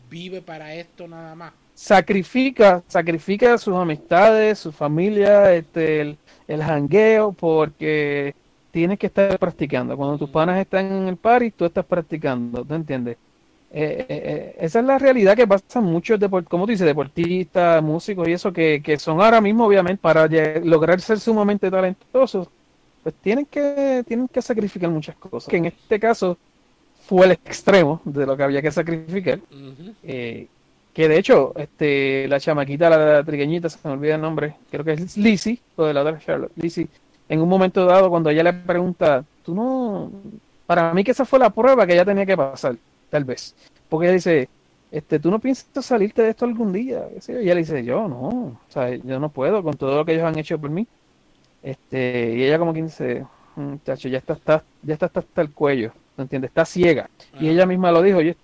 vive 0.09 0.42
para 0.42 0.75
esto 0.75 1.07
nada 1.07 1.35
más. 1.35 1.53
Sacrifica, 1.75 2.83
sacrifica 2.88 3.57
sus 3.57 3.75
amistades, 3.77 4.59
su 4.59 4.73
familia, 4.73 5.55
este, 5.55 6.01
el, 6.01 6.18
el 6.49 6.62
jangueo, 6.62 7.33
porque 7.33 8.35
tienes 8.71 8.99
que 8.99 9.07
estar 9.07 9.38
practicando. 9.38 9.97
Cuando 9.97 10.18
tus 10.18 10.31
panas 10.31 10.59
están 10.59 10.87
en 10.87 11.09
el 11.09 11.16
party, 11.16 11.53
tú 11.53 11.64
estás 11.64 11.85
practicando, 11.85 12.64
¿tú 12.64 12.75
entiendes? 12.75 13.16
Eh, 13.71 14.07
eh, 14.09 14.23
eh, 14.25 14.57
esa 14.61 14.81
es 14.81 14.85
la 14.87 14.99
realidad 14.99 15.37
que 15.37 15.47
pasa 15.47 15.81
muchos 15.81 16.18
como 16.49 16.64
tú 16.64 16.71
dices, 16.71 16.87
deportistas, 16.87 17.83
músicos 17.83 18.27
y 18.27 18.33
eso, 18.33 18.53
que, 18.53 18.81
que 18.83 18.99
son 18.99 19.21
ahora 19.21 19.40
mismo, 19.40 19.66
obviamente, 19.66 20.01
para 20.01 20.27
lograr 20.62 21.01
ser 21.01 21.21
sumamente 21.21 21.71
talentosos, 21.71 22.49
pues 23.03 23.14
tienen 23.16 23.47
que, 23.47 24.05
tienen 24.07 24.27
que 24.29 24.40
sacrificar 24.42 24.90
muchas 24.90 25.16
cosas. 25.16 25.51
Que 25.51 25.59
en 25.59 25.66
este 25.66 26.01
caso 26.01 26.38
fue 27.09 27.25
el 27.25 27.33
extremo 27.33 28.03
de 28.05 28.27
lo 28.27 28.37
que 28.37 28.42
había 28.42 28.61
que 28.61 28.71
sacrificar. 28.71 29.40
Eh, 30.03 30.47
que 30.92 31.09
de 31.09 31.18
hecho, 31.18 31.55
este, 31.57 32.29
la 32.29 32.38
chamaquita, 32.38 32.90
la, 32.90 33.25
trigueñita, 33.25 33.71
se 33.71 33.79
me 33.83 33.94
olvida 33.94 34.16
el 34.16 34.21
nombre, 34.21 34.57
creo 34.71 34.85
que 34.85 34.92
es 34.92 35.16
Lizzie, 35.16 35.59
o 35.77 35.87
de 35.87 35.94
la 35.94 36.03
otra 36.03 36.18
Charlotte, 36.18 36.53
Lizzie, 36.57 36.87
en 37.29 37.40
un 37.40 37.49
momento 37.49 37.87
dado, 37.87 38.11
cuando 38.11 38.29
ella 38.29 38.42
le 38.42 38.53
pregunta, 38.53 39.25
tú 39.42 39.55
no, 39.55 40.11
para 40.66 40.92
mí 40.92 41.03
que 41.03 41.12
esa 41.12 41.25
fue 41.25 41.38
la 41.38 41.49
prueba 41.49 41.87
que 41.87 41.94
ella 41.94 42.05
tenía 42.05 42.27
que 42.27 42.37
pasar, 42.37 42.77
tal 43.09 43.25
vez, 43.25 43.55
porque 43.88 44.07
ella 44.07 44.14
dice, 44.14 44.49
este, 44.90 45.18
tú 45.18 45.31
no 45.31 45.38
piensas 45.38 45.87
salirte 45.87 46.21
de 46.23 46.31
esto 46.31 46.44
algún 46.44 46.73
día, 46.73 47.07
y 47.11 47.33
ella 47.33 47.55
le 47.55 47.61
dice, 47.61 47.85
yo 47.85 48.07
no, 48.07 48.18
o 48.18 48.61
sea, 48.68 48.94
yo 48.94 49.18
no 49.18 49.31
puedo 49.31 49.62
con 49.62 49.77
todo 49.77 49.97
lo 49.97 50.05
que 50.05 50.12
ellos 50.12 50.25
han 50.25 50.38
hecho 50.38 50.59
por 50.59 50.68
mí, 50.68 50.87
este, 51.62 52.35
y 52.37 52.42
ella 52.42 52.59
como 52.59 52.75
que 52.75 52.83
dice, 52.83 53.25
muchacho, 53.57 54.09
ya 54.09 54.18
está, 54.18 54.35
está, 54.35 54.62
ya 54.83 54.94
está 54.94 55.07
hasta 55.07 55.42
el 55.42 55.53
cuello, 55.53 55.92
¿no 56.18 56.24
entiendes? 56.24 56.50
Está 56.50 56.66
ciega, 56.66 57.11
y 57.38 57.48
ella 57.50 57.66
misma 57.66 57.92
lo 57.92 58.02
dijo, 58.02 58.20
yo 58.22 58.35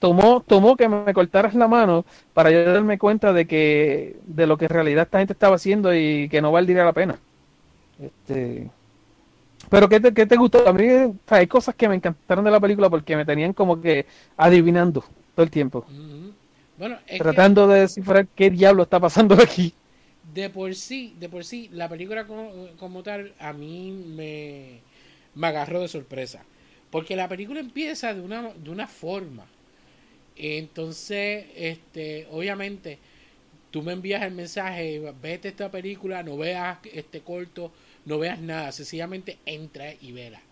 tomó, 0.00 0.42
tomó 0.42 0.76
que 0.76 0.88
me 0.88 1.14
cortaras 1.14 1.54
la 1.54 1.68
mano 1.68 2.04
para 2.34 2.50
yo 2.50 2.64
darme 2.64 2.98
cuenta 2.98 3.32
de 3.32 3.46
que 3.46 4.16
de 4.26 4.46
lo 4.46 4.58
que 4.58 4.66
en 4.66 4.70
realidad 4.70 5.04
esta 5.04 5.18
gente 5.18 5.32
estaba 5.34 5.56
haciendo 5.56 5.94
y 5.94 6.28
que 6.30 6.42
no 6.42 6.52
valdría 6.52 6.84
la 6.84 6.92
pena. 6.92 7.20
Este, 8.00 8.70
pero 9.70 9.88
¿qué 9.88 10.00
te, 10.00 10.12
qué 10.14 10.26
te 10.26 10.36
gustó? 10.36 10.66
A 10.68 10.72
mí 10.72 10.86
o 10.88 11.16
sea, 11.26 11.38
hay 11.38 11.46
cosas 11.46 11.74
que 11.74 11.88
me 11.88 11.94
encantaron 11.96 12.44
de 12.44 12.50
la 12.50 12.60
película 12.60 12.90
porque 12.90 13.16
me 13.16 13.24
tenían 13.24 13.52
como 13.54 13.80
que 13.80 14.06
adivinando 14.36 15.02
todo 15.34 15.44
el 15.44 15.50
tiempo. 15.50 15.86
Bueno, 16.76 16.98
que- 17.06 17.16
tratando 17.16 17.66
de 17.68 17.80
descifrar 17.80 18.28
qué 18.28 18.50
diablo 18.50 18.82
está 18.82 19.00
pasando 19.00 19.34
aquí. 19.42 19.74
de 20.22 20.50
por 20.50 20.74
sí, 20.74 21.14
de 21.18 21.28
por 21.28 21.44
sí, 21.44 21.68
la 21.72 21.88
película 21.88 22.26
como, 22.26 22.68
como 22.76 23.02
tal 23.02 23.34
a 23.38 23.52
mí 23.52 23.90
me, 23.92 24.80
me 25.34 25.46
agarró 25.48 25.80
de 25.80 25.88
sorpresa. 25.88 26.44
Porque 26.92 27.16
la 27.16 27.26
película 27.26 27.58
empieza 27.58 28.12
de 28.12 28.20
una, 28.20 28.52
de 28.52 28.70
una 28.70 28.86
forma. 28.86 29.46
Entonces, 30.36 31.46
este, 31.56 32.28
obviamente, 32.30 32.98
tú 33.70 33.82
me 33.82 33.94
envías 33.94 34.22
el 34.22 34.32
mensaje, 34.32 35.00
vete 35.20 35.48
esta 35.48 35.70
película, 35.70 36.22
no 36.22 36.36
veas 36.36 36.78
este 36.92 37.22
corto, 37.22 37.72
no 38.04 38.18
veas 38.18 38.38
nada, 38.40 38.70
sencillamente 38.72 39.38
entra 39.46 39.94
y 39.94 40.12
vela. 40.12 40.42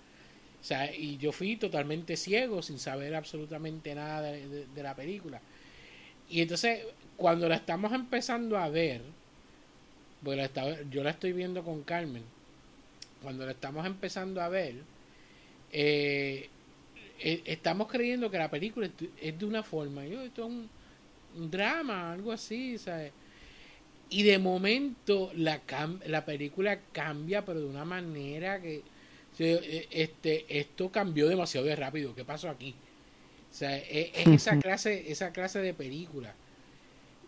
O 0.60 0.64
sea, 0.64 0.94
y 0.94 1.18
yo 1.18 1.30
fui 1.30 1.56
totalmente 1.56 2.16
ciego, 2.16 2.62
sin 2.62 2.78
saber 2.78 3.14
absolutamente 3.14 3.94
nada 3.94 4.22
de, 4.22 4.66
la 4.82 4.96
película. 4.96 5.42
Y 6.30 6.40
entonces, 6.40 6.86
cuando 7.18 7.50
la 7.50 7.56
estamos 7.56 7.92
empezando 7.92 8.56
a 8.56 8.70
ver, 8.70 9.02
la 10.24 10.44
estaba- 10.44 10.76
yo 10.90 11.02
la 11.02 11.10
estoy 11.10 11.32
viendo 11.32 11.62
con 11.64 11.82
Carmen, 11.82 12.22
cuando 13.22 13.44
la 13.44 13.52
estamos 13.52 13.84
empezando 13.84 14.40
a 14.40 14.48
ver, 14.48 14.76
eh, 15.72 16.48
eh, 17.20 17.42
estamos 17.44 17.88
creyendo 17.88 18.30
que 18.30 18.38
la 18.38 18.50
película 18.50 18.88
es 19.20 19.38
de- 19.38 19.44
una 19.44 19.62
forma, 19.62 20.06
yo, 20.06 20.22
esto 20.22 20.42
es 20.44 20.48
un, 20.48 20.68
un 21.36 21.50
drama, 21.50 22.12
algo 22.12 22.32
así, 22.32 22.78
¿sabes? 22.78 23.12
Y 24.08 24.22
de 24.24 24.38
momento 24.38 25.30
la, 25.36 25.64
cam- 25.66 26.02
la 26.06 26.24
película 26.24 26.80
cambia, 26.92 27.44
pero 27.44 27.60
de 27.60 27.66
una 27.66 27.84
manera 27.84 28.60
que 28.60 28.82
eh, 29.38 29.86
este, 29.90 30.44
esto 30.48 30.90
cambió 30.90 31.28
demasiado 31.28 31.66
de 31.66 31.76
rápido. 31.76 32.14
¿Qué 32.14 32.24
pasó 32.24 32.48
aquí? 32.50 32.74
O 33.50 33.54
sea, 33.54 33.76
es, 33.78 34.10
es 34.14 34.26
esa 34.26 34.58
clase, 34.58 35.10
esa 35.12 35.32
clase 35.32 35.60
de 35.60 35.74
película. 35.74 36.34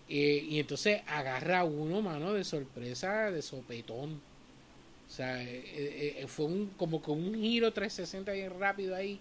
Eh, 0.09 0.45
y 0.51 0.59
entonces 0.59 1.01
agarra 1.07 1.61
a 1.61 1.65
uno, 1.65 2.03
mano, 2.03 2.33
de 2.33 2.45
sorpresa, 2.45 3.31
de 3.31 3.41
sopetón. 3.43 4.21
O 5.13 5.15
sea, 5.17 5.43
eh, 5.43 5.63
eh, 5.77 6.17
eh, 6.23 6.27
fue 6.27 6.47
un, 6.47 6.69
como 6.79 7.03
con 7.03 7.19
un 7.23 7.35
giro 7.35 7.73
360 7.73 8.33
bien 8.33 8.53
rápido 8.59 8.97
ahí. 8.97 9.21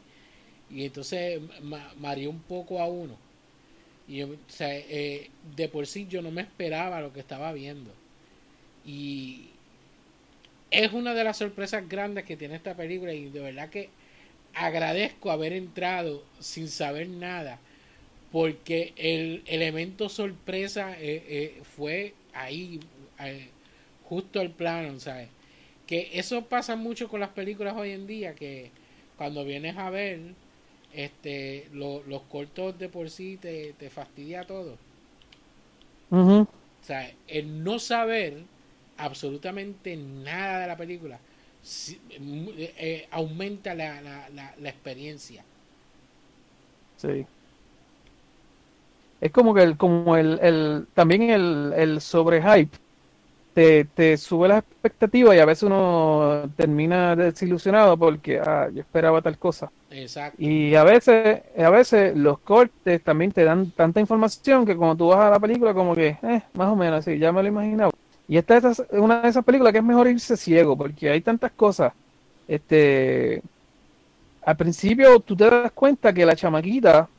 Y 0.69 0.85
entonces 0.85 1.41
ma- 1.63 1.93
mareó 1.99 2.29
un 2.31 2.41
poco 2.41 2.79
a 2.81 2.87
uno. 2.87 3.17
Y 4.07 4.23
o 4.23 4.37
sea, 4.47 4.69
de 4.69 5.69
por 5.71 5.87
sí 5.87 6.07
yo 6.09 6.21
no 6.21 6.31
me 6.31 6.41
esperaba 6.43 7.01
lo 7.01 7.13
que 7.13 7.21
estaba 7.21 7.53
viendo. 7.53 7.91
Y 8.85 9.49
es 10.71 10.93
una 10.93 11.13
de 11.13 11.23
las 11.23 11.37
sorpresas 11.37 11.87
grandes 11.87 12.23
que 12.25 12.37
tiene 12.37 12.55
esta 12.55 12.75
película. 12.75 13.13
Y 13.13 13.29
de 13.29 13.39
verdad 13.39 13.69
que 13.69 13.89
agradezco 14.53 15.31
haber 15.31 15.53
entrado 15.53 16.23
sin 16.39 16.67
saber 16.69 17.09
nada. 17.09 17.59
Porque 18.31 18.93
el 18.97 19.43
elemento 19.47 20.09
sorpresa 20.09 20.95
fue 21.77 22.13
ahí, 22.33 22.79
justo 24.03 24.39
al 24.39 24.51
plano, 24.51 24.99
¿sabes? 24.99 25.29
Que 25.91 25.99
eso 26.13 26.37
pasa 26.53 26.75
mucho 26.75 27.07
con 27.09 27.19
las 27.19 27.29
películas 27.39 27.75
hoy 27.77 27.91
en 27.91 28.07
día, 28.07 28.33
que 28.35 28.71
cuando 29.17 29.45
vienes 29.45 29.77
a 29.77 29.89
ver, 29.91 30.19
este, 30.93 31.67
lo- 31.73 32.03
los 32.03 32.23
cortos 32.23 32.79
de 32.79 32.89
por 32.89 33.09
sí 33.11 33.37
te, 33.37 33.73
te 33.73 33.89
fastidia 33.91 34.45
todo. 34.47 34.77
O 36.81 36.85
sea, 36.85 37.11
el 37.27 37.63
no 37.63 37.79
saber 37.79 38.43
absolutamente 38.97 39.95
nada 39.97 40.59
de 40.61 40.67
la 40.67 40.77
película 40.77 41.19
si- 41.61 41.99
eh, 42.09 42.73
eh, 42.77 43.07
aumenta 43.11 43.73
la, 43.75 44.01
la, 44.01 44.29
la, 44.29 44.55
la 44.57 44.69
experiencia. 44.69 45.43
Sí. 46.97 47.25
Es 49.21 49.31
como 49.31 49.53
que 49.53 49.61
el, 49.63 49.77
como 49.77 50.17
el, 50.17 50.39
el 50.41 50.87
también 50.93 51.29
el, 51.29 51.73
el 51.77 52.01
sobrehype 52.01 52.77
te, 53.53 53.85
te 53.85 54.17
sube 54.17 54.47
las 54.47 54.59
expectativas 54.59 55.35
y 55.35 55.39
a 55.39 55.45
veces 55.45 55.63
uno 55.63 56.49
termina 56.55 57.15
desilusionado 57.15 57.97
porque 57.97 58.39
ah, 58.39 58.69
yo 58.73 58.81
esperaba 58.81 59.21
tal 59.21 59.37
cosa. 59.37 59.71
Exacto. 59.89 60.41
Y 60.41 60.75
a 60.75 60.83
veces, 60.83 61.41
a 61.57 61.69
veces 61.69 62.15
los 62.15 62.39
cortes 62.39 63.03
también 63.03 63.31
te 63.31 63.43
dan 63.43 63.71
tanta 63.71 63.99
información 63.99 64.65
que 64.65 64.75
cuando 64.75 64.95
tú 64.95 65.07
vas 65.07 65.19
a 65.19 65.29
la 65.29 65.39
película 65.39 65.73
como 65.73 65.93
que, 65.93 66.17
eh, 66.23 66.41
más 66.53 66.69
o 66.69 66.75
menos 66.75 66.99
así, 66.99 67.17
ya 67.17 67.31
me 67.31 67.41
lo 67.41 67.49
imaginaba. 67.49 67.91
Y 68.27 68.37
esta 68.37 68.57
es 68.57 68.83
una 68.91 69.21
de 69.21 69.29
esas 69.29 69.43
películas 69.43 69.73
que 69.73 69.79
es 69.79 69.83
mejor 69.83 70.07
irse 70.07 70.37
ciego 70.37 70.77
porque 70.77 71.09
hay 71.09 71.21
tantas 71.21 71.51
cosas. 71.51 71.91
Este, 72.47 73.41
al 74.45 74.55
principio 74.55 75.19
tú 75.19 75.35
te 75.35 75.49
das 75.49 75.71
cuenta 75.73 76.13
que 76.13 76.25
la 76.25 76.35
chamaquita, 76.35 77.09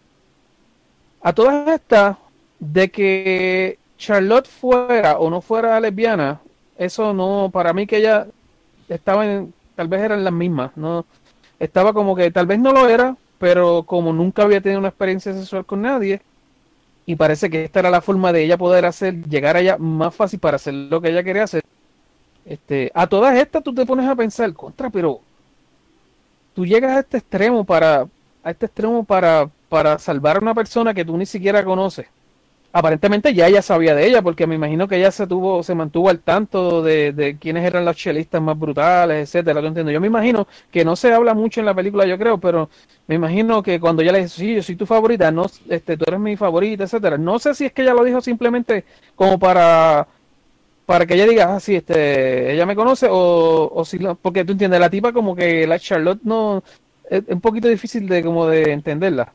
a 1.23 1.33
todas 1.33 1.69
estas, 1.69 2.17
de 2.59 2.91
que 2.91 3.79
Charlotte 4.03 4.49
fuera 4.49 5.19
o 5.19 5.31
no 5.31 5.41
fuera 5.41 5.79
lesbiana, 5.79 6.41
eso 6.77 7.15
no, 7.15 7.51
para 7.53 7.73
mí 7.73 7.87
que 7.87 7.99
ella 7.99 8.27
estaba 8.89 9.25
en, 9.25 9.55
tal 9.77 9.87
vez 9.87 10.01
eran 10.01 10.25
las 10.25 10.33
mismas, 10.33 10.77
no, 10.77 11.07
estaba 11.61 11.93
como 11.93 12.17
que 12.17 12.33
tal 12.33 12.49
vez 12.49 12.59
no 12.59 12.73
lo 12.73 12.89
era, 12.89 13.17
pero 13.39 13.85
como 13.85 14.13
nunca 14.13 14.43
había 14.43 14.61
tenido 14.61 14.81
una 14.81 14.89
experiencia 14.89 15.33
sexual 15.33 15.65
con 15.65 15.83
nadie, 15.83 16.21
y 17.07 17.15
parece 17.15 17.49
que 17.49 17.63
esta 17.63 17.79
era 17.79 17.91
la 17.91 18.01
forma 18.01 18.33
de 18.33 18.43
ella 18.43 18.59
poder 18.59 18.87
hacer, 18.87 19.23
llegar 19.29 19.57
allá 19.57 19.79
más 19.79 20.13
fácil 20.13 20.41
para 20.41 20.57
hacer 20.57 20.75
lo 20.75 21.01
que 21.01 21.11
ella 21.11 21.23
quería 21.23 21.45
hacer. 21.45 21.63
Este, 22.45 22.91
a 22.95 23.07
todas 23.07 23.39
estas 23.39 23.63
tú 23.63 23.73
te 23.73 23.87
pones 23.87 24.09
a 24.09 24.17
pensar, 24.17 24.53
contra, 24.53 24.91
pero 24.91 25.21
tú 26.57 26.67
llegas 26.67 26.97
a 26.97 27.01
este 27.01 27.19
extremo 27.19 27.63
para, 27.65 28.09
a 28.43 28.51
este 28.51 28.67
extremo 28.67 29.05
para, 29.05 29.49
para 29.69 29.97
salvar 30.01 30.39
a 30.39 30.41
una 30.41 30.55
persona 30.55 30.93
que 30.93 31.05
tú 31.05 31.17
ni 31.17 31.25
siquiera 31.27 31.65
conoces. 31.65 32.09
Aparentemente 32.73 33.35
ya 33.35 33.49
ella 33.49 33.63
sabía 33.63 33.95
de 33.95 34.07
ella, 34.07 34.23
porque 34.23 34.47
me 34.47 34.55
imagino 34.55 34.89
que 34.89 34.97
ella 34.97 35.11
se 35.11 35.27
tuvo, 35.27 35.63
se 35.63 35.75
mantuvo 35.75 36.09
al 36.09 36.21
tanto 36.21 36.83
de, 36.83 37.13
de 37.13 37.39
quiénes 37.39 37.65
eran 37.65 37.85
los 37.85 37.97
chelistas 37.97 38.41
más 38.43 38.59
brutales, 38.59 39.29
etcétera. 39.29 39.61
¿tú 39.61 39.67
entiendes? 39.67 39.93
Yo 39.95 40.01
me 40.01 40.07
imagino 40.07 40.47
que 40.71 40.85
no 40.85 40.97
se 40.97 41.13
habla 41.13 41.35
mucho 41.35 41.61
en 41.61 41.67
la 41.67 41.75
película, 41.75 42.07
yo 42.07 42.19
creo, 42.19 42.39
pero 42.39 42.71
me 43.07 43.15
imagino 43.17 43.63
que 43.63 43.79
cuando 43.81 44.03
ella 44.03 44.13
le 44.13 44.23
dice, 44.23 44.37
sí, 44.37 44.55
yo 44.57 44.63
soy 44.63 44.77
tu 44.77 44.87
favorita, 44.87 45.31
no, 45.31 45.47
este, 45.69 45.97
tú 45.97 46.05
eres 46.07 46.21
mi 46.21 46.37
favorita, 46.37 46.85
etcétera. 46.85 47.19
No 47.19 47.39
sé 47.39 47.55
si 47.55 47.67
es 47.67 47.73
que 47.73 47.83
ella 47.83 47.95
lo 47.95 48.05
dijo 48.05 48.21
simplemente 48.21 48.85
como 49.15 49.39
para 49.39 50.09
para 50.87 51.07
que 51.07 51.15
ella 51.15 51.27
diga, 51.27 51.55
ah, 51.57 51.61
sí, 51.61 51.77
este, 51.77 52.53
ella 52.53 52.67
me 52.67 52.77
conoce, 52.77 53.07
o, 53.11 53.71
o 53.73 53.85
si, 53.85 53.99
no- 53.99 54.17
porque 54.17 54.45
tú 54.45 54.53
entiendes, 54.53 54.81
la 54.81 54.91
tipa 54.91 55.13
como 55.13 55.35
que 55.37 55.67
la 55.67 55.79
Charlotte 55.79 56.21
no, 56.25 56.63
es 57.09 57.23
un 57.29 57.41
poquito 57.41 57.69
difícil 57.69 58.09
de 58.09 58.23
como 58.25 58.47
de 58.47 58.73
entenderla. 58.73 59.33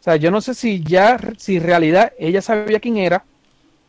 O 0.00 0.02
sea, 0.02 0.16
yo 0.16 0.30
no 0.30 0.40
sé 0.40 0.54
si 0.54 0.82
ya, 0.82 1.18
si 1.38 1.56
en 1.58 1.62
realidad 1.64 2.12
ella 2.18 2.40
sabía 2.42 2.80
quién 2.80 2.96
era 2.96 3.26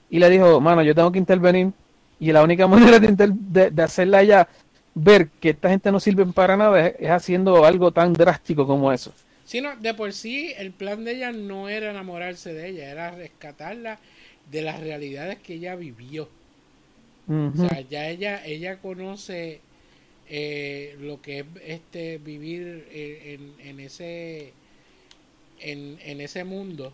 y 0.09 0.19
le 0.19 0.29
dijo, 0.29 0.61
mano, 0.61 0.83
yo 0.83 0.95
tengo 0.95 1.11
que 1.11 1.19
intervenir 1.19 1.73
y 2.19 2.31
la 2.31 2.43
única 2.43 2.67
manera 2.69 2.99
de, 2.99 3.07
inter- 3.07 3.33
de, 3.33 3.71
de 3.71 3.83
hacerla 3.83 4.19
a 4.19 4.21
ella 4.23 4.49
ver 4.95 5.31
que 5.39 5.51
esta 5.51 5.69
gente 5.69 5.91
no 5.91 5.99
sirve 5.99 6.25
para 6.27 6.57
nada 6.57 6.87
es, 6.87 6.95
es 6.99 7.11
haciendo 7.11 7.65
algo 7.65 7.91
tan 7.93 8.13
drástico 8.13 8.67
como 8.67 8.91
eso. 8.91 9.13
Sí, 9.43 9.61
no, 9.61 9.75
de 9.75 9.93
por 9.93 10.13
sí 10.13 10.53
el 10.57 10.71
plan 10.73 11.03
de 11.05 11.11
ella 11.13 11.31
no 11.31 11.69
era 11.69 11.91
enamorarse 11.91 12.53
de 12.53 12.69
ella, 12.69 12.89
era 12.91 13.11
rescatarla 13.11 13.99
de 14.49 14.61
las 14.61 14.79
realidades 14.79 15.39
que 15.39 15.55
ella 15.55 15.75
vivió. 15.75 16.29
O 17.53 17.57
sea, 17.57 17.81
ya 17.81 18.09
ella, 18.09 18.45
ella 18.45 18.79
conoce 18.79 19.61
eh, 20.29 20.95
lo 20.99 21.21
que 21.21 21.39
es 21.41 21.45
este 21.65 22.17
vivir 22.19 22.87
eh, 22.91 23.37
en, 23.39 23.67
en 23.67 23.79
ese 23.81 24.53
en, 25.61 25.97
en 26.03 26.21
ese 26.21 26.43
mundo 26.43 26.93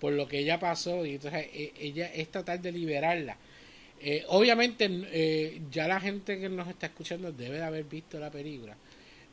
por 0.00 0.12
lo 0.12 0.28
que 0.28 0.38
ella 0.38 0.58
pasó 0.58 1.06
y 1.06 1.14
entonces 1.14 1.46
eh, 1.54 1.72
ella 1.80 2.10
es 2.12 2.28
tratar 2.30 2.60
de 2.60 2.72
liberarla. 2.72 3.36
Eh, 4.00 4.24
obviamente 4.28 4.86
eh, 4.90 5.62
ya 5.70 5.88
la 5.88 6.00
gente 6.00 6.38
que 6.38 6.48
nos 6.48 6.68
está 6.68 6.86
escuchando 6.86 7.32
debe 7.32 7.56
de 7.58 7.64
haber 7.64 7.84
visto 7.84 8.18
la 8.18 8.30
película, 8.30 8.76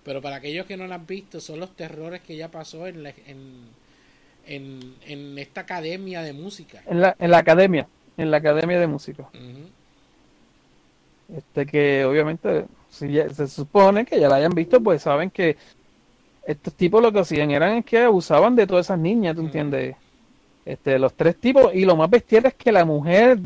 pero 0.04 0.22
para 0.22 0.38
aquellos 0.38 0.66
que 0.66 0.78
no 0.78 0.88
la 0.88 0.96
han 0.96 1.06
visto 1.08 1.40
son 1.42 1.60
los 1.60 1.76
terrores 1.76 2.22
que 2.22 2.34
ella 2.34 2.50
pasó 2.50 2.88
en, 2.88 3.04
la- 3.04 3.14
en, 3.28 3.66
en, 4.48 4.96
en 5.08 5.38
esta 5.38 5.62
academia 5.62 6.22
de 6.22 6.34
música. 6.34 6.82
En 6.88 7.02
la, 7.02 7.16
en 7.20 7.32
la 7.32 7.40
academia, 7.40 7.88
en 8.18 8.32
la 8.32 8.38
academia 8.38 8.80
de 8.80 8.88
música. 8.88 9.24
Ujú. 9.34 9.70
Este 11.38 11.66
que 11.66 12.06
obviamente 12.06 12.66
si 12.90 13.12
ya- 13.12 13.30
se 13.30 13.48
supone 13.48 14.06
que 14.06 14.20
ya 14.20 14.30
la 14.30 14.36
hayan 14.36 14.54
visto, 14.54 14.82
pues 14.82 15.02
saben 15.02 15.30
que 15.32 15.58
estos 16.52 16.74
tipos 16.74 17.02
lo 17.02 17.12
que 17.12 17.20
hacían 17.20 17.52
eran 17.52 17.78
es 17.78 17.86
que 17.86 18.00
abusaban 18.00 18.56
de 18.56 18.68
todas 18.68 18.86
esas 18.88 19.00
niñas, 19.00 19.36
¿tú 19.36 19.42
Mm. 19.44 19.46
entiendes? 19.46 19.96
Este, 20.66 21.00
los 21.00 21.14
tres 21.14 21.36
tipos, 21.38 21.74
y 21.74 21.86
lo 21.86 21.96
más 21.96 22.10
bestial 22.10 22.46
es 22.46 22.54
que 22.54 22.72
la 22.72 22.86
mujer 22.86 23.40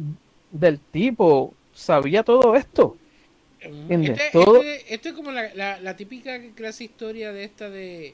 del 0.51 0.79
tipo 0.79 1.53
sabía 1.73 2.23
todo 2.23 2.55
esto. 2.55 2.97
¿Entiendes? 3.61 4.19
Este, 4.19 4.31
Todo- 4.31 4.61
este- 4.61 4.93
esto 4.93 5.09
es 5.09 5.15
como 5.15 5.31
la, 5.31 5.53
la, 5.55 5.79
la 5.79 5.95
típica 5.95 6.39
clase 6.53 6.83
historia 6.83 7.31
de 7.31 7.43
esta 7.45 7.69
de 7.69 8.13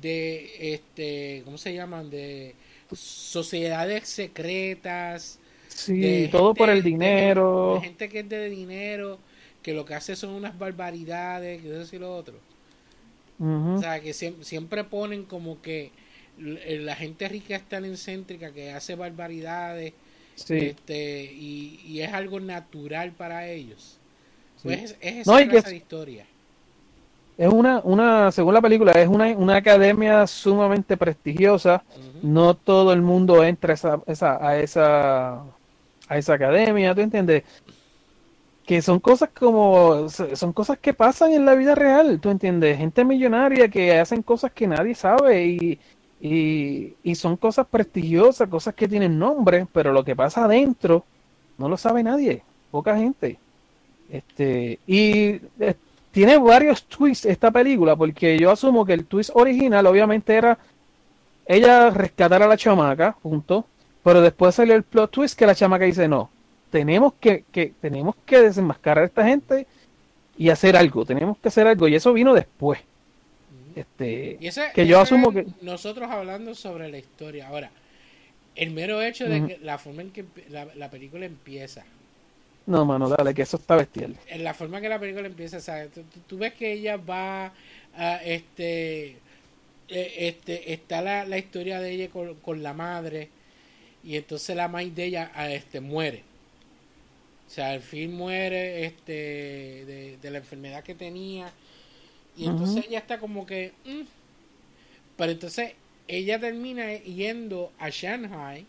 de 0.00 0.72
este 0.74 1.42
cómo 1.44 1.58
se 1.58 1.74
llaman 1.74 2.08
de 2.08 2.54
sociedades 2.92 4.08
secretas 4.08 5.38
Sí, 5.68 6.00
de 6.00 6.28
todo 6.28 6.48
gente- 6.48 6.58
por 6.58 6.70
el 6.70 6.82
de- 6.82 6.88
dinero. 6.90 7.74
de 7.80 7.86
gente 7.88 8.08
que 8.08 8.20
es 8.20 8.28
de 8.28 8.48
dinero 8.48 9.18
que 9.62 9.72
lo 9.74 9.84
que 9.84 9.94
hace 9.94 10.16
son 10.16 10.30
unas 10.30 10.58
barbaridades 10.58 11.62
que 11.62 11.80
eso 11.82 11.94
y 11.96 11.98
lo 11.98 12.14
otro 12.16 12.34
O 13.42 13.78
sea 13.80 14.00
que 14.00 14.10
siem- 14.12 14.42
siempre 14.42 14.84
ponen 14.84 15.24
como 15.24 15.60
que 15.60 15.90
l- 16.38 16.78
la 16.80 16.94
gente 16.94 17.28
rica 17.28 17.56
es 17.56 17.68
tan 17.68 17.84
excéntrica 17.84 18.52
que 18.52 18.70
hace 18.72 18.94
barbaridades 18.94 19.92
Sí. 20.34 20.56
este 20.58 21.24
y, 21.24 21.80
y 21.84 22.00
es 22.00 22.12
algo 22.12 22.40
natural 22.40 23.12
para 23.12 23.48
ellos 23.48 23.98
Sí. 24.56 24.62
pues 24.68 24.82
es, 24.82 24.96
es 25.00 25.26
No, 25.26 25.34
esa 25.34 25.42
y 25.42 25.44
que 25.44 25.50
clase 25.50 25.66
es- 25.68 25.72
de 25.72 25.76
historia 25.76 26.26
Es 27.38 27.48
una, 27.48 27.80
una, 27.82 28.30
según 28.30 28.52
la 28.54 28.60
película, 28.60 28.92
es 28.92 29.08
una, 29.08 29.26
una 29.36 29.56
academia 29.56 30.26
sumamente 30.26 30.96
prestigiosa. 30.98 31.82
No 32.22 32.54
todo 32.54 32.92
el 32.92 33.00
mundo 33.00 33.42
entra 33.42 33.72
a 33.72 33.74
esa, 33.74 34.00
esa- 34.06 34.46
a 34.46 34.58
esa 34.58 35.42
a 36.08 36.18
esa 36.18 36.34
academia, 36.34 36.94
¿tú 36.94 37.00
entiendes? 37.00 37.42
Que 38.72 38.80
son 38.80 39.00
cosas 39.00 39.28
como, 39.38 40.08
son 40.08 40.54
cosas 40.54 40.78
que 40.78 40.94
pasan 40.94 41.32
en 41.32 41.44
la 41.44 41.54
vida 41.54 41.74
real, 41.74 42.18
¿tú 42.20 42.30
entiendes? 42.30 42.78
Gente 42.78 43.04
millonaria 43.04 43.68
que 43.68 43.98
hacen 43.98 44.22
cosas 44.22 44.50
que 44.50 44.66
nadie 44.66 44.94
sabe 44.94 45.44
y, 45.46 45.78
y, 47.02 47.14
son 47.14 47.36
cosas 47.36 47.66
prestigiosas, 47.66 48.48
cosas 48.48 48.72
que 48.74 48.88
tienen 48.88 49.18
nombre, 49.18 49.66
pero 49.74 49.92
lo 49.92 50.02
que 50.02 50.16
pasa 50.16 50.46
adentro 50.46 51.04
no 51.58 51.68
lo 51.68 51.76
sabe 51.76 52.02
nadie, 52.02 52.44
poca 52.70 52.96
gente. 52.96 53.38
Este, 54.10 54.78
y 54.86 55.38
eh, 55.60 55.74
tiene 56.10 56.38
varios 56.38 56.84
twists 56.84 57.26
esta 57.26 57.50
película, 57.50 57.94
porque 57.94 58.38
yo 58.38 58.50
asumo 58.50 58.86
que 58.86 58.94
el 58.94 59.04
twist 59.04 59.32
original 59.34 59.84
obviamente 59.84 60.34
era 60.34 60.56
ella 61.44 61.90
rescatar 61.90 62.42
a 62.42 62.48
la 62.48 62.56
chamaca, 62.56 63.18
punto. 63.20 63.66
Pero 64.02 64.22
después 64.22 64.54
salió 64.54 64.74
el 64.74 64.82
plot 64.82 65.10
twist 65.10 65.38
que 65.38 65.44
la 65.44 65.54
chamaca 65.54 65.84
dice, 65.84 66.08
no, 66.08 66.30
tenemos 66.72 67.14
que, 67.20 67.44
que, 67.52 67.74
tenemos 67.80 68.16
que 68.26 68.40
desenmascarar 68.40 69.04
a 69.04 69.08
esta 69.08 69.24
gente 69.26 69.68
y 70.38 70.50
hacer 70.50 70.76
algo, 70.76 71.04
tenemos 71.06 71.38
que 71.38 71.48
hacer 71.48 71.66
algo. 71.68 71.88
Y 71.88 71.96
eso 71.96 72.12
vino 72.14 72.34
después. 72.34 72.80
Este, 73.74 74.36
Y 74.40 74.48
ese- 74.48 74.72
que 74.74 74.86
yo 74.86 75.00
asumo 75.00 75.32
que... 75.32 75.46
nosotros 75.62 76.10
hablando 76.10 76.54
sobre 76.54 76.90
la 76.90 76.98
historia. 76.98 77.48
Ahora, 77.48 77.70
el 78.56 78.70
mero 78.72 79.02
hecho 79.02 79.28
de 79.28 79.44
que 79.44 79.58
la 79.58 79.78
forma 79.78 80.02
en 80.02 80.12
que 80.12 80.26
la, 80.50 80.66
la 80.76 80.90
película 80.90 81.26
empieza, 81.26 81.84
No, 82.66 82.84
mano, 82.84 83.08
dale, 83.08 83.34
que 83.34 83.42
eso 83.42 83.56
está 83.56 83.76
bestial. 83.76 84.16
en 84.26 84.44
la 84.44 84.54
forma 84.54 84.80
que 84.80 84.88
la 84.88 84.98
película 85.00 85.26
empieza, 85.26 85.60
¿sabes? 85.60 85.92
Tú, 85.92 86.02
tú- 86.04 86.20
tú 86.26 86.38
ves 86.38 86.54
que 86.54 86.72
ella 86.72 86.96
va 86.96 87.54
a 87.96 88.16
este 88.24 89.20
eh, 89.88 90.14
este 90.28 90.72
está 90.72 91.02
la, 91.02 91.24
la 91.26 91.38
historia 91.38 91.80
de 91.80 91.92
ella 91.92 92.10
con, 92.10 92.34
con 92.36 92.62
la 92.62 92.74
madre 92.74 93.30
y 94.04 94.16
entonces 94.16 94.56
la 94.56 94.68
madre 94.68 94.90
de 94.92 95.04
ella 95.06 95.32
ah, 95.34 95.50
este 95.50 95.80
muere. 95.80 96.24
O 97.52 97.54
sea, 97.54 97.72
al 97.72 97.82
fin 97.82 98.14
muere 98.14 98.86
este 98.86 99.12
de, 99.12 100.18
de 100.22 100.30
la 100.30 100.38
enfermedad 100.38 100.82
que 100.82 100.94
tenía 100.94 101.52
y 102.34 102.46
entonces 102.46 102.86
ella 102.86 103.00
está 103.00 103.18
como 103.18 103.44
que 103.44 103.74
mm. 103.84 104.06
pero 105.18 105.32
entonces 105.32 105.72
ella 106.08 106.40
termina 106.40 106.94
yendo 106.94 107.70
a 107.78 107.90
Shanghai 107.90 108.64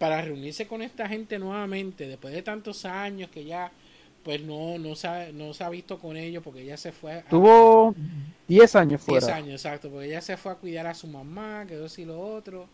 para 0.00 0.22
reunirse 0.22 0.66
con 0.66 0.82
esta 0.82 1.08
gente 1.08 1.38
nuevamente 1.38 2.08
después 2.08 2.34
de 2.34 2.42
tantos 2.42 2.84
años 2.84 3.30
que 3.30 3.44
ya 3.44 3.70
pues 4.24 4.42
no 4.42 4.76
no 4.76 4.96
se 4.96 5.06
ha, 5.06 5.30
no 5.30 5.54
se 5.54 5.62
ha 5.62 5.70
visto 5.70 6.00
con 6.00 6.16
ellos 6.16 6.42
porque 6.42 6.62
ella 6.62 6.76
se 6.76 6.90
fue 6.90 7.12
a, 7.12 7.22
Tuvo 7.22 7.94
10 8.48 8.74
años 8.74 9.06
10 9.06 9.20
fuera. 9.22 9.36
años 9.36 9.64
exacto 9.64 9.88
porque 9.88 10.08
ella 10.08 10.20
se 10.20 10.36
fue 10.36 10.50
a 10.50 10.56
cuidar 10.56 10.88
a 10.88 10.94
su 10.94 11.06
mamá 11.06 11.64
que 11.68 11.84
eso 11.84 12.00
y 12.00 12.06
lo 12.06 12.20
otro 12.20 12.66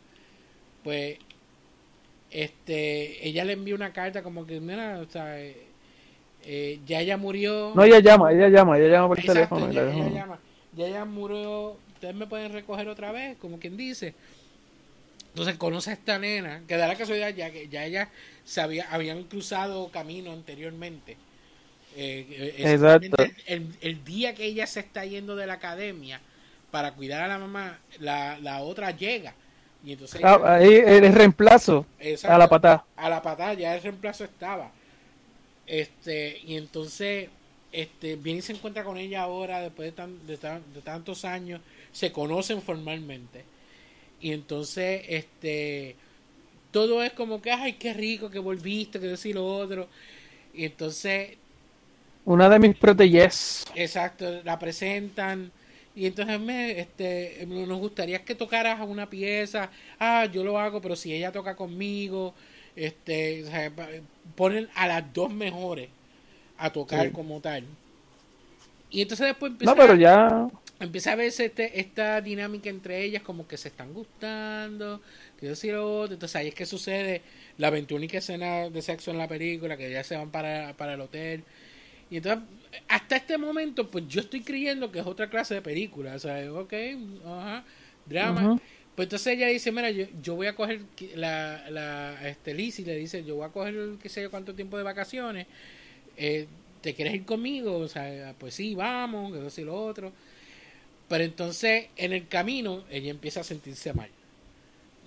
pues 0.83 1.19
este 2.31 3.27
ella 3.29 3.45
le 3.45 3.53
envió 3.55 3.75
una 3.77 3.93
carta 3.93 4.23
como 4.23 4.47
que 4.47 4.61
mira 4.61 4.99
o 5.01 5.11
sea 5.11 5.41
eh, 5.41 5.57
eh, 6.45 6.81
ya 6.87 7.01
ella 7.01 7.17
murió 7.17 7.73
No, 7.75 7.85
ella 7.85 8.01
llama, 8.01 8.33
ella 8.33 8.49
llama, 8.49 8.79
ella 8.79 8.89
llama 8.89 9.09
por 9.09 9.19
Exacto, 9.19 9.57
teléfono. 9.59 9.73
y 9.73 9.79
ella, 9.79 10.09
llama. 10.09 10.39
Ya 10.73 10.87
ella 10.87 11.05
murió. 11.05 11.79
Ustedes 11.95 12.15
me 12.15 12.27
pueden 12.27 12.53
recoger 12.53 12.89
otra 12.89 13.13
vez, 13.13 13.37
como 13.39 13.59
quien 13.59 13.77
dice. 13.77 14.15
Entonces 15.29 15.57
conoce 15.57 15.91
a 15.91 15.93
esta 15.95 16.19
nena, 16.19 16.63
que 16.67 16.77
da 16.77 16.89
la 16.89 16.97
casualidad 16.97 17.35
ya 17.35 17.51
que 17.51 17.69
ya 17.69 17.85
ella 17.85 18.11
se 18.45 18.61
había, 18.61 18.87
habían 18.91 19.25
cruzado 19.25 19.91
camino 19.91 20.33
anteriormente. 20.33 21.19
Eh, 21.97 22.55
Exacto. 22.59 23.17
El, 23.47 23.75
el 23.81 24.05
día 24.05 24.35
que 24.35 24.45
ella 24.45 24.67
se 24.67 24.81
está 24.81 25.05
yendo 25.05 25.37
de 25.37 25.47
la 25.47 25.55
academia 25.55 26.21
para 26.71 26.95
cuidar 26.95 27.23
a 27.23 27.29
la 27.29 27.39
mamá, 27.39 27.81
la, 27.99 28.39
la 28.41 28.61
otra 28.63 28.91
llega. 28.93 29.35
Y 29.87 29.93
entonces 29.93 30.21
Ah, 30.23 30.57
ahí 30.57 30.75
el 30.75 31.13
reemplazo 31.15 31.87
Exacto. 31.99 32.35
a 32.35 32.39
la 32.39 32.49
patada. 32.49 32.85
a 32.97 33.09
la 33.11 33.23
patada 33.23 33.55
ya 33.55 33.75
el 33.75 33.83
reemplazo 33.83 34.25
estaba 34.25 34.73
este 35.67 36.39
y 36.45 36.57
entonces 36.57 37.31
este 37.73 38.17
viene 38.17 38.41
y 38.41 38.43
se 38.43 38.53
encuentra 38.53 38.85
con 38.85 38.99
ella 38.99 39.23
ahora 39.23 39.61
después 39.61 39.89
de, 39.89 39.93
tan- 39.93 40.27
de, 40.27 40.39
tan- 40.39 40.73
de 40.75 40.83
tantos 40.83 41.25
años 41.25 41.61
se 41.93 42.13
conocen 42.13 42.63
formalmente 42.63 43.45
y 44.21 44.33
entonces 44.33 45.05
este 45.09 45.97
todo 46.73 47.03
es 47.05 47.13
como 47.15 47.43
que 47.43 47.53
ay 47.53 47.75
qué 47.75 47.95
rico 47.95 48.31
que 48.31 48.41
volviste 48.41 49.01
que 49.01 49.07
decir 49.09 49.37
lo 49.37 49.47
otro 49.47 49.89
y 50.55 50.67
entonces 50.67 51.39
Una 52.35 52.49
de 52.51 52.59
mis 52.59 52.77
proteges. 52.77 53.65
Exacto, 53.75 54.43
la 54.45 54.59
presentan 54.59 55.53
y 55.97 56.07
entonces 56.07 56.39
me, 56.41 56.79
este, 56.79 57.45
nos 57.49 57.79
gustaría 57.81 58.25
que 58.25 58.35
tocaras 58.37 58.81
una 58.87 59.09
pieza. 59.11 59.71
Ah, 59.99 60.27
yo 60.27 60.45
lo 60.45 60.59
hago, 60.61 60.81
pero 60.83 60.95
si 60.97 61.13
ella 61.15 61.33
toca 61.33 61.57
conmigo, 61.57 62.35
este, 62.77 63.45
o 63.45 63.47
sea, 63.51 63.71
pa- 63.75 63.89
ponen 64.37 64.69
a 64.75 64.87
las 64.87 65.13
dos 65.15 65.33
mejores 65.33 65.89
a 66.59 66.71
tocar 66.73 67.07
Sí. 67.07 67.13
como 67.13 67.41
tal. 67.41 67.65
Y 68.91 69.03
entonces 69.03 69.27
después 69.29 69.53
empieza 69.53 69.75
No, 69.75 69.81
pero 69.81 69.95
ya. 69.97 70.49
empieza 70.81 71.13
a 71.13 71.17
verse 71.17 71.47
este, 71.47 71.81
esta 71.81 72.21
dinámica 72.21 72.71
entre 72.71 73.03
ellas 73.03 73.23
como 73.23 73.47
que 73.49 73.57
se 73.57 73.69
están 73.69 73.93
gustando, 73.93 75.01
que 75.41 75.55
lo 75.73 76.01
otro. 76.01 76.15
Entonces 76.15 76.37
ahí 76.37 76.49
es 76.49 76.55
que 76.55 76.67
sucede 76.67 77.23
la 77.59 77.71
21 77.71 78.07
escena 78.19 78.71
de 78.71 78.83
sexo 78.83 79.11
en 79.11 79.19
la 79.19 79.29
película, 79.29 79.77
que 79.77 79.91
ya 79.91 80.05
se 80.05 80.17
van 80.17 80.31
para, 80.31 80.75
para 80.77 80.95
el 80.95 81.01
hotel. 81.01 81.43
Y 82.11 82.19
entonces, 82.19 82.45
hasta 82.89 83.17
este 83.17 83.39
momento, 83.39 83.91
pues 83.91 84.07
yo 84.09 84.21
estoy 84.21 84.41
creyendo 84.41 84.91
que 84.91 85.01
es 85.01 85.07
otra 85.07 85.29
clase 85.29 85.55
de 85.55 85.63
película. 85.63 86.15
O 86.15 86.19
sea, 86.19 86.53
ok, 86.53 86.73
ajá, 87.25 87.65
drama. 88.07 88.61
Pues 88.95 89.07
entonces 89.07 89.35
ella 89.35 89.49
dice, 89.49 89.71
mira, 89.73 89.91
yo, 89.91 90.07
yo 90.23 90.37
voy 90.37 90.47
a 90.47 90.55
coger, 90.55 90.81
la, 91.15 91.69
la 91.71 92.29
este, 92.29 92.55
Lizzie 92.55 92.85
le 92.87 92.97
dice, 92.97 93.25
yo 93.25 93.37
voy 93.37 93.45
a 93.45 93.51
coger 93.51 93.75
qué 94.03 94.09
sé 94.09 94.23
yo 94.23 94.31
cuánto 94.31 94.55
tiempo 94.55 94.79
de 94.79 94.85
vacaciones, 94.85 95.47
eh, 96.17 96.47
¿te 96.81 96.95
quieres 96.95 97.15
ir 97.15 97.25
conmigo? 97.27 97.77
O 97.77 97.89
sea, 97.89 98.35
pues 98.39 98.55
sí, 98.55 98.75
vamos, 98.75 99.33
que 99.33 99.47
eso 99.47 99.61
y 99.61 99.65
lo 99.65 99.75
otro. 99.75 100.13
Pero 101.09 101.25
entonces, 101.25 101.89
en 101.97 102.13
el 102.13 102.27
camino, 102.27 102.85
ella 102.91 103.11
empieza 103.11 103.41
a 103.41 103.45
sentirse 103.45 103.93
mal. 103.93 104.09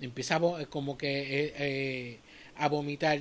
Empieza 0.00 0.36
a 0.36 0.66
como 0.66 0.96
que 0.96 1.20
eh, 1.20 1.54
eh, 1.58 2.18
a 2.56 2.68
vomitar. 2.68 3.20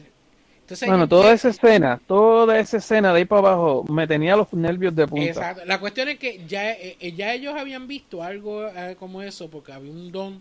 Entonces, 0.69 0.87
Bueno, 0.87 1.07
toda 1.07 1.33
esa 1.33 1.49
escena, 1.49 1.99
toda 2.05 2.59
esa 2.59 2.77
escena 2.77 3.11
de 3.11 3.17
ahí 3.17 3.25
para 3.25 3.39
abajo 3.39 3.85
me 3.89 4.05
tenía 4.05 4.35
los 4.35 4.53
nervios 4.53 4.95
de 4.95 5.07
punta. 5.07 5.25
Exacto. 5.25 5.65
La 5.65 5.79
cuestión 5.79 6.09
es 6.09 6.19
que 6.19 6.45
ya, 6.47 6.73
eh, 6.73 6.95
eh, 6.99 7.11
ya 7.13 7.33
ellos 7.33 7.55
habían 7.57 7.87
visto 7.87 8.21
algo 8.21 8.67
eh, 8.67 8.95
como 8.99 9.23
eso, 9.23 9.49
porque 9.49 9.71
había 9.71 9.91
un 9.91 10.11
don 10.11 10.39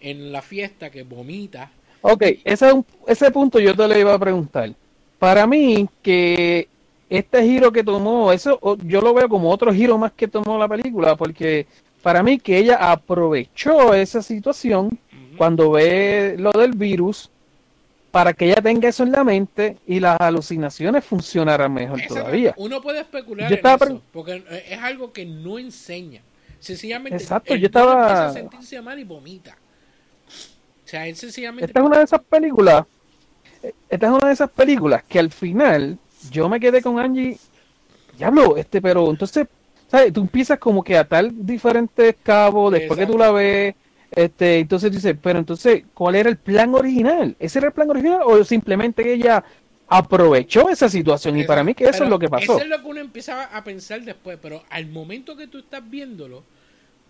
en 0.00 0.32
la 0.32 0.42
fiesta 0.42 0.90
que 0.90 1.04
vomita. 1.04 1.70
Ok, 2.00 2.24
ese, 2.42 2.72
ese 3.06 3.30
punto 3.30 3.60
yo 3.60 3.72
te 3.76 3.86
lo 3.86 3.96
iba 3.96 4.12
a 4.12 4.18
preguntar. 4.18 4.72
Para 5.16 5.46
mí, 5.46 5.88
que 6.02 6.66
este 7.08 7.44
giro 7.44 7.70
que 7.70 7.84
tomó, 7.84 8.32
eso 8.32 8.58
yo 8.82 9.00
lo 9.00 9.14
veo 9.14 9.28
como 9.28 9.48
otro 9.48 9.72
giro 9.72 9.96
más 9.96 10.10
que 10.10 10.26
tomó 10.26 10.58
la 10.58 10.66
película, 10.66 11.14
porque 11.14 11.68
para 12.02 12.24
mí 12.24 12.40
que 12.40 12.58
ella 12.58 12.90
aprovechó 12.90 13.94
esa 13.94 14.22
situación 14.22 14.98
cuando 15.36 15.70
ve 15.70 16.34
lo 16.36 16.50
del 16.50 16.72
virus 16.72 17.30
para 18.10 18.32
que 18.32 18.46
ella 18.46 18.62
tenga 18.62 18.88
eso 18.88 19.02
en 19.02 19.12
la 19.12 19.22
mente 19.24 19.76
y 19.86 20.00
las 20.00 20.18
alucinaciones 20.20 21.04
funcionaran 21.04 21.72
mejor 21.72 22.00
Exacto. 22.00 22.22
todavía. 22.22 22.54
Uno 22.56 22.80
puede 22.80 23.00
especular 23.00 23.48
Yo 23.48 23.54
en 23.54 23.58
estaba 23.58 23.86
eso, 23.86 24.02
porque 24.12 24.44
eh, 24.50 24.64
es 24.70 24.78
algo 24.82 25.12
que 25.12 25.26
no 25.26 25.58
enseña. 25.58 26.22
Sencillamente, 26.58 27.22
Exacto, 27.22 27.54
yo 27.54 27.66
estaba- 27.66 28.00
empieza 28.00 28.26
a 28.28 28.32
sentirse 28.32 28.82
mal 28.82 28.98
y 28.98 29.04
vomita. 29.04 29.56
O 30.84 30.88
sea, 30.88 31.06
él 31.06 31.16
sencillamente... 31.16 31.66
Esta 31.66 31.80
es 31.80 31.86
una 31.86 31.98
de 31.98 32.04
esas 32.04 32.20
películas, 32.22 32.84
esta 33.90 34.06
es 34.06 34.12
una 34.12 34.26
de 34.28 34.32
esas 34.32 34.50
películas 34.50 35.04
que 35.06 35.18
al 35.18 35.30
final 35.30 35.98
yo 36.30 36.48
me 36.48 36.58
quedé 36.58 36.80
con 36.82 36.98
Angie, 36.98 37.38
diablo, 38.16 38.56
este, 38.56 38.80
pero 38.80 39.08
entonces, 39.10 39.46
¿sabes? 39.88 40.12
Tú 40.12 40.22
empiezas 40.22 40.58
como 40.58 40.82
que 40.82 40.96
a 40.96 41.00
atar 41.00 41.28
diferentes 41.30 42.16
cabos 42.22 42.72
después 42.72 42.98
que 42.98 43.06
tú 43.06 43.18
la 43.18 43.30
ves, 43.30 43.74
este, 44.18 44.58
entonces 44.58 44.90
dices, 44.90 45.14
pero 45.22 45.38
entonces, 45.38 45.84
¿cuál 45.94 46.16
era 46.16 46.28
el 46.28 46.36
plan 46.36 46.74
original? 46.74 47.36
¿Ese 47.38 47.60
era 47.60 47.68
el 47.68 47.72
plan 47.72 47.88
original 47.88 48.20
o 48.24 48.42
simplemente 48.44 49.12
ella 49.12 49.44
aprovechó 49.86 50.68
esa 50.68 50.88
situación? 50.88 51.38
Y 51.38 51.44
para 51.44 51.62
mí 51.62 51.72
que 51.72 51.84
eso 51.84 52.02
es 52.02 52.10
lo 52.10 52.18
que 52.18 52.28
pasó. 52.28 52.54
Eso 52.56 52.62
es 52.62 52.68
lo 52.68 52.82
que 52.82 52.88
uno 52.88 53.00
empieza 53.00 53.44
a 53.44 53.62
pensar 53.62 54.02
después, 54.02 54.36
pero 54.42 54.64
al 54.70 54.86
momento 54.88 55.36
que 55.36 55.46
tú 55.46 55.58
estás 55.58 55.88
viéndolo, 55.88 56.42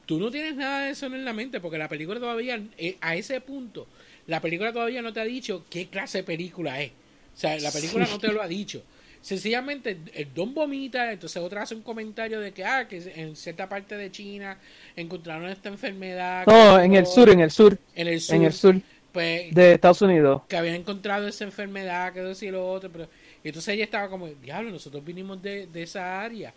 tú 0.05 0.19
no 0.19 0.31
tienes 0.31 0.55
nada 0.55 0.85
de 0.85 0.91
eso 0.91 1.07
en 1.07 1.25
la 1.25 1.33
mente, 1.33 1.61
porque 1.61 1.79
la 1.79 1.89
película 1.89 2.21
todavía, 2.21 2.61
eh, 2.77 2.99
a 3.01 3.17
ese 3.17 3.41
punto, 3.41 3.87
la 4.27 4.41
película 4.43 4.75
todavía 4.75 5.01
no 5.01 5.15
te 5.15 5.21
ha 5.21 5.25
dicho 5.25 5.65
qué 5.71 5.89
clase 5.89 6.19
de 6.19 6.25
película 6.25 6.83
es. 6.83 6.91
O 6.91 7.41
sea, 7.41 7.59
la 7.59 7.71
película 7.71 8.05
Sí. 8.05 8.13
no 8.13 8.19
te 8.19 8.33
lo 8.33 8.43
ha 8.43 8.49
dicho. 8.49 8.83
Sencillamente, 9.21 9.99
el 10.15 10.33
don 10.33 10.55
vomita, 10.55 11.13
entonces 11.13 11.43
otra 11.43 11.63
hace 11.63 11.75
un 11.75 11.83
comentario 11.83 12.41
de 12.41 12.53
que, 12.53 12.65
ah, 12.65 12.87
que 12.89 13.13
en 13.17 13.37
cierta 13.37 13.69
parte 13.69 13.97
de 13.97 14.11
China 14.11 14.59
encontraron 14.97 15.49
esta 15.49 15.69
enfermedad. 15.69 16.47
No, 16.47 16.81
en 16.81 16.95
el 16.95 17.03
no- 17.05 17.09
sur, 17.11 17.29
en 17.29 17.41
el 17.41 17.51
sur, 17.51 17.79
en 17.95 18.09
el 18.09 18.21
sur, 18.21 18.37
en 18.37 18.45
el 18.45 18.53
sur 18.53 18.81
pues, 19.13 19.55
de 19.55 19.73
Estados 19.73 20.03
Unidos. 20.03 20.43
que 20.49 20.57
habían 20.57 20.77
encontrado 20.77 21.27
esa 21.29 21.45
enfermedad, 21.45 22.13
que 22.13 22.47
y 22.47 22.51
lo 22.51 22.71
otro, 22.71 22.91
pero 22.91 23.09
y 23.45 23.49
entonces 23.49 23.75
ella 23.75 23.85
estaba 23.85 24.09
como, 24.09 24.27
diablo, 24.29 24.71
nosotros 24.71 25.05
vinimos 25.05 25.41
de, 25.43 25.67
de 25.67 25.83
esa 25.83 26.21
área. 26.23 26.53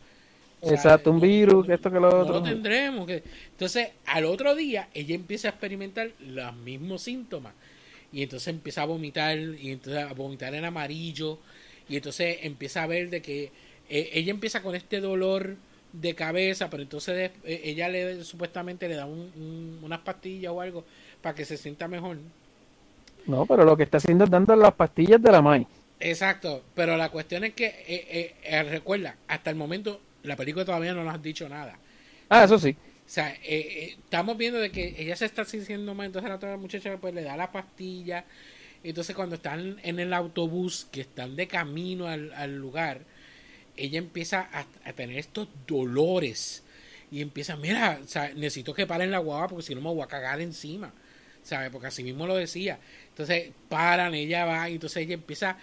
O 0.62 0.67
sea, 0.67 0.76
Exacto, 0.76 1.10
un 1.10 1.17
no- 1.17 1.21
virus, 1.24 1.67
no- 1.67 1.74
esto 1.74 1.89
que 1.89 2.00
lo 2.00 2.10
no 2.12 2.17
otro. 2.19 2.34
lo 2.36 2.43
tendremos. 2.43 3.08
Que... 3.08 3.24
Entonces, 3.52 3.89
al 4.06 4.26
otro 4.26 4.54
día, 4.56 4.89
ella 4.93 5.15
empieza 5.15 5.47
a 5.47 5.52
experimentar 5.52 6.12
los 6.19 6.54
mismos 6.58 7.02
síntomas. 7.02 7.54
Y 8.13 8.24
entonces 8.24 8.50
empieza 8.50 8.84
a 8.84 8.86
vomitar, 8.86 9.38
y 9.38 9.71
entonces 9.71 10.04
a 10.04 10.13
vomitar 10.13 10.54
en 10.54 10.65
amarillo. 10.65 11.39
Y 11.91 11.97
entonces 11.97 12.39
empieza 12.43 12.84
a 12.84 12.88
ver 12.88 13.10
de 13.10 13.21
que 13.21 13.54
eh, 13.89 14.10
ella 14.13 14.32
empieza 14.32 14.62
con 14.63 14.75
este 14.75 15.01
dolor 15.01 15.58
de 15.93 16.15
cabeza, 16.15 16.69
pero 16.69 16.84
entonces 16.84 17.32
eh, 17.45 17.62
ella 17.65 17.89
le 17.89 18.23
supuestamente 18.23 18.88
le 18.89 18.95
da 18.95 19.06
un- 19.06 19.32
un- 19.36 19.80
unas 19.84 19.99
pastillas 20.01 20.51
o 20.54 20.62
algo 20.62 20.86
para 21.21 21.36
que 21.36 21.45
se 21.45 21.58
sienta 21.58 21.88
mejor. 21.88 22.17
No, 23.25 23.45
pero 23.47 23.65
lo 23.65 23.75
que 23.75 23.84
está 23.84 23.97
haciendo 23.97 24.25
es 24.25 24.30
dando 24.30 24.56
las 24.56 24.73
pastillas 24.73 25.21
de 25.21 25.32
la 25.32 25.39
MAI. 25.39 25.67
Exacto, 25.99 26.63
pero 26.73 26.97
la 26.97 27.10
cuestión 27.12 27.43
es 27.43 27.54
que, 27.54 27.67
eh, 27.88 28.63
recuerda, 28.63 29.17
hasta 29.27 29.49
el 29.51 29.56
momento 29.56 30.01
la 30.23 30.36
película 30.36 30.65
todavía 30.65 30.93
no 30.93 31.04
nos 31.04 31.13
ha 31.15 31.17
dicho 31.19 31.47
nada. 31.47 31.77
Ah, 32.30 32.43
eso 32.43 32.58
sí. 32.58 32.75
O 33.06 33.10
sea, 33.13 33.32
eh, 33.34 33.39
eh, 33.43 33.95
estamos 33.99 34.38
viendo 34.38 34.60
de 34.60 34.71
que 34.71 34.95
ella 34.97 35.15
se 35.17 35.25
está 35.25 35.43
sintiendo 35.43 35.93
mal, 35.93 36.06
entonces 36.08 36.30
la 36.30 36.36
otra 36.38 36.56
muchacha 36.58 36.97
pues 36.97 37.13
le 37.13 37.23
da 37.23 37.36
la 37.36 37.51
pastilla. 37.51 38.25
Entonces 38.83 39.15
cuando 39.15 39.35
están 39.35 39.79
en 39.83 39.99
el 39.99 40.13
autobús, 40.13 40.87
que 40.91 41.01
están 41.01 41.35
de 41.35 41.47
camino 41.47 42.07
al, 42.07 42.33
al 42.33 42.57
lugar, 42.57 43.01
ella 43.77 43.99
empieza 43.99 44.49
a, 44.51 44.65
a 44.83 44.93
tener 44.93 45.17
estos 45.17 45.47
dolores. 45.67 46.63
Y 47.11 47.21
empieza, 47.21 47.57
mira, 47.57 47.99
o 48.03 48.07
sea, 48.07 48.33
necesito 48.33 48.73
que 48.73 48.87
paren 48.87 49.11
la 49.11 49.19
guagua 49.19 49.49
porque 49.49 49.65
si 49.65 49.75
no 49.75 49.81
me 49.81 49.89
voy 49.89 50.01
a 50.01 50.07
cagar 50.07 50.39
encima. 50.41 50.93
¿Sabes? 51.43 51.69
Porque 51.71 51.87
así 51.87 52.03
mismo 52.03 52.27
lo 52.27 52.35
decía. 52.35 52.79
Entonces 53.09 53.51
paran, 53.67 54.13
ella 54.13 54.45
va, 54.45 54.69
y 54.69 54.75
entonces 54.75 55.03
ella 55.03 55.15
empieza 55.15 55.57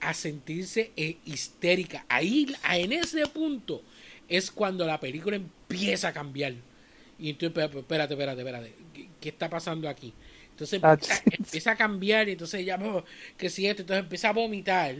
a 0.00 0.14
sentirse 0.14 0.92
eh, 0.96 1.16
histérica. 1.24 2.04
Ahí, 2.08 2.54
en 2.70 2.92
ese 2.92 3.26
punto, 3.28 3.82
es 4.28 4.50
cuando 4.50 4.84
la 4.86 5.00
película 5.00 5.36
empieza 5.36 6.08
a 6.08 6.12
cambiar. 6.12 6.54
Y 7.18 7.30
entonces, 7.30 7.64
espérate, 7.64 8.14
espérate, 8.14 8.40
espérate. 8.40 8.74
¿Qué, 8.92 9.08
qué 9.20 9.28
está 9.30 9.48
pasando 9.48 9.88
aquí? 9.88 10.12
Entonces 10.52 10.74
Ah, 10.82 10.92
empieza, 10.92 11.24
empieza 11.30 11.70
a 11.72 11.76
cambiar 11.76 12.28
y 12.28 12.32
entonces 12.32 12.60
ella, 12.60 12.78
"Oh, 12.82 13.04
que 13.36 13.50
si 13.50 13.66
esto, 13.66 13.82
entonces 13.82 14.04
empieza 14.04 14.28
a 14.30 14.32
vomitar. 14.32 14.94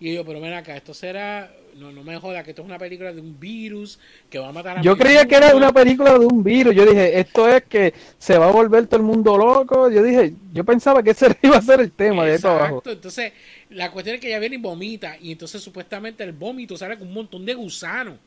Y 0.00 0.14
yo, 0.14 0.24
pero 0.24 0.40
ven 0.40 0.52
acá, 0.52 0.76
esto 0.76 0.94
será, 0.94 1.52
no, 1.76 1.92
no 1.92 2.02
me 2.02 2.16
joda, 2.18 2.42
que 2.42 2.50
esto 2.50 2.62
es 2.62 2.66
una 2.66 2.78
película 2.78 3.12
de 3.12 3.20
un 3.20 3.38
virus 3.38 3.98
que 4.30 4.38
va 4.38 4.48
a 4.48 4.52
matar 4.52 4.78
a 4.78 4.82
Yo 4.82 4.96
creía 4.96 5.26
que 5.26 5.36
era 5.36 5.46
mundo". 5.48 5.58
una 5.58 5.72
película 5.72 6.18
de 6.18 6.26
un 6.26 6.42
virus. 6.42 6.74
Yo 6.74 6.84
dije, 6.86 7.18
esto 7.20 7.48
es 7.48 7.62
que 7.64 7.94
se 8.18 8.36
va 8.38 8.48
a 8.48 8.52
volver 8.52 8.86
todo 8.86 8.98
el 9.00 9.06
mundo 9.06 9.36
loco. 9.36 9.90
Yo 9.90 10.02
dije, 10.02 10.34
yo 10.52 10.64
pensaba 10.64 11.02
que 11.02 11.10
ese 11.10 11.28
iba 11.42 11.56
a 11.58 11.62
ser 11.62 11.80
el 11.80 11.92
tema 11.92 12.24
de 12.24 12.32
ahí 12.32 12.38
para 12.38 12.54
abajo. 12.54 12.76
Exacto, 12.78 12.90
entonces 12.90 13.32
la 13.70 13.90
cuestión 13.90 14.14
es 14.16 14.20
que 14.20 14.28
ella 14.28 14.38
viene 14.38 14.56
y 14.56 14.58
vomita 14.58 15.16
y 15.20 15.32
entonces 15.32 15.62
supuestamente 15.62 16.24
el 16.24 16.32
vómito 16.32 16.76
sale 16.76 16.98
con 16.98 17.08
un 17.08 17.14
montón 17.14 17.44
de 17.44 17.54
gusanos. 17.54 18.18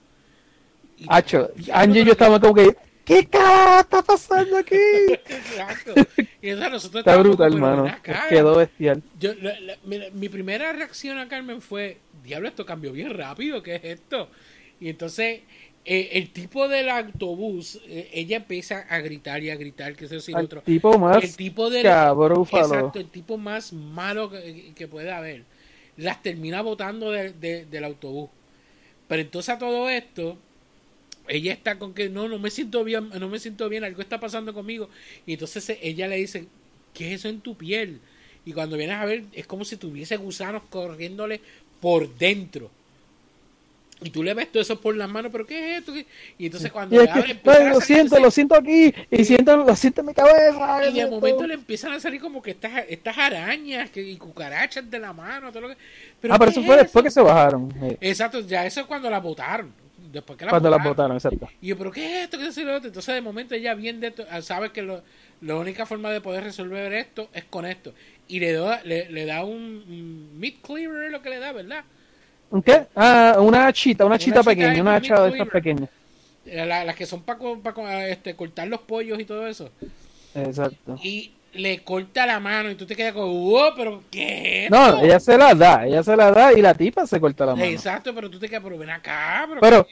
Hacho, 1.07 1.49
Angie 1.73 2.01
y 2.01 2.05
yo 2.05 2.11
estábamos 2.13 2.39
como 2.39 2.53
que, 2.53 2.75
¿qué 3.05 3.25
carajo 3.27 3.79
está 3.81 4.01
pasando 4.01 4.57
aquí? 4.57 4.75
Exacto. 4.75 5.93
Y 6.41 6.49
entonces 6.49 6.71
nosotros 6.71 6.99
Está 7.01 7.17
brutal, 7.17 7.53
hermano. 7.53 7.95
Quedó 8.29 8.55
bestial. 8.57 9.01
Yo, 9.19 9.33
la- 9.35 9.59
la- 9.59 9.77
mira, 9.83 10.07
mi 10.13 10.27
primera 10.29 10.73
reacción 10.73 11.17
a 11.17 11.27
Carmen 11.27 11.61
fue, 11.61 11.99
diablo, 12.23 12.47
esto 12.47 12.65
cambió 12.65 12.91
bien 12.91 13.11
rápido, 13.11 13.63
¿qué 13.63 13.75
es 13.75 13.83
esto? 13.85 14.29
Y 14.79 14.89
entonces, 14.89 15.41
eh, 15.85 16.09
el 16.13 16.31
tipo 16.31 16.67
del 16.67 16.89
autobús, 16.89 17.79
eh, 17.87 18.09
ella 18.13 18.37
empieza 18.37 18.79
a 18.89 18.99
gritar 18.99 19.41
y 19.43 19.49
a 19.51 19.55
gritar, 19.55 19.95
que 19.95 20.05
eso 20.05 20.15
y 20.15 20.33
lo 20.33 20.39
Al 20.39 20.45
otro. 20.45 20.61
tipo 20.63 20.97
más 20.97 21.23
el 21.23 21.35
tipo 21.35 21.69
del. 21.69 21.83
Exacto, 22.79 22.99
el 22.99 23.09
tipo 23.09 23.37
más 23.37 23.71
malo 23.71 24.29
que, 24.29 24.73
que 24.75 24.87
puede 24.87 25.11
haber. 25.11 25.43
Las 25.97 26.21
termina 26.21 26.61
botando 26.61 27.11
de- 27.11 27.31
de- 27.33 27.65
del 27.65 27.83
autobús. 27.85 28.29
Pero 29.07 29.21
entonces 29.21 29.49
a 29.55 29.59
todo 29.59 29.87
esto, 29.87 30.37
ella 31.27 31.53
está 31.53 31.77
con 31.77 31.93
que 31.93 32.09
no, 32.09 32.27
no 32.27 32.39
me 32.39 32.51
siento 32.51 32.83
bien, 32.83 33.09
no 33.09 33.29
me 33.29 33.39
siento 33.39 33.69
bien, 33.69 33.83
algo 33.83 34.01
está 34.01 34.19
pasando 34.19 34.53
conmigo. 34.53 34.89
Y 35.25 35.33
entonces 35.33 35.77
ella 35.81 36.07
le 36.07 36.17
dice, 36.17 36.47
¿qué 36.93 37.13
es 37.13 37.19
eso 37.19 37.29
en 37.29 37.41
tu 37.41 37.55
piel? 37.55 37.99
Y 38.45 38.53
cuando 38.53 38.77
vienes 38.77 38.97
a 38.97 39.05
ver, 39.05 39.23
es 39.33 39.47
como 39.47 39.65
si 39.65 39.75
tuviese 39.75 40.17
gusanos 40.17 40.63
corriéndole 40.69 41.41
por 41.81 42.15
dentro. 42.15 42.69
Y 44.01 44.09
tú 44.09 44.23
le 44.23 44.33
ves 44.33 44.51
todo 44.51 44.61
eso 44.61 44.79
por 44.81 44.95
las 44.95 45.09
manos, 45.09 45.31
pero 45.31 45.47
¿qué 45.47 45.71
es 45.71 45.79
esto? 45.79 45.93
Y 46.37 46.45
entonces 46.45 46.69
cuando 46.71 46.95
Y 46.95 47.07
le 47.07 47.39
que, 47.39 47.69
lo 47.69 47.79
siento, 47.79 48.19
lo 48.19 48.29
siento 48.29 48.53
aquí. 48.55 48.93
Y 49.09 49.23
siento, 49.23 49.55
lo 49.55 49.75
siento 49.75 50.01
en 50.01 50.07
mi 50.07 50.13
cabeza. 50.13 50.89
y 50.89 50.93
de 50.93 51.07
momento 51.09 51.47
le 51.47 51.53
empiezan 51.53 51.93
a 51.93 51.99
salir 51.99 52.19
como 52.19 52.41
que 52.41 52.51
estas, 52.51 52.83
estas 52.89 53.17
arañas 53.17 53.89
que, 53.89 54.01
y 54.01 54.17
cucarachas 54.17 54.89
de 54.91 54.99
la 54.99 55.13
mano. 55.13 55.49
Todo 55.49 55.61
lo 55.61 55.67
que, 55.69 55.77
ah, 56.27 56.37
pero 56.37 56.39
¿qué 56.39 56.49
eso 56.51 56.59
es 56.59 56.65
fue 56.65 56.77
después 56.77 57.03
que 57.03 57.11
se 57.11 57.21
bajaron. 57.21 57.73
eh, 57.81 57.97
Exacto, 58.01 58.41
ya 58.41 58.65
eso 58.65 58.81
es 58.81 58.85
cuando 58.85 59.09
la 59.09 59.19
botaron. 59.19 59.73
Después 60.15 60.39
que 60.39 60.45
la 60.45 60.51
cuando 60.51 60.69
las 60.69 60.79
botaron. 60.79 61.17
botaron, 61.17 61.37
exacto. 61.39 61.49
Y 61.61 61.67
yo, 61.67 61.77
¿pero 61.77 61.91
qué 61.91 62.05
es 62.05 62.23
esto? 62.23 62.37
¿Qué 62.37 62.47
es 62.47 62.57
otro? 62.57 62.87
Entonces, 62.87 63.15
de 63.15 63.21
momento, 63.21 63.53
ella 63.53 63.73
bien 63.75 63.99
de 63.99 64.07
esto, 64.07 64.25
sabe 64.41 64.71
que 64.71 64.81
lo, 64.81 65.03
la 65.41 65.55
única 65.55 65.85
forma 65.85 66.09
de 66.09 66.21
poder 66.21 66.43
resolver 66.45 66.93
esto 66.93 67.29
es 67.33 67.43
con 67.43 67.65
esto. 67.65 67.93
Y 68.29 68.39
le 68.39 68.53
da, 68.53 68.81
le, 68.83 69.09
le 69.09 69.25
da 69.25 69.43
un, 69.43 70.39
meat 70.39 70.55
cleaver, 70.61 71.11
lo 71.11 71.21
que 71.21 71.29
le 71.29 71.39
da, 71.39 71.51
¿verdad? 71.51 71.83
¿Un 72.49 72.63
qué? 72.63 72.87
Ah, 72.95 73.35
una 73.39 73.71
chita, 73.73 74.05
una 74.05 74.17
chita 74.17 74.39
chita 74.39 74.49
pequeña, 74.49 74.81
una 74.81 74.95
hacha 74.95 75.21
de 75.23 75.31
estas 75.31 75.49
pequeñas. 75.49 75.89
eh, 76.45 76.65
la- 76.65 76.85
las 76.85 76.95
que 76.95 77.05
son 77.05 77.23
para 77.23 78.07
este, 78.07 78.35
cortar 78.35 78.67
los 78.69 78.79
pollos 78.81 79.19
y 79.19 79.25
todo 79.25 79.45
eso. 79.47 79.69
Exacto. 80.33 80.97
Y 81.03 81.31
le 81.55 81.83
corta 81.83 82.25
la 82.25 82.39
mano 82.39 82.69
y 82.69 82.75
tú 82.75 82.85
te 82.85 82.95
quedas 82.95 83.13
como, 83.13 83.27
wow, 83.27 83.73
pero 83.75 84.03
¿qué 84.11 84.65
es 84.65 84.71
No, 84.71 84.87
esto?" 84.89 85.05
ella 85.05 85.19
se 85.19 85.37
la 85.37 85.53
da, 85.55 85.85
ella 85.85 86.03
se 86.03 86.15
la 86.15 86.31
da 86.31 86.53
y 86.53 86.61
la 86.61 86.73
tipa 86.73 87.07
se 87.07 87.19
corta 87.19 87.45
la 87.45 87.55
mano. 87.55 87.65
Exacto, 87.65 88.13
pero 88.13 88.29
tú 88.29 88.39
te 88.39 88.47
quedas, 88.49 88.63
pero 88.63 88.77
ven 88.77 88.89
acá, 88.89 89.45
pero, 89.47 89.61
Pero 89.61 89.87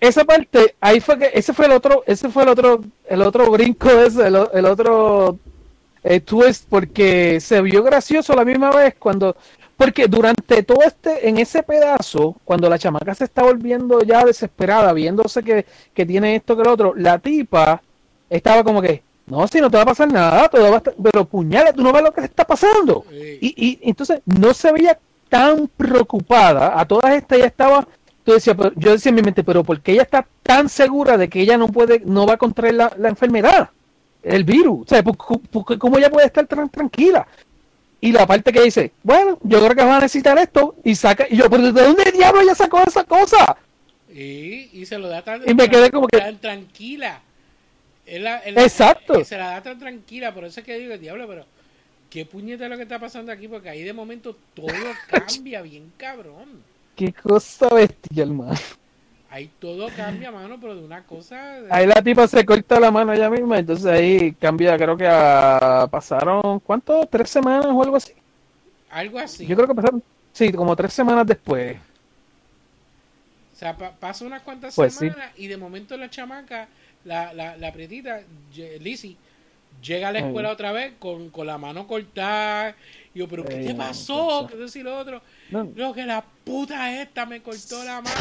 esa 0.00 0.24
parte, 0.24 0.76
ahí 0.80 1.00
fue 1.00 1.18
que, 1.18 1.30
ese 1.34 1.52
fue 1.54 1.66
el 1.66 1.72
otro, 1.72 2.02
ese 2.06 2.28
fue 2.28 2.42
el 2.42 2.48
otro, 2.50 2.84
el 3.08 3.22
otro 3.22 3.50
brinco 3.50 3.88
de 3.94 4.06
ese, 4.06 4.26
el, 4.26 4.36
el 4.52 4.64
otro 4.66 5.38
eh, 6.02 6.20
twist, 6.20 6.66
porque 6.68 7.40
se 7.40 7.60
vio 7.62 7.82
gracioso 7.82 8.34
la 8.34 8.44
misma 8.44 8.70
vez 8.70 8.94
cuando, 8.98 9.36
porque 9.76 10.06
durante 10.06 10.62
todo 10.62 10.82
este, 10.82 11.28
en 11.28 11.38
ese 11.38 11.62
pedazo, 11.62 12.36
cuando 12.44 12.68
la 12.68 12.78
chamaca 12.78 13.14
se 13.14 13.24
está 13.24 13.42
volviendo 13.42 14.02
ya 14.02 14.24
desesperada, 14.24 14.92
viéndose 14.92 15.42
que, 15.42 15.64
que 15.94 16.06
tiene 16.06 16.36
esto 16.36 16.56
que 16.56 16.64
lo 16.64 16.72
otro, 16.72 16.94
la 16.96 17.18
tipa 17.18 17.82
estaba 18.28 18.62
como 18.64 18.82
que, 18.82 19.02
no, 19.26 19.46
si 19.48 19.60
no 19.60 19.70
te 19.70 19.76
va 19.76 19.82
a 19.82 19.86
pasar 19.86 20.12
nada, 20.12 20.48
todo 20.48 20.62
va 20.70 20.76
a 20.76 20.78
estar- 20.78 20.94
pero 21.02 21.24
puñale, 21.24 21.72
tú 21.72 21.82
no 21.82 21.92
ves 21.92 22.02
lo 22.02 22.12
que 22.12 22.20
le 22.20 22.26
está 22.26 22.44
pasando. 22.44 23.04
Sí. 23.10 23.38
Y, 23.40 23.66
y 23.66 23.78
entonces 23.88 24.20
no 24.26 24.52
se 24.54 24.70
veía 24.72 24.98
tan 25.28 25.68
preocupada. 25.68 26.78
A 26.78 26.86
todas 26.86 27.14
estas 27.14 27.38
ella 27.38 27.46
estaba. 27.46 27.88
Tú 28.24 28.32
decías, 28.32 28.56
pero- 28.56 28.72
yo 28.76 28.92
decía 28.92 29.10
en 29.10 29.16
mi 29.16 29.22
mente, 29.22 29.42
pero 29.44 29.64
¿por 29.64 29.80
qué 29.80 29.92
ella 29.92 30.02
está 30.02 30.26
tan 30.42 30.68
segura 30.68 31.16
de 31.16 31.28
que 31.28 31.40
ella 31.40 31.56
no 31.58 31.68
puede, 31.68 32.00
no 32.04 32.26
va 32.26 32.34
a 32.34 32.38
contraer 32.38 32.74
la, 32.74 32.92
la 32.98 33.08
enfermedad? 33.08 33.70
El 34.22 34.44
virus. 34.44 34.82
O 34.82 34.88
sea, 34.88 35.02
¿por- 35.02 35.16
por- 35.16 35.78
¿cómo 35.78 35.98
ella 35.98 36.10
puede 36.10 36.26
estar 36.26 36.46
tan 36.46 36.68
tranquila? 36.70 37.26
Y 38.00 38.12
la 38.12 38.26
parte 38.26 38.52
que 38.52 38.60
dice, 38.62 38.92
bueno, 39.02 39.38
yo 39.42 39.58
creo 39.64 39.74
que 39.74 39.84
va 39.84 39.96
a 39.96 40.00
necesitar 40.00 40.38
esto. 40.38 40.74
Y 40.84 40.94
saca, 40.94 41.26
y 41.28 41.36
yo, 41.38 41.48
pero 41.48 41.72
¿de 41.72 41.82
dónde 41.82 42.12
diablo 42.12 42.40
ella 42.42 42.54
sacó 42.54 42.80
esa 42.86 43.04
cosa? 43.04 43.56
Y, 44.12 44.70
y 44.72 44.86
se 44.86 44.98
lo 44.98 45.08
da 45.08 45.22
tan, 45.22 45.42
Y 45.48 45.54
me 45.54 45.68
quedé 45.68 45.90
como 45.90 46.06
que- 46.06 46.18
tan 46.18 46.38
tranquila. 46.38 47.20
Es 48.06 48.20
la- 48.20 48.38
es 48.38 48.56
Exacto. 48.56 49.24
Se 49.24 49.38
la 49.38 49.50
da 49.50 49.62
tan 49.62 49.78
tranquila, 49.78 50.34
por 50.34 50.44
eso 50.44 50.60
es 50.60 50.66
que 50.66 50.78
digo, 50.78 50.96
diablo, 50.98 51.26
pero 51.26 51.46
¿qué 52.10 52.26
puñeta 52.26 52.64
es 52.64 52.70
lo 52.70 52.76
que 52.76 52.82
está 52.82 52.98
pasando 52.98 53.32
aquí? 53.32 53.48
Porque 53.48 53.68
ahí 53.70 53.82
de 53.82 53.92
momento 53.92 54.36
todo 54.54 54.68
cambia 55.08 55.62
bien 55.62 55.92
cabrón. 55.96 56.62
Qué 56.96 57.12
cosa 57.12 57.68
bestia, 57.70 58.22
hermano. 58.24 58.58
Ahí 59.30 59.50
todo 59.58 59.88
cambia, 59.96 60.30
mano, 60.30 60.58
pero 60.60 60.76
de 60.76 60.84
una 60.84 61.02
cosa... 61.02 61.60
de- 61.60 61.72
Ahí 61.72 61.86
la 61.88 62.00
tipa 62.00 62.28
se 62.28 62.44
corta 62.44 62.78
la 62.78 62.92
mano 62.92 63.12
ella 63.12 63.28
misma, 63.28 63.58
entonces 63.58 63.86
ahí 63.86 64.32
cambia, 64.34 64.76
creo 64.76 64.96
que 64.96 65.08
a- 65.08 65.88
pasaron, 65.90 66.60
¿cuánto? 66.60 67.04
¿Tres 67.10 67.30
semanas 67.30 67.66
o 67.66 67.82
algo 67.82 67.96
así? 67.96 68.12
algo 68.90 69.18
así. 69.18 69.44
Yo 69.44 69.56
creo 69.56 69.66
que 69.66 69.74
pasaron, 69.74 70.00
sí, 70.32 70.52
como 70.52 70.76
tres 70.76 70.92
semanas 70.92 71.26
después. 71.26 71.76
O 73.54 73.56
sea, 73.56 73.76
pa- 73.76 73.92
pasa 73.92 74.24
unas 74.24 74.42
cuantas 74.42 74.74
Pues 74.74 74.94
sí. 74.94 75.08
semanas 75.10 75.30
y 75.36 75.46
de 75.46 75.56
momento 75.56 75.96
la 75.96 76.10
chamaca, 76.10 76.68
la, 77.04 77.32
la, 77.32 77.56
la 77.56 77.72
prietita, 77.72 78.20
Lizzie, 78.80 79.16
llega 79.82 80.08
a 80.08 80.12
la 80.12 80.18
escuela 80.20 80.50
otra 80.50 80.72
vez 80.72 80.94
con, 80.98 81.30
con 81.30 81.46
la 81.46 81.56
mano 81.56 81.86
cortada. 81.86 82.74
Y 83.14 83.20
yo, 83.20 83.28
¿pero 83.28 83.44
qué 83.44 83.54
Ay, 83.54 83.66
te 83.66 83.72
no, 83.74 83.78
pasó? 83.78 84.42
muchacho. 84.42 84.46
¿Qué 84.48 84.56
decir 84.56 84.84
lo 84.84 84.98
otro? 84.98 85.22
No. 85.50 85.64
No, 85.76 85.92
que 85.94 86.04
la 86.04 86.22
puta 86.44 87.00
esta 87.00 87.26
me 87.26 87.40
cortó 87.42 87.84
la 87.84 88.00
mano. 88.00 88.16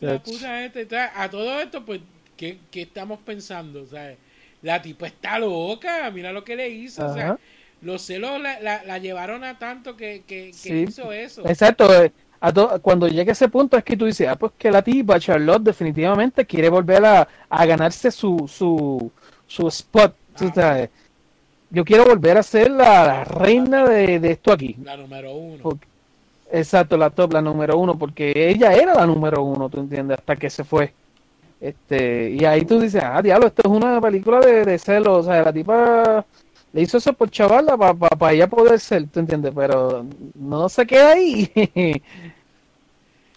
la 0.00 0.22
puta 0.22 0.64
esta. 0.64 0.80
Entonces, 0.80 1.10
a 1.14 1.28
todo 1.30 1.60
esto, 1.60 1.84
pues, 1.84 2.00
¿qué, 2.36 2.58
qué 2.70 2.82
estamos 2.82 3.18
pensando? 3.20 3.82
O 3.82 3.86
sea, 3.86 4.14
la 4.62 4.80
tipa 4.82 5.06
está 5.06 5.38
loca, 5.38 6.10
mira 6.10 6.32
lo 6.32 6.44
que 6.44 6.56
le 6.56 6.68
hizo. 6.68 7.06
O 7.06 7.14
sea, 7.14 7.38
los 7.82 8.02
celos 8.02 8.40
la, 8.40 8.60
la, 8.60 8.84
la 8.84 8.98
llevaron 8.98 9.44
a 9.44 9.58
tanto 9.58 9.96
que, 9.96 10.22
que, 10.26 10.46
que 10.48 10.52
Sí. 10.52 10.84
hizo 10.88 11.12
eso. 11.12 11.46
Exacto, 11.48 11.92
eh, 12.02 12.12
a 12.40 12.52
to- 12.52 12.80
cuando 12.82 13.08
llega 13.08 13.32
ese 13.32 13.48
punto 13.48 13.76
es 13.76 13.84
que 13.84 13.96
tú 13.96 14.04
dices, 14.06 14.28
ah, 14.28 14.36
pues 14.36 14.52
que 14.58 14.70
la 14.70 14.82
tipa, 14.82 15.18
Charlotte, 15.18 15.62
definitivamente 15.62 16.44
quiere 16.46 16.68
volver 16.68 17.04
a, 17.04 17.28
a 17.48 17.66
ganarse 17.66 18.10
su, 18.10 18.46
su, 18.48 19.10
su 19.46 19.68
spot, 19.68 20.14
tú 20.38 20.46
Ah. 20.48 20.52
sabes. 20.54 20.90
Yo 21.70 21.84
quiero 21.84 22.04
volver 22.04 22.38
a 22.38 22.42
ser 22.42 22.70
la, 22.70 23.04
la 23.06 23.24
reina 23.24 23.84
de, 23.88 24.20
de 24.20 24.30
esto 24.32 24.52
aquí. 24.52 24.76
La 24.84 24.96
número 24.96 25.32
uno. 25.34 25.58
Porque- 25.62 25.86
exacto, 26.52 26.96
la 26.96 27.10
top, 27.10 27.32
la 27.32 27.42
número 27.42 27.76
uno, 27.78 27.98
porque 27.98 28.32
ella 28.50 28.72
era 28.72 28.94
la 28.94 29.06
número 29.06 29.42
uno, 29.42 29.68
tú 29.68 29.80
entiendes, 29.80 30.18
hasta 30.18 30.36
que 30.36 30.48
se 30.48 30.62
fue. 30.64 30.92
Este, 31.60 32.30
y 32.30 32.44
ahí 32.44 32.64
tú 32.64 32.78
dices, 32.78 33.02
ah, 33.04 33.20
diablo, 33.22 33.46
esto 33.48 33.62
es 33.64 33.70
una 33.70 34.00
película 34.00 34.40
de, 34.40 34.64
de 34.64 34.78
celos, 34.78 35.26
o 35.26 35.30
sea, 35.30 35.42
la 35.42 35.52
tipa 35.52 36.24
le 36.76 36.82
hizo 36.82 36.98
eso 36.98 37.14
por 37.14 37.30
chavala 37.30 37.74
para 37.74 38.34
ella 38.34 38.46
poder 38.48 38.78
ser, 38.78 39.08
tú 39.08 39.20
entiendes, 39.20 39.50
pero 39.56 40.04
no 40.34 40.68
se 40.68 40.86
queda 40.86 41.12
ahí. 41.12 41.50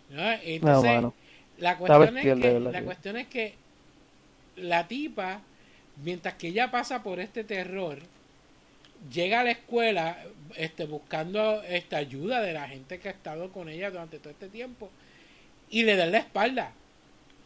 ¿no? 0.09 0.31
Entonces, 0.43 0.91
mano. 0.91 1.13
la, 1.57 1.77
cuestión 1.77 2.17
es 2.17 2.23
que, 2.25 2.59
la 2.59 2.71
que- 2.73 2.83
cuestión 2.83 3.15
es 3.15 3.27
que 3.27 3.53
la 4.57 4.89
tipa, 4.89 5.39
mientras 6.03 6.33
que 6.33 6.49
ella 6.49 6.69
pasa 6.69 7.01
por 7.01 7.21
este 7.21 7.45
terror, 7.45 7.99
llega 9.09 9.39
a 9.39 9.43
la 9.45 9.51
escuela 9.51 10.17
este, 10.57 10.83
buscando 10.85 11.63
esta 11.63 11.95
ayuda 11.95 12.41
de 12.41 12.51
la 12.51 12.67
gente 12.67 12.99
que 12.99 13.07
ha 13.07 13.13
estado 13.13 13.53
con 13.53 13.69
ella 13.69 13.89
durante 13.89 14.19
todo 14.19 14.31
este 14.31 14.49
tiempo 14.49 14.89
y 15.69 15.83
le 15.83 15.95
dan 15.95 16.11
la 16.11 16.17
espalda. 16.17 16.73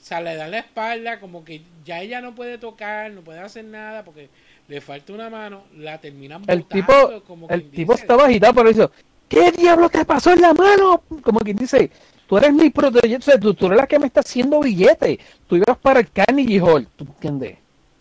O 0.01 0.03
sea, 0.03 0.21
le 0.21 0.33
dan 0.35 0.49
la 0.49 0.57
espalda 0.57 1.19
como 1.19 1.45
que 1.45 1.61
ya 1.85 2.01
ella 2.01 2.19
no 2.19 2.33
puede 2.33 2.57
tocar, 2.57 3.11
no 3.11 3.21
puede 3.21 3.41
hacer 3.41 3.65
nada 3.65 4.03
porque 4.03 4.29
le 4.67 4.81
falta 4.81 5.13
una 5.13 5.29
mano, 5.29 5.65
la 5.77 5.99
terminan 5.99 6.43
El 6.47 6.61
botando, 6.61 6.67
tipo, 6.67 7.23
como 7.23 7.49
el 7.49 7.69
tipo 7.71 7.93
dice. 7.93 8.03
estaba 8.03 8.25
agitado, 8.25 8.53
pero 8.53 8.69
dice, 8.69 8.89
¿qué 9.27 9.51
diablo 9.51 9.89
te 9.89 10.05
pasó 10.05 10.31
en 10.31 10.41
la 10.41 10.53
mano? 10.53 11.03
Como 11.21 11.39
quien 11.39 11.57
dice, 11.57 11.91
tú 12.27 12.37
eres 12.37 12.53
mi 12.53 12.69
protegida, 12.69 13.17
o 13.17 13.21
sea, 13.21 13.39
tú, 13.39 13.53
tú 13.53 13.67
eres 13.67 13.77
la 13.79 13.87
que 13.87 13.99
me 13.99 14.07
está 14.07 14.21
haciendo 14.21 14.59
billete. 14.61 15.19
Tú 15.47 15.57
ibas 15.57 15.77
para 15.77 15.99
el 15.99 16.11
Carnegie 16.11 16.61
Hall, 16.61 16.87
¿tú 16.95 17.05
entiendes? 17.05 17.57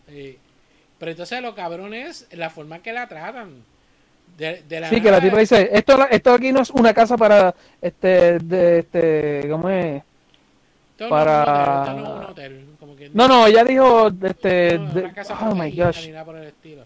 Sí. 0.08 0.38
Pero 0.98 1.10
entonces 1.10 1.42
lo 1.42 1.54
cabrón 1.54 1.94
es 1.94 2.28
la 2.32 2.50
forma 2.50 2.80
que 2.80 2.92
la 2.92 3.08
tratan. 3.08 3.64
De, 4.38 4.62
de 4.62 4.80
la 4.80 4.88
Sí, 4.88 5.00
que 5.02 5.10
la 5.10 5.20
tipa 5.20 5.38
dice, 5.38 5.68
esto, 5.72 6.08
esto 6.08 6.32
aquí 6.32 6.52
no 6.52 6.62
es 6.62 6.70
una 6.70 6.94
casa 6.94 7.16
para, 7.18 7.54
este, 7.80 8.38
de, 8.38 8.78
este, 8.78 9.48
¿cómo 9.50 9.68
es? 9.68 10.02
Para- 11.08 11.44
un 11.44 11.82
hotel, 11.82 11.96
no 11.96 12.02
es 12.02 12.16
un 12.24 12.24
hotel, 12.30 12.66
como 12.80 12.96
que 12.96 13.10
No, 13.10 13.28
no, 13.28 13.46
ella 13.46 13.64
dijo, 13.64 14.08
este, 14.22 14.78
no 14.78 14.94
de- 14.94 15.12
oh 15.40 15.54
my 15.54 15.70
gosh, 15.76 16.06
ni 16.06 16.12
nada 16.12 16.24
por 16.24 16.36
el 16.36 16.44
estilo. 16.48 16.84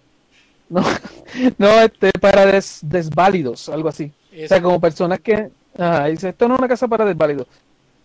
no, 0.69 0.81
no, 1.59 1.69
este, 1.81 2.11
para 2.21 2.47
des- 2.47 2.81
desválidos, 2.83 3.69
algo 3.69 3.89
así. 3.89 4.13
O 4.45 4.49
sea, 4.49 4.61
como 4.63 4.81
personas 4.81 5.21
que, 5.21 5.51
ajá, 5.79 6.07
dice, 6.07 6.29
esto 6.31 6.49
no 6.49 6.55
es 6.55 6.59
una 6.61 6.69
casa 6.69 6.89
para 6.89 7.05
desválidos. 7.05 7.47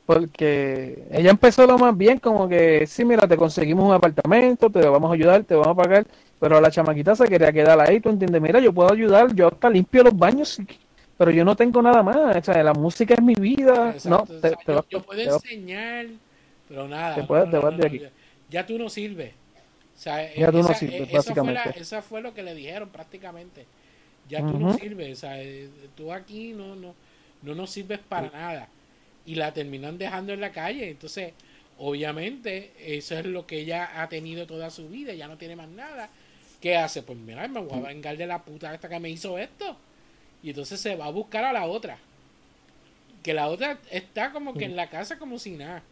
Porque 0.06 1.08
ella 1.12 1.30
empezó 1.30 1.66
lo 1.66 1.78
más 1.78 1.96
bien 1.96 2.18
como 2.20 2.50
que, 2.50 2.86
sí, 2.88 3.06
mira, 3.06 3.28
te 3.28 3.38
conseguimos 3.38 3.86
un 3.86 3.94
apartamento, 3.94 4.70
te 4.70 4.80
vamos 4.88 5.10
a 5.10 5.14
ayudar, 5.14 5.44
te 5.44 5.54
vamos 5.56 5.70
a 5.78 5.84
pagar, 5.84 6.06
pero 6.40 6.60
la 6.60 6.72
chamaquita 6.72 7.16
se 7.16 7.28
quería 7.28 7.54
quedar 7.54 7.80
ahí, 7.80 8.00
tú 8.02 8.10
entiendes, 8.10 8.42
mira, 8.42 8.60
yo 8.60 8.74
puedo 8.74 8.92
ayudar, 8.92 9.34
yo 9.34 9.48
hasta 9.48 9.70
limpio 9.70 10.04
los 10.04 10.18
baños, 10.18 10.60
pero 11.22 11.30
yo 11.38 11.46
no 11.46 11.56
tengo 11.56 11.84
nada 11.84 12.02
más, 12.02 12.36
o 12.36 12.42
sea, 12.44 12.64
la 12.64 12.74
música 12.74 13.14
es 13.14 13.22
mi 13.22 13.36
vida, 13.36 13.92
Exacto, 13.94 14.10
no, 14.10 14.16
o 14.38 14.42
te, 14.42 14.50
sea, 14.50 14.58
te 14.58 14.74
yo, 14.90 15.04
puedo 15.04 15.22
enseñar, 15.22 16.08
pero 16.68 16.88
nada. 16.88 17.14
Te 17.14 17.24
puedes- 17.24 17.48
no, 17.48 17.62
vas 17.62 17.78
de 17.78 17.86
aquí. 17.86 18.00
ya, 18.00 18.10
ya 18.50 18.66
tú 18.66 18.80
no 18.80 18.90
sirves. 18.90 19.34
O 19.96 20.00
sea, 20.02 20.34
Ya 20.34 20.52
tú 20.52 20.64
no 20.64 20.74
sirves, 20.74 21.02
eh, 21.02 21.04
esa 21.12 21.36
fue 21.36 21.54
la- 21.54 21.54
básicamente. 21.54 21.80
Esa 21.80 22.02
fue 22.02 22.22
lo 22.22 22.34
que 22.34 22.42
le 22.42 22.56
dijeron 22.56 22.90
prácticamente. 22.90 23.68
Ya 24.28 24.40
tú 24.40 24.58
no 24.58 24.74
sirves. 24.74 25.16
O 25.16 25.22
sea, 25.22 25.40
eh, 25.44 25.70
tú 25.96 26.12
aquí 26.12 26.54
no, 26.54 26.76
no, 26.76 26.96
no 27.44 27.54
nos 27.54 27.70
sirves 27.70 28.00
para 28.00 28.32
nada. 28.32 28.68
Y 29.28 29.36
la 29.36 29.54
terminan 29.54 30.00
dejando 30.00 30.34
en 30.34 30.42
la 30.42 30.52
calle. 30.52 30.90
Entonces, 30.90 31.34
obviamente, 31.78 32.72
eso 32.80 33.16
es 33.16 33.28
lo 33.28 33.46
que 33.46 33.60
ella 33.60 34.02
ha 34.02 34.10
tenido 34.10 34.48
toda 34.48 34.72
su 34.72 34.90
vida. 34.90 35.14
Ya 35.14 35.28
no 35.28 35.38
tiene 35.38 35.56
más 35.56 35.70
nada. 35.70 36.10
¿Qué 36.60 36.76
hace? 36.78 37.04
Pues 37.04 37.20
mira, 37.20 37.48
me 37.48 37.60
voy 37.60 37.78
a 37.78 37.88
vengar 37.90 38.18
de 38.18 38.26
la 38.26 38.42
puta 38.42 38.74
esta 38.74 38.90
que 38.90 39.00
me 39.00 39.10
hizo 39.12 39.38
esto. 39.38 39.78
Y 40.44 40.50
entonces 40.50 40.80
se 40.80 40.96
va 40.96 41.06
a 41.06 41.12
buscar 41.12 41.44
a 41.44 41.54
la 41.54 41.66
otra. 41.66 41.98
Que 43.24 43.34
la 43.34 43.48
otra 43.48 43.78
está 43.92 44.32
como 44.32 44.54
que 44.54 44.66
en 44.66 44.76
la 44.76 44.90
casa 44.90 45.18
como 45.20 45.38
si 45.38 45.52
nada. 45.52 45.84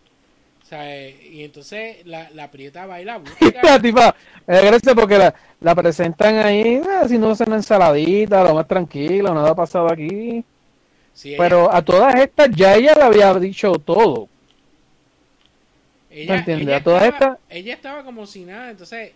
O 0.63 0.65
sea, 0.65 0.95
eh, 0.95 1.29
y 1.31 1.43
entonces 1.43 2.05
la, 2.05 2.29
la 2.31 2.49
prieta 2.51 2.85
va 2.85 3.01
y 3.01 3.05
la 3.05 3.17
busca. 3.17 3.37
la 3.63 3.79
tipa, 3.79 4.15
eh, 4.47 4.61
gracias 4.65 4.93
porque 4.95 5.17
la, 5.17 5.33
la 5.61 5.75
presentan 5.75 6.37
ahí, 6.37 6.81
ah, 6.89 7.07
si 7.07 7.17
no 7.17 7.31
es 7.31 7.39
una 7.41 7.55
ensaladita, 7.57 8.43
lo 8.43 8.55
más 8.55 8.67
tranquilo, 8.67 9.33
nada 9.33 9.51
ha 9.51 9.55
pasado 9.55 9.91
aquí. 9.91 10.43
Sí, 11.13 11.29
ella- 11.29 11.37
Pero 11.37 11.73
a 11.73 11.81
todas 11.83 12.15
estas 12.15 12.49
ya 12.51 12.75
ella 12.75 12.93
le 12.95 13.03
había 13.03 13.33
dicho 13.35 13.73
todo. 13.73 14.27
ella, 16.09 16.43
ella 16.47 16.77
A 16.77 16.83
todas 16.83 17.03
estaba, 17.03 17.33
estas- 17.33 17.37
ella 17.49 17.73
estaba 17.73 18.03
como 18.03 18.25
si 18.25 18.43
nada. 18.45 18.71
Entonces, 18.71 19.11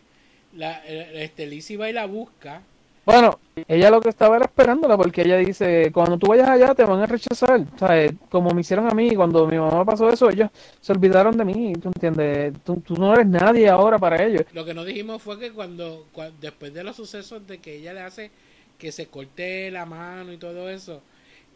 la, 0.53 0.81
eh, 0.85 1.23
este, 1.23 1.47
Lizzie 1.47 1.77
va 1.77 1.89
y 1.89 1.93
la 1.93 2.05
busca. 2.05 2.61
Bueno, 3.05 3.37
ella 3.67 3.89
lo 3.89 3.99
que 4.01 4.09
estaba 4.09 4.37
era 4.37 4.45
esperándola 4.45 4.95
porque 4.97 5.21
ella 5.23 5.37
dice, 5.37 5.91
cuando 5.93 6.17
tú 6.17 6.27
vayas 6.27 6.47
allá 6.49 6.73
te 6.73 6.85
van 6.85 7.01
a 7.01 7.05
rechazar. 7.05 7.59
O 7.75 7.77
sea, 7.77 8.01
eh, 8.01 8.15
como 8.29 8.51
me 8.51 8.61
hicieron 8.61 8.87
a 8.87 8.93
mí, 8.93 9.13
cuando 9.15 9.45
mi 9.45 9.57
mamá 9.57 9.83
pasó 9.83 10.09
eso, 10.09 10.29
ellos 10.29 10.49
se 10.79 10.93
olvidaron 10.93 11.35
de 11.37 11.43
mí, 11.45 11.73
¿tú 11.81 11.89
entiendes? 11.89 12.53
Tú, 12.63 12.77
tú 12.81 12.95
no 12.95 13.13
eres 13.13 13.27
nadie 13.27 13.67
ahora 13.69 13.99
para 13.99 14.23
ellos. 14.23 14.45
Lo 14.51 14.65
que 14.65 14.73
no 14.73 14.85
dijimos 14.85 15.21
fue 15.21 15.39
que 15.39 15.51
cuando, 15.51 16.07
cua- 16.13 16.31
después 16.39 16.73
de 16.73 16.83
los 16.83 16.95
sucesos 16.95 17.45
de 17.47 17.59
que 17.59 17.75
ella 17.77 17.93
le 17.93 18.01
hace 18.01 18.31
que 18.77 18.91
se 18.91 19.07
corte 19.07 19.71
la 19.71 19.85
mano 19.85 20.31
y 20.33 20.37
todo 20.37 20.69
eso, 20.69 21.01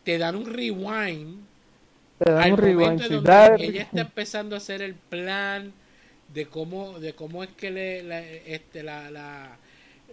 te 0.04 0.18
dan 0.18 0.36
un 0.36 0.46
rewind 0.46 1.46
Te 2.20 2.32
dan 2.32 2.52
al 2.52 2.52
un 2.52 2.58
rewind, 2.58 3.02
donde 3.10 3.54
ella 3.58 3.84
está 3.84 4.02
empezando 4.02 4.56
a 4.56 4.60
hacer 4.60 4.82
el 4.82 4.96
plan 4.96 5.74
de 6.34 6.48
cómo 6.48 7.00
de 7.00 7.14
cómo 7.16 7.44
es 7.44 7.50
que 7.52 7.72
le 7.72 8.04
la, 8.04 8.22
este 8.22 8.84
la, 8.84 9.12
la, 9.12 9.60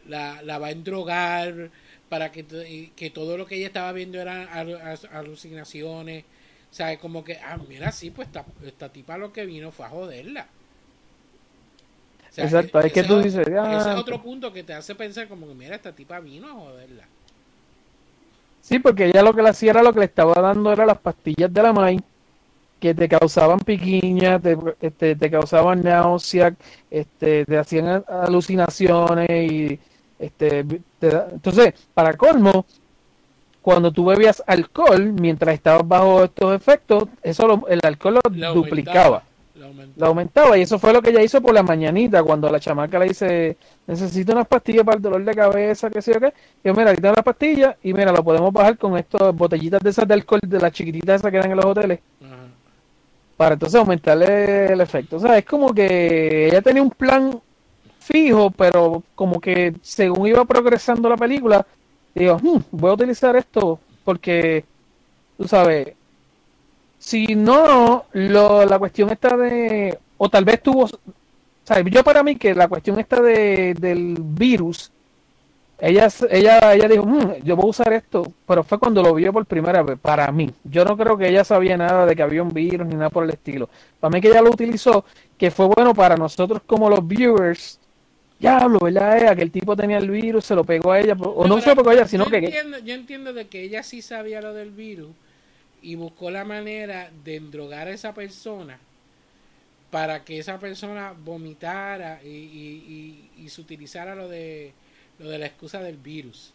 la, 0.06 0.42
la 0.42 0.58
va 0.58 0.68
a 0.68 0.70
endrogar 0.72 1.70
para 2.08 2.32
que, 2.32 2.92
que 2.96 3.10
todo 3.10 3.36
lo 3.36 3.46
que 3.46 3.56
ella 3.56 3.66
estaba 3.68 3.92
viendo 3.92 4.20
eran 4.20 4.48
alucinaciones. 5.12 6.24
O 6.70 6.74
sea 6.76 6.98
como 6.98 7.22
que 7.24 7.38
ah 7.38 7.58
mira 7.68 7.92
sí 7.92 8.10
pues 8.10 8.28
esta, 8.28 8.44
esta 8.64 8.92
tipa 8.92 9.16
lo 9.18 9.32
que 9.32 9.46
vino 9.46 9.70
fue 9.72 9.86
a 9.86 9.90
joderla. 9.90 10.48
O 12.30 12.32
sea, 12.32 12.46
Exacto, 12.46 12.80
es 12.80 12.92
que 12.92 13.04
tú 13.04 13.18
es- 13.20 13.22
dices, 13.22 13.46
ah, 13.58 13.64
ese 13.78 13.90
es 13.90 13.96
otro 13.96 14.20
punto 14.22 14.52
que 14.52 14.62
te 14.64 14.74
hace 14.74 14.94
pensar 14.94 15.28
como 15.28 15.46
que 15.48 15.54
mira 15.54 15.76
esta 15.76 15.94
tipa 15.94 16.20
vino 16.20 16.48
a 16.48 16.52
joderla. 16.52 17.08
Sí, 18.60 18.78
porque 18.78 19.06
ella 19.06 19.22
lo 19.22 19.34
que 19.34 19.42
le 19.42 19.50
hacía 19.50 19.70
era 19.72 19.82
lo 19.82 19.92
que 19.92 19.98
le 20.00 20.06
estaba 20.06 20.34
dando 20.40 20.72
era 20.72 20.86
las 20.86 20.98
pastillas 20.98 21.52
de 21.52 21.62
la 21.62 21.70
MAI 21.70 21.98
que 22.80 22.94
te 22.94 23.08
causaban 23.08 23.60
piquiñas, 23.60 24.42
te, 24.42 24.56
este, 24.80 25.16
te 25.16 25.30
causaban 25.30 25.82
náusea, 25.82 26.56
este, 26.90 27.44
te 27.46 27.58
hacían 27.58 28.04
alucinaciones 28.08 29.30
y 29.52 29.80
este, 30.18 30.64
te 30.98 31.08
da- 31.08 31.28
entonces, 31.32 31.74
para 31.94 32.16
colmo, 32.16 32.64
cuando 33.62 33.90
tú 33.92 34.04
bebías 34.04 34.42
alcohol 34.46 35.12
mientras 35.12 35.54
estabas 35.54 35.86
bajo 35.88 36.24
estos 36.24 36.54
efectos, 36.54 37.04
eso 37.22 37.46
lo- 37.46 37.66
el 37.68 37.80
alcohol 37.82 38.14
lo 38.14 38.20
La 38.34 38.48
aumentaba, 38.48 38.54
duplicaba, 38.54 39.22
la 39.54 39.66
aumentaba. 39.66 39.92
lo 39.96 40.06
aumentaba 40.06 40.58
y 40.58 40.62
eso 40.62 40.78
fue 40.78 40.92
lo 40.92 41.00
que 41.00 41.10
ella 41.10 41.22
hizo 41.22 41.40
por 41.40 41.54
la 41.54 41.62
mañanita 41.62 42.22
cuando 42.22 42.50
la 42.50 42.60
chamaca 42.60 42.98
le 42.98 43.06
dice 43.08 43.56
necesito 43.86 44.32
unas 44.32 44.46
pastillas 44.46 44.84
para 44.84 44.96
el 44.96 45.02
dolor 45.02 45.24
de 45.24 45.34
cabeza, 45.34 45.88
qué 45.90 46.02
sé 46.02 46.12
yo 46.12 46.20
qué. 46.20 46.32
Y 46.62 46.68
yo, 46.68 46.74
mira, 46.74 46.90
aquí 46.90 46.98
están 46.98 47.14
las 47.14 47.24
pastillas 47.24 47.76
y 47.82 47.94
mira, 47.94 48.12
lo 48.12 48.22
podemos 48.22 48.52
bajar 48.52 48.76
con 48.76 48.98
estas 48.98 49.34
botellitas 49.34 49.80
de 49.82 49.90
esas 49.90 50.06
de 50.06 50.14
alcohol, 50.14 50.40
de 50.46 50.60
las 50.60 50.72
chiquititas 50.72 51.20
esas 51.20 51.30
que 51.30 51.38
dan 51.38 51.50
en 51.50 51.56
los 51.56 51.64
hoteles, 51.66 52.00
Ajá. 52.22 52.36
para 53.38 53.54
entonces 53.54 53.78
aumentarle 53.80 54.72
el 54.72 54.80
efecto. 54.82 55.16
O 55.16 55.20
sea, 55.20 55.38
es 55.38 55.44
como 55.46 55.72
que 55.72 56.48
ella 56.48 56.60
tenía 56.60 56.82
un 56.82 56.90
plan 56.90 57.40
fijo, 58.04 58.50
pero 58.50 59.02
como 59.14 59.40
que 59.40 59.74
según 59.82 60.28
iba 60.28 60.44
progresando 60.44 61.08
la 61.08 61.16
película, 61.16 61.66
digo, 62.14 62.38
"Hmm, 62.42 62.60
voy 62.70 62.90
a 62.90 62.94
utilizar 62.94 63.36
esto 63.36 63.78
porque, 64.04 64.64
tú 65.38 65.48
sabes, 65.48 65.94
si 66.98 67.26
no, 67.34 68.04
lo, 68.12 68.64
la 68.64 68.78
cuestión 68.78 69.10
está 69.10 69.36
de, 69.36 69.98
o 70.16 70.28
tal 70.28 70.44
vez 70.44 70.62
tuvo, 70.62 70.88
sea, 71.64 71.80
yo 71.82 72.04
para 72.04 72.22
mí 72.22 72.36
que 72.36 72.54
la 72.54 72.68
cuestión 72.68 72.98
está 73.00 73.22
de, 73.22 73.74
del 73.74 74.16
virus, 74.20 74.92
ella, 75.78 76.08
ella, 76.30 76.74
ella 76.74 76.88
dijo, 76.88 77.04
"Mm, 77.04 77.34
yo 77.44 77.56
voy 77.56 77.66
a 77.66 77.70
usar 77.70 77.92
esto, 77.92 78.24
pero 78.46 78.64
fue 78.64 78.78
cuando 78.78 79.02
lo 79.02 79.14
vio 79.14 79.32
por 79.32 79.46
primera 79.46 79.82
vez, 79.82 79.98
para 80.00 80.30
mí. 80.32 80.50
Yo 80.64 80.84
no 80.84 80.96
creo 80.96 81.18
que 81.18 81.28
ella 81.28 81.44
sabía 81.44 81.76
nada 81.76 82.06
de 82.06 82.16
que 82.16 82.22
había 82.22 82.42
un 82.42 82.50
virus 82.54 82.86
ni 82.86 82.94
nada 82.94 83.10
por 83.10 83.24
el 83.24 83.30
estilo. 83.30 83.68
Para 84.00 84.12
mí 84.12 84.20
que 84.20 84.28
ella 84.28 84.42
lo 84.42 84.50
utilizó, 84.52 85.04
que 85.38 85.50
fue 85.50 85.66
bueno 85.66 85.94
para 85.94 86.16
nosotros 86.16 86.62
como 86.66 86.88
los 86.90 87.06
viewers. 87.06 87.80
Diablo, 88.38 88.78
¿verdad? 88.80 89.16
Era 89.16 89.36
que 89.36 89.42
el 89.42 89.50
tipo 89.50 89.74
tenía 89.76 89.98
el 89.98 90.10
virus, 90.10 90.44
se 90.44 90.54
lo 90.54 90.64
pegó 90.64 90.92
a 90.92 91.00
ella, 91.00 91.14
o 91.14 91.46
no, 91.46 91.60
se 91.60 91.70
lo 91.70 91.76
pegó 91.76 91.90
a 91.90 91.94
ella, 91.94 92.06
sino 92.06 92.24
yo 92.24 92.30
que... 92.30 92.38
Entiendo, 92.38 92.78
yo 92.78 92.94
entiendo 92.94 93.32
de 93.32 93.46
que 93.46 93.62
ella 93.62 93.82
sí 93.82 94.02
sabía 94.02 94.40
lo 94.42 94.52
del 94.52 94.70
virus 94.70 95.10
y 95.82 95.94
buscó 95.94 96.30
la 96.30 96.44
manera 96.44 97.10
de 97.24 97.36
endrogar 97.36 97.88
a 97.88 97.92
esa 97.92 98.12
persona 98.14 98.78
para 99.90 100.24
que 100.24 100.38
esa 100.38 100.58
persona 100.58 101.12
vomitara 101.12 102.20
y, 102.24 102.28
y, 102.28 103.30
y- 103.38 103.44
y 103.44 103.48
se 103.48 103.60
utilizara 103.60 104.14
lo 104.14 104.28
de 104.28 104.72
lo 105.20 105.28
de 105.30 105.38
la 105.38 105.46
excusa 105.46 105.80
del 105.80 105.96
virus. 105.96 106.52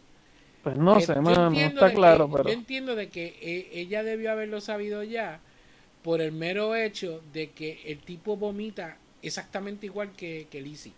Pues 0.62 0.76
no 0.76 0.98
Eh, 0.98 1.00
sé, 1.00 1.14
no 1.16 1.30
entiendo 1.46 1.80
está 1.86 1.94
claro, 1.94 2.26
que- 2.26 2.32
pero... 2.36 2.48
Yo 2.50 2.54
entiendo 2.54 2.94
de 2.94 3.08
que 3.08 3.38
eh, 3.40 3.70
ella 3.72 4.02
debió 4.02 4.30
haberlo 4.30 4.60
sabido 4.60 5.02
ya 5.02 5.40
por 6.02 6.20
el 6.20 6.32
mero 6.32 6.76
hecho 6.76 7.22
de 7.32 7.50
que 7.50 7.80
el 7.86 8.00
tipo 8.00 8.36
vomita 8.36 8.98
exactamente 9.22 9.86
igual 9.86 10.12
que, 10.12 10.46
que 10.50 10.60
Lizzie. 10.60 10.92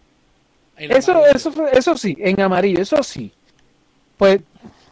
Eso, 0.76 1.26
eso, 1.26 1.66
eso 1.68 1.96
sí, 1.96 2.16
en 2.18 2.40
amarillo, 2.40 2.80
eso 2.80 3.02
sí. 3.02 3.30
Pues, 4.16 4.40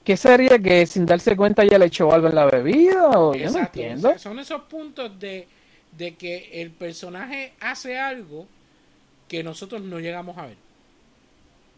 ¿qué 0.04 0.16
sería 0.16 0.58
que 0.58 0.86
sin 0.86 1.06
darse 1.06 1.36
cuenta 1.36 1.64
ya 1.64 1.78
le 1.78 1.86
echó 1.86 2.12
algo 2.12 2.28
en 2.28 2.34
la 2.34 2.46
bebida? 2.46 3.18
O 3.18 3.34
yo 3.34 3.50
no 3.50 3.58
entiendo. 3.58 4.08
o 4.08 4.12
sea, 4.12 4.18
son 4.18 4.38
esos 4.38 4.62
puntos 4.62 5.18
de, 5.18 5.46
de 5.96 6.14
que 6.14 6.62
el 6.62 6.70
personaje 6.70 7.52
hace 7.60 7.98
algo 7.98 8.46
que 9.28 9.42
nosotros 9.42 9.80
no 9.82 9.98
llegamos 10.00 10.36
a 10.38 10.46
ver. 10.46 10.56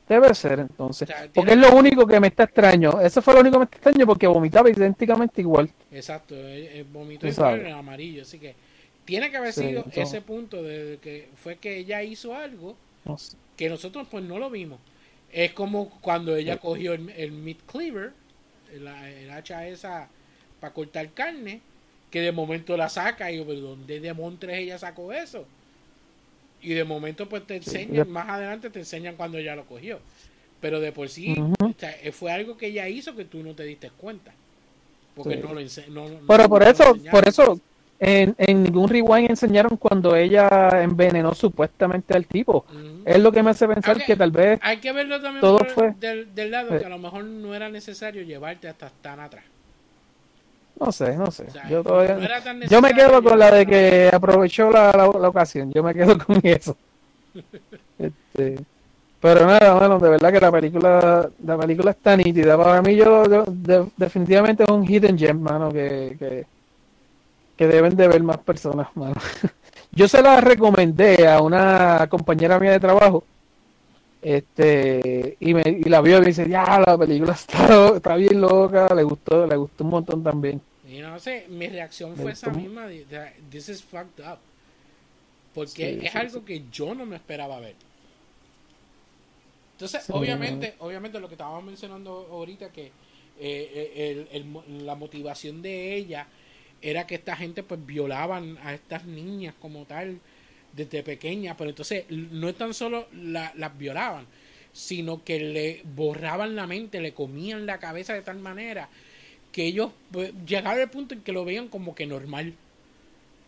Debe 0.09 0.35
ser 0.35 0.61
entonces. 0.61 1.09
O 1.09 1.13
sea, 1.13 1.17
tiene- 1.21 1.33
Porque 1.35 1.53
es 1.53 1.59
lo 1.59 1.77
único 1.77 2.07
que 2.07 2.21
me 2.21 2.27
está 2.27 2.45
extraño. 2.45 3.01
Eso 3.01 3.23
fue 3.23 3.35
lo 3.35 3.41
único 3.41 3.55
que 3.55 3.59
me 3.61 3.65
está 3.65 3.77
extraño 3.77 4.07
porque 4.07 4.27
vomitaba 4.27 4.69
idénticamente 4.69 5.41
igual. 5.41 5.71
Exacto, 5.91 6.35
Tú 6.35 7.27
igual 7.29 7.33
sabes. 7.33 7.67
en 7.67 7.73
amarillo. 7.73 8.23
Así 8.23 8.39
que 8.39 8.55
tiene 9.05 9.31
que 9.31 9.37
haber 9.37 9.53
sido 9.53 9.85
ese 9.95 10.21
punto 10.21 10.63
de 10.63 10.99
que 11.01 11.29
fue 11.37 11.57
que 11.57 11.79
ella 11.79 12.03
hizo 12.03 12.35
algo 12.35 12.77
No 13.05 13.19
sé. 13.19 13.37
que 13.57 13.69
nosotros 13.69 14.07
pues 14.11 14.25
no 14.25 14.39
lo 14.39 14.51
vimos. 14.51 14.79
Es 15.33 15.53
como 15.53 15.89
cuando 16.01 16.37
ella 16.37 16.59
cogió 16.59 16.93
el, 16.95 17.09
el 17.11 17.33
meat 17.33 17.59
cleaver, 17.67 18.13
la, 18.79 19.11
el 19.11 19.31
hacha 19.31 19.67
esa 19.67 20.09
para 20.61 20.73
cortar 20.75 21.11
carne, 21.13 21.61
que 22.11 22.21
de 22.21 22.33
momento 22.33 22.77
la 22.77 22.89
saca 22.89 23.31
y 23.33 23.39
yo, 23.39 23.47
pero 23.47 23.61
¿dónde 23.61 24.01
de 24.01 24.13
montres 24.13 24.59
ella 24.59 24.79
sacó 24.79 25.13
eso? 25.13 25.47
Y 26.61 26.75
de 26.75 26.85
momento 26.85 27.29
pues 27.29 27.47
te 27.47 27.57
enseñan, 27.57 28.09
más 28.11 28.29
adelante 28.29 28.71
te 28.71 28.79
enseñan 28.81 29.17
cuando 29.17 29.39
ella 29.39 29.57
lo 29.57 29.65
cogió. 29.67 29.99
Pero 30.61 30.79
de 30.79 30.93
por 30.93 31.09
sí 31.09 31.33
Ujú. 31.37 31.55
o 31.61 31.75
sea, 31.77 31.91
eh, 32.03 32.13
fue 32.13 32.31
algo 32.31 32.57
que 32.57 32.67
ella 32.67 32.89
hizo 32.89 33.17
que 33.17 33.25
tú 33.25 33.43
no 33.43 33.55
te 33.55 33.65
diste 33.65 33.91
cuenta. 33.91 34.33
Porque 35.17 35.35
Sí. 35.35 35.41
no 35.43 35.49
lo 35.55 35.61
no- 35.61 36.09
no- 36.21 36.27
Pero 36.27 36.43
no 36.45 36.49
por 36.49 36.63
lo 36.65 36.71
eso, 36.71 36.89
enseñaron. 36.91 37.11
por 37.21 37.29
eso, 37.29 37.61
en, 38.05 38.35
en 38.37 38.65
ningún 38.65 38.89
rewind 38.89 39.31
enseñaron 39.31 39.77
cuando 39.77 40.17
ella 40.17 40.83
envenenó 40.83 41.35
supuestamente 41.35 42.15
al 42.17 42.27
tipo. 42.27 42.65
Ujú. 42.69 43.03
Es 43.05 43.19
lo 43.21 43.31
que 43.31 43.43
me 43.45 43.51
hace 43.51 43.69
pensar 43.69 44.05
que 44.05 44.17
tal 44.17 44.33
vez 44.33 44.59
Hay 44.63 44.79
que 44.79 44.93
verlo 44.93 45.21
también 45.21 45.41
Todo 45.41 45.59
por 45.59 45.71
fue- 45.71 45.95
del, 46.01 46.35
del 46.35 46.51
lado 46.51 46.75
Eh. 46.75 46.81
que 46.81 46.87
a 46.87 46.89
lo 46.89 46.99
mejor 46.99 47.23
no 47.25 47.55
era 47.55 47.69
necesario 47.69 48.23
llevarte 48.23 48.69
hasta 48.69 48.91
tan 49.01 49.21
atrás. 49.21 49.45
No 50.81 50.91
sé, 50.91 51.17
no 51.17 51.31
sé. 51.31 51.45
O 51.49 51.51
sea, 51.53 51.69
yo 51.69 51.85
todavía. 51.85 52.17
no 52.55 52.67
yo 52.67 52.81
me 52.83 52.93
quedo 52.93 53.23
con 53.23 53.39
la 53.39 53.51
de 53.53 53.67
que 53.67 54.11
aprovechó 54.13 54.71
la, 54.71 54.87
la, 54.91 55.07
la 55.21 55.29
ocasión. 55.29 55.73
Yo 55.73 55.83
me 55.85 55.95
quedo 55.95 56.19
con 56.27 56.41
eso. 56.43 56.77
Este, 57.99 58.59
pero 59.21 59.47
nada, 59.47 59.75
bueno, 59.75 60.01
de 60.01 60.09
verdad 60.11 60.33
que 60.33 60.41
la 60.41 60.51
película, 60.51 61.31
la 61.45 61.57
película 61.59 61.93
está 61.93 62.17
nítida. 62.17 62.57
Para 62.57 62.83
mí, 62.83 62.97
yo, 62.97 63.25
yo- 63.31 63.45
de- 63.47 63.87
definitivamente 63.97 64.65
es 64.65 64.71
un 64.71 64.85
hidden 64.85 65.17
gem, 65.17 65.41
mano, 65.41 65.71
que, 65.71 66.17
que, 66.19 66.47
que 67.63 67.69
deben 67.69 67.97
de 67.97 68.09
ver 68.09 68.23
más 68.25 68.39
personas, 68.39 68.89
mano. 68.97 69.15
Yo 69.93 70.09
se 70.09 70.21
la 70.21 70.41
recomendé 70.41 71.29
a 71.29 71.41
una 71.41 72.07
compañera 72.09 72.59
mía 72.59 72.73
de 72.73 72.81
trabajo. 72.81 73.23
Este, 74.21 75.37
y, 75.41 75.55
me, 75.55 75.63
y 75.67 75.85
la 75.85 76.01
vio 76.01 76.17
y 76.19 76.21
me 76.21 76.27
dice, 76.27 76.49
ya, 76.49 76.81
la 76.85 76.97
película 76.99 77.33
está, 77.41 77.97
está 77.97 78.17
bien 78.17 78.41
loca, 78.41 78.93
le 78.95 79.03
gustó, 79.05 79.47
le 79.47 79.57
gustó 79.57 79.85
un 79.85 79.91
montón 79.91 80.23
también. 80.25 80.61
Y 80.89 80.99
no 81.01 81.19
sé, 81.21 81.47
mi 81.49 81.69
reacción 81.69 82.17
fue 82.17 82.33
esa 82.33 82.51
misma. 82.51 82.87
de- 82.87 83.05
de- 83.05 83.33
This 83.51 83.69
is 83.69 83.83
fucked 83.83 84.25
up. 84.25 84.39
Porque 85.55 85.99
Sí, 86.01 86.07
es 86.07 86.13
sí, 86.13 86.19
algo 86.19 86.45
que 86.45 86.65
yo 86.73 86.95
no 86.95 87.07
me 87.07 87.17
esperaba 87.17 87.61
ver. 87.61 87.75
Entonces, 89.75 90.09
obviamente, 90.11 90.75
obviamente 90.79 91.19
lo 91.21 91.29
que 91.29 91.35
estábamos 91.35 91.65
mencionando 91.65 92.29
ahorita, 92.31 92.71
que 92.71 92.87
eh, 92.87 92.93
eh, 93.41 94.11
el- 94.11 94.29
el 94.37 94.45
mo- 94.45 94.65
la 94.69 94.95
motivación 94.95 95.63
de 95.63 95.95
ella 95.97 96.27
era 96.83 97.07
que 97.07 97.15
esta 97.15 97.37
gente 97.37 97.63
pues 97.63 97.85
violaban 97.87 98.59
a 98.65 98.75
estas 98.75 99.05
niñas 99.07 99.55
como 99.61 99.85
tal 99.85 100.19
desde 100.73 101.03
pequeñas, 101.03 101.55
pero 101.57 101.71
entonces 101.71 102.05
no 102.11 102.49
es 102.49 102.57
tan 102.57 102.75
solo 102.75 103.09
la- 103.15 103.53
las 103.57 103.77
violaban, 103.79 104.27
sino 104.73 105.23
que 105.23 105.39
le 105.39 105.83
borraban 105.95 106.57
la 106.57 106.67
mente, 106.67 107.01
le 107.01 107.13
comían 107.13 107.67
la 107.67 107.79
cabeza 107.79 108.15
de 108.15 108.23
tal 108.23 108.39
manera 108.39 108.89
que 109.53 109.65
ellos 109.67 109.91
pues, 110.11 110.33
llegaron 110.47 110.81
al 110.81 110.91
punto 110.91 111.15
en 111.15 111.21
que 111.21 111.33
lo 111.33 111.45
veían 111.45 111.69
como 111.69 111.95
que 111.95 112.07
normal. 112.07 112.55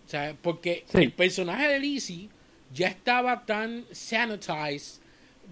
O 0.06 0.10
sea, 0.10 0.36
porque 0.42 0.84
Sí. 0.92 0.98
el 0.98 1.12
personaje 1.12 1.66
de 1.66 1.80
Lizzie 1.80 2.28
ya 2.74 2.88
estaba 2.88 3.46
tan 3.46 3.86
sanitized 3.90 5.00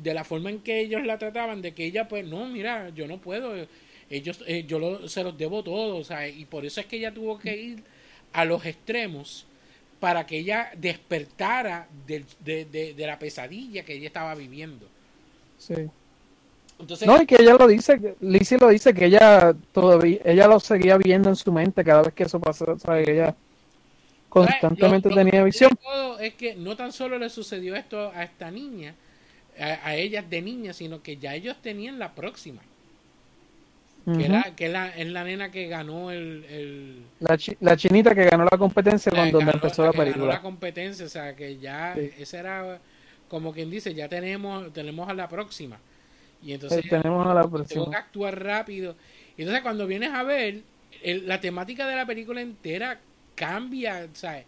de 0.02 0.12
la 0.14 0.24
forma 0.24 0.50
en 0.50 0.58
que 0.60 0.80
ellos 0.80 1.04
la 1.06 1.16
trataban, 1.18 1.62
de 1.62 1.72
que 1.72 1.86
ella 1.86 2.06
pues, 2.08 2.26
no, 2.26 2.46
mira, 2.46 2.90
yo 2.90 3.06
no 3.06 3.16
puedo, 3.18 3.54
ellos, 4.16 4.44
eh, 4.46 4.64
yo 4.66 4.78
lo- 4.78 5.08
se 5.08 5.24
los 5.24 5.36
debo 5.36 5.62
todo, 5.62 5.96
o 5.96 6.04
sea, 6.04 6.28
y 6.28 6.44
por 6.44 6.64
eso 6.66 6.80
es 6.80 6.86
que 6.86 6.96
ella 6.96 7.12
tuvo 7.12 7.38
que 7.38 7.56
ir 7.56 7.82
a 8.32 8.44
los 8.44 8.64
extremos 8.66 9.46
para 10.00 10.26
que 10.26 10.38
ella 10.38 10.70
despertara 10.76 11.88
del- 12.06 12.26
de, 12.40 12.64
de- 12.66 12.94
de 12.94 13.06
la 13.06 13.18
pesadilla 13.18 13.84
que 13.84 13.94
ella 13.94 14.06
estaba 14.08 14.34
viviendo. 14.34 14.86
Sí. 15.58 15.74
Entonces, 16.80 17.06
No, 17.06 17.22
y 17.22 17.26
que 17.26 17.36
ella 17.36 17.54
lo 17.54 17.68
dice, 17.68 18.16
Lizzie 18.20 18.58
lo 18.58 18.68
dice 18.68 18.92
que 18.92 19.04
ella 19.06 19.54
todavía, 19.72 20.18
ella 20.24 20.48
lo 20.48 20.58
seguía 20.58 20.96
viendo 20.98 21.28
en 21.28 21.36
su 21.36 21.52
mente 21.52 21.84
cada 21.84 22.02
vez 22.02 22.12
que 22.14 22.24
eso 22.24 22.40
pasó, 22.40 22.76
¿sabes? 22.78 23.06
Ella 23.08 23.36
constantemente 24.28 25.08
Lo- 25.08 25.14
lo 25.14 25.20
tenía 25.20 25.40
que 25.40 25.44
visión. 25.44 25.70
todo 25.82 26.18
es 26.18 26.34
que 26.34 26.54
no 26.54 26.76
tan 26.76 26.92
solo 26.92 27.18
le 27.18 27.28
sucedió 27.30 27.76
esto 27.76 28.10
a 28.14 28.24
esta 28.24 28.50
niña, 28.50 28.94
a, 29.58 29.88
a 29.88 29.94
ellas 29.96 30.28
de 30.28 30.42
niña, 30.42 30.72
sino 30.72 31.02
que 31.02 31.16
ya 31.18 31.34
ellos 31.34 31.56
tenían 31.62 31.98
la 31.98 32.14
próxima. 32.14 32.62
Que, 34.04 34.66
es, 34.66 34.72
la, 34.72 34.88
es 34.88 35.06
la 35.08 35.24
nena 35.24 35.50
que 35.50 35.68
ganó 35.68 36.10
el, 36.10 36.44
el 36.48 37.02
La, 37.20 37.36
chi- 37.38 37.56
la 37.60 37.76
chinita 37.76 38.14
que 38.14 38.24
ganó 38.24 38.44
la 38.50 38.58
competencia 38.58 39.12
cuando 39.12 39.38
ganó- 39.38 39.52
empezó 39.52 39.84
la 39.84 39.92
que 39.92 39.98
ganó 39.98 40.10
película. 40.12 40.34
la 40.34 40.42
competencia, 40.42 41.06
o 41.06 41.08
sea 41.08 41.36
que 41.36 41.58
ya 41.58 41.94
Sí. 41.96 42.10
ese 42.18 42.38
era 42.38 42.80
como 43.28 43.52
quien 43.52 43.70
dice, 43.70 43.94
ya 43.94 44.08
tenemos 44.08 44.72
tenemos 44.72 45.08
a 45.08 45.14
la 45.14 45.28
próxima. 45.28 45.78
Y 46.42 46.52
entonces 46.52 46.82
tenemos 46.88 47.26
a 47.26 47.34
la 47.34 47.42
tengo 47.42 47.58
que 47.58 47.64
próxima. 47.74 47.96
actuar 47.96 48.42
rápido. 48.42 48.96
Y 49.36 49.42
entonces 49.42 49.62
cuando 49.62 49.86
vienes 49.86 50.10
a 50.12 50.22
ver, 50.24 50.62
el- 51.02 51.26
la 51.28 51.40
temática 51.40 51.86
de 51.86 51.96
la 51.96 52.04
película 52.04 52.40
entera 52.40 53.00
cambia, 53.34 54.08
¿sabes? 54.14 54.44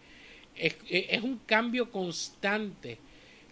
Es, 0.55 0.75
es- 0.89 1.05
es 1.09 1.21
un 1.23 1.39
cambio 1.45 1.89
constante. 1.91 2.97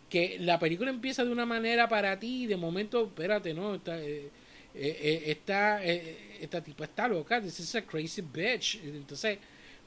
Que 0.09 0.37
la 0.39 0.59
película 0.59 0.91
empieza 0.91 1.23
de 1.25 1.31
una 1.31 1.45
manera 1.45 1.87
para 1.89 2.19
ti 2.19 2.43
y 2.43 2.45
de 2.47 2.55
momento, 2.57 3.05
espérate, 3.05 3.53
no, 3.55 3.75
está, 3.75 3.99
eh, 3.99 4.29
eh, 4.75 4.97
eh, 5.01 5.23
esta, 5.27 5.83
eh, 5.85 6.37
esta 6.41 6.61
tipa 6.61 6.85
está 6.85 7.07
loca, 7.07 7.39
this 7.41 7.59
is 7.59 7.75
a 7.75 7.81
crazy 7.81 8.21
bitch. 8.21 8.79
Entonces, 8.83 9.37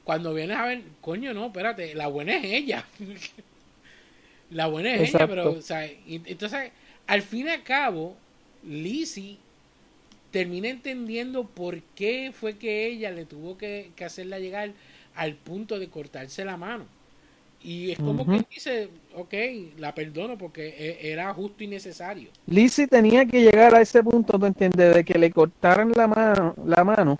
cuando 0.03 0.33
vienes 0.33 0.57
a 0.57 0.65
ver, 0.65 0.81
coño, 1.01 1.33
no, 1.33 1.47
espérate, 1.47 1.93
la 1.93 2.07
buena 2.07 2.37
es 2.37 2.45
ella. 2.45 2.85
la 4.51 4.67
buena 4.67 4.95
es 4.95 5.13
ella, 5.13 5.27
pero, 5.27 5.51
o 5.51 5.61
sea, 5.61 5.85
entonces, 5.85 6.71
al 7.05 7.21
fin 7.21 7.47
y 7.47 7.49
al 7.49 7.63
cabo, 7.63 8.15
Lizzie 8.63 9.37
termina 10.31 10.69
entendiendo 10.69 11.45
por 11.45 11.81
qué 11.95 12.31
fue 12.33 12.57
que 12.57 12.87
ella 12.87 13.11
le 13.11 13.25
tuvo 13.25 13.57
que, 13.57 13.91
que 13.95 14.05
hacerla 14.05 14.39
llegar 14.39 14.71
al 15.15 15.35
punto 15.35 15.79
de 15.79 15.89
cortarse 15.89 16.45
la 16.45 16.57
mano. 16.57 16.96
Y 17.61 17.91
es 17.91 17.99
como 17.99 18.25
que 18.25 18.45
dice, 18.53 18.89
ok, 19.15 19.33
la 19.77 19.93
perdono 19.93 20.37
porque 20.37 20.67
e- 20.69 21.11
era 21.11 21.33
justo 21.33 21.63
y 21.63 21.67
necesario. 21.67 22.29
Lizzie 22.45 22.87
tenía 22.87 23.25
que 23.25 23.41
llegar 23.41 23.75
a 23.75 23.81
ese 23.81 24.03
punto, 24.03 24.37
¿tú 24.39 24.45
entiendes? 24.45 24.93
De 24.95 25.03
que 25.03 25.17
le 25.17 25.31
cortaran 25.31 25.91
la 25.95 26.07
mano, 26.07 26.55
la 26.65 26.83
mano, 26.83 27.19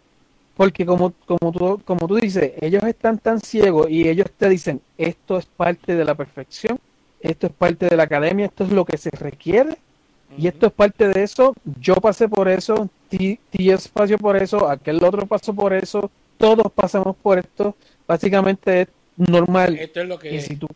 porque 0.56 0.86
como, 0.86 1.14
como, 1.26 1.52
tú, 1.52 1.82
como 1.86 2.08
tú 2.08 2.16
dices, 2.16 2.54
ellos 2.62 2.84
están 2.84 3.18
tan 3.20 3.40
ciegos 3.40 3.90
y 3.90 4.08
ellos 4.08 4.28
te 4.38 4.50
dicen, 4.50 4.82
esto 4.98 5.38
es 5.38 5.46
parte 5.46 5.96
de 5.96 6.06
la 6.06 6.16
perfección, 6.16 6.80
esto 7.20 7.48
es 7.48 7.54
parte 7.54 7.88
de 7.88 7.98
la 7.98 8.04
academia, 8.04 8.46
esto 8.46 8.64
es 8.64 8.72
lo 8.72 8.86
que 8.86 8.98
se 8.98 9.10
requiere, 9.12 9.78
y 10.38 10.48
esto 10.48 10.68
es 10.68 10.74
parte 10.74 11.08
de 11.08 11.24
eso, 11.24 11.54
yo 11.80 11.96
pasé 11.96 12.28
por 12.28 12.48
eso, 12.48 12.90
ti, 13.10 13.40
ti 13.50 13.72
espacio 13.72 14.18
por 14.18 14.36
eso, 14.38 14.70
aquel 14.70 15.04
otro 15.04 15.26
pasó 15.26 15.54
por 15.54 15.74
eso, 15.74 16.12
todos 16.38 16.72
pasamos 16.74 17.16
por 17.18 17.40
esto, 17.40 17.76
básicamente 18.08 18.88
normal. 19.18 19.78
Esto 19.78 20.02
es 20.02 20.08
lo 20.08 20.20
que 20.20 20.40
si 20.42 20.56
tú, 20.56 20.68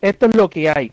esto 0.00 0.26
es 0.26 0.36
lo 0.36 0.48
que 0.48 0.68
hay. 0.70 0.92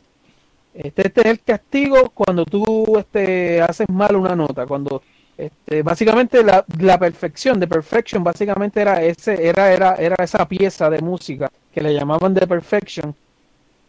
Este, 0.73 1.07
este 1.07 1.21
es 1.21 1.27
el 1.27 1.39
castigo 1.41 2.11
cuando 2.11 2.45
tú 2.45 2.97
este, 2.99 3.61
haces 3.61 3.89
mal 3.89 4.15
una 4.15 4.35
nota. 4.35 4.65
Cuando 4.67 5.01
este, 5.37 5.81
básicamente 5.81 6.43
la, 6.43 6.63
la 6.79 6.99
perfección, 6.99 7.59
de 7.59 7.67
perfection, 7.67 8.23
básicamente 8.23 8.81
era 8.81 9.01
ese, 9.01 9.47
era, 9.47 9.71
era, 9.71 9.95
era 9.95 10.15
esa 10.23 10.47
pieza 10.47 10.89
de 10.89 10.99
música 10.99 11.49
que 11.73 11.81
le 11.81 11.93
llamaban 11.93 12.33
de 12.33 12.45
perfection. 12.45 13.15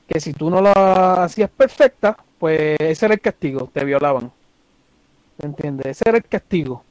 Que 0.07 0.21
si 0.21 0.33
tú 0.33 0.49
no 0.49 0.63
la 0.63 1.25
hacías 1.25 1.51
perfecta, 1.51 2.17
pues 2.39 2.77
ese 2.81 3.07
era 3.07 3.15
el 3.15 3.21
castigo, 3.21 3.69
te 3.73 3.85
violaban. 3.85 4.33
¿Me 5.39 5.47
entiendes? 5.49 5.87
Ese 5.89 6.05
era 6.09 6.19
el 6.19 6.25
castigo. 6.25 6.83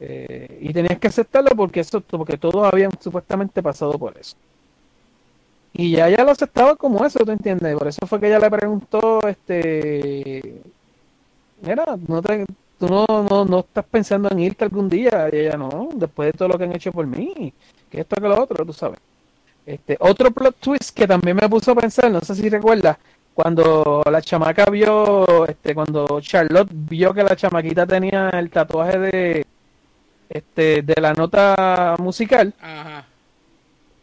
Eh, 0.00 0.58
y 0.62 0.72
tenías 0.72 0.98
que 0.98 1.08
aceptarlo 1.08 1.50
porque 1.50 1.80
eso, 1.80 2.00
porque 2.00 2.38
todos 2.38 2.66
habían 2.72 2.90
supuestamente 3.00 3.62
pasado 3.62 3.98
por 3.98 4.16
eso. 4.18 4.36
Y 5.72 5.92
ya 5.92 6.08
ella 6.08 6.24
lo 6.24 6.32
aceptaba 6.32 6.76
como 6.76 7.04
eso, 7.04 7.20
¿tú 7.20 7.30
entiendes? 7.30 7.76
Por 7.76 7.88
eso 7.88 8.06
fue 8.06 8.20
que 8.20 8.26
ella 8.26 8.38
le 8.40 8.50
preguntó, 8.50 9.20
este, 9.28 10.62
mira, 11.62 11.96
no 12.08 12.22
tú 12.22 12.88
no, 12.88 13.06
no, 13.28 13.44
no 13.44 13.60
estás 13.60 13.84
pensando 13.84 14.28
en 14.30 14.40
irte 14.40 14.64
algún 14.64 14.88
día. 14.88 15.28
Y 15.32 15.36
ella, 15.36 15.56
no, 15.56 15.90
después 15.94 16.32
de 16.32 16.38
todo 16.38 16.48
lo 16.48 16.58
que 16.58 16.64
han 16.64 16.74
hecho 16.74 16.92
por 16.92 17.06
mí, 17.06 17.52
que 17.90 18.00
esto, 18.00 18.16
que 18.16 18.28
lo 18.28 18.42
otro, 18.42 18.64
tú 18.64 18.72
sabes. 18.72 18.98
Este, 19.66 19.96
otro 20.00 20.30
plot 20.30 20.56
twist 20.58 20.96
que 20.96 21.06
también 21.06 21.36
me 21.36 21.48
puso 21.48 21.72
a 21.72 21.76
pensar, 21.76 22.10
no 22.10 22.20
sé 22.20 22.34
si 22.34 22.48
recuerdas, 22.48 22.96
cuando 23.34 24.02
la 24.10 24.20
chamaca 24.22 24.64
vio, 24.66 25.46
este, 25.46 25.74
cuando 25.74 26.20
Charlotte 26.20 26.70
vio 26.72 27.14
que 27.14 27.22
la 27.22 27.36
chamaquita 27.36 27.86
tenía 27.86 28.30
el 28.30 28.50
tatuaje 28.50 28.98
de, 28.98 29.46
este, 30.28 30.82
de 30.82 31.00
la 31.00 31.12
nota 31.14 31.96
musical, 31.98 32.54
Ajá. 32.60 33.06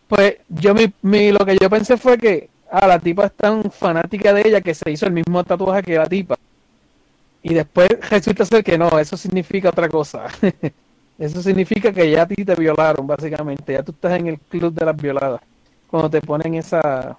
Pues 0.08 0.38
yo 0.50 0.74
mi, 0.74 0.94
mi- 1.02 1.32
lo 1.32 1.40
que 1.46 1.58
yo 1.60 1.70
pensé 1.70 1.98
fue 1.98 2.18
que 2.18 2.50
ah, 2.72 2.88
la 2.88 3.00
tipa 3.00 3.26
es 3.28 3.36
tan 3.36 3.72
fanática 3.72 4.34
de 4.34 4.42
ella 4.48 4.62
que 4.62 4.74
se 4.76 4.92
hizo 4.92 5.06
el 5.06 5.14
mismo 5.14 5.44
tatuaje 5.44 5.84
que 5.84 5.96
la 5.98 6.08
tipa. 6.08 6.36
Y 7.42 7.54
después 7.54 7.88
resulta 8.10 8.46
ser 8.46 8.64
que 8.64 8.78
no, 8.78 9.00
eso 9.00 9.16
significa 9.18 9.70
otra 9.70 9.88
cosa. 9.90 10.26
eso 11.18 11.42
significa 11.42 11.94
que 11.94 12.12
ya 12.12 12.24
a 12.24 12.28
ti 12.28 12.44
te 12.46 12.56
violaron, 12.56 13.08
básicamente. 13.08 13.74
Ya 13.74 13.84
tú 13.84 13.92
estás 13.94 14.20
en 14.20 14.28
el 14.28 14.40
club 14.42 14.74
de 14.74 14.86
las 14.86 14.96
violadas. 14.98 15.42
Cuando 15.86 16.10
te 16.10 16.22
ponen 16.22 16.56
esa... 16.56 17.18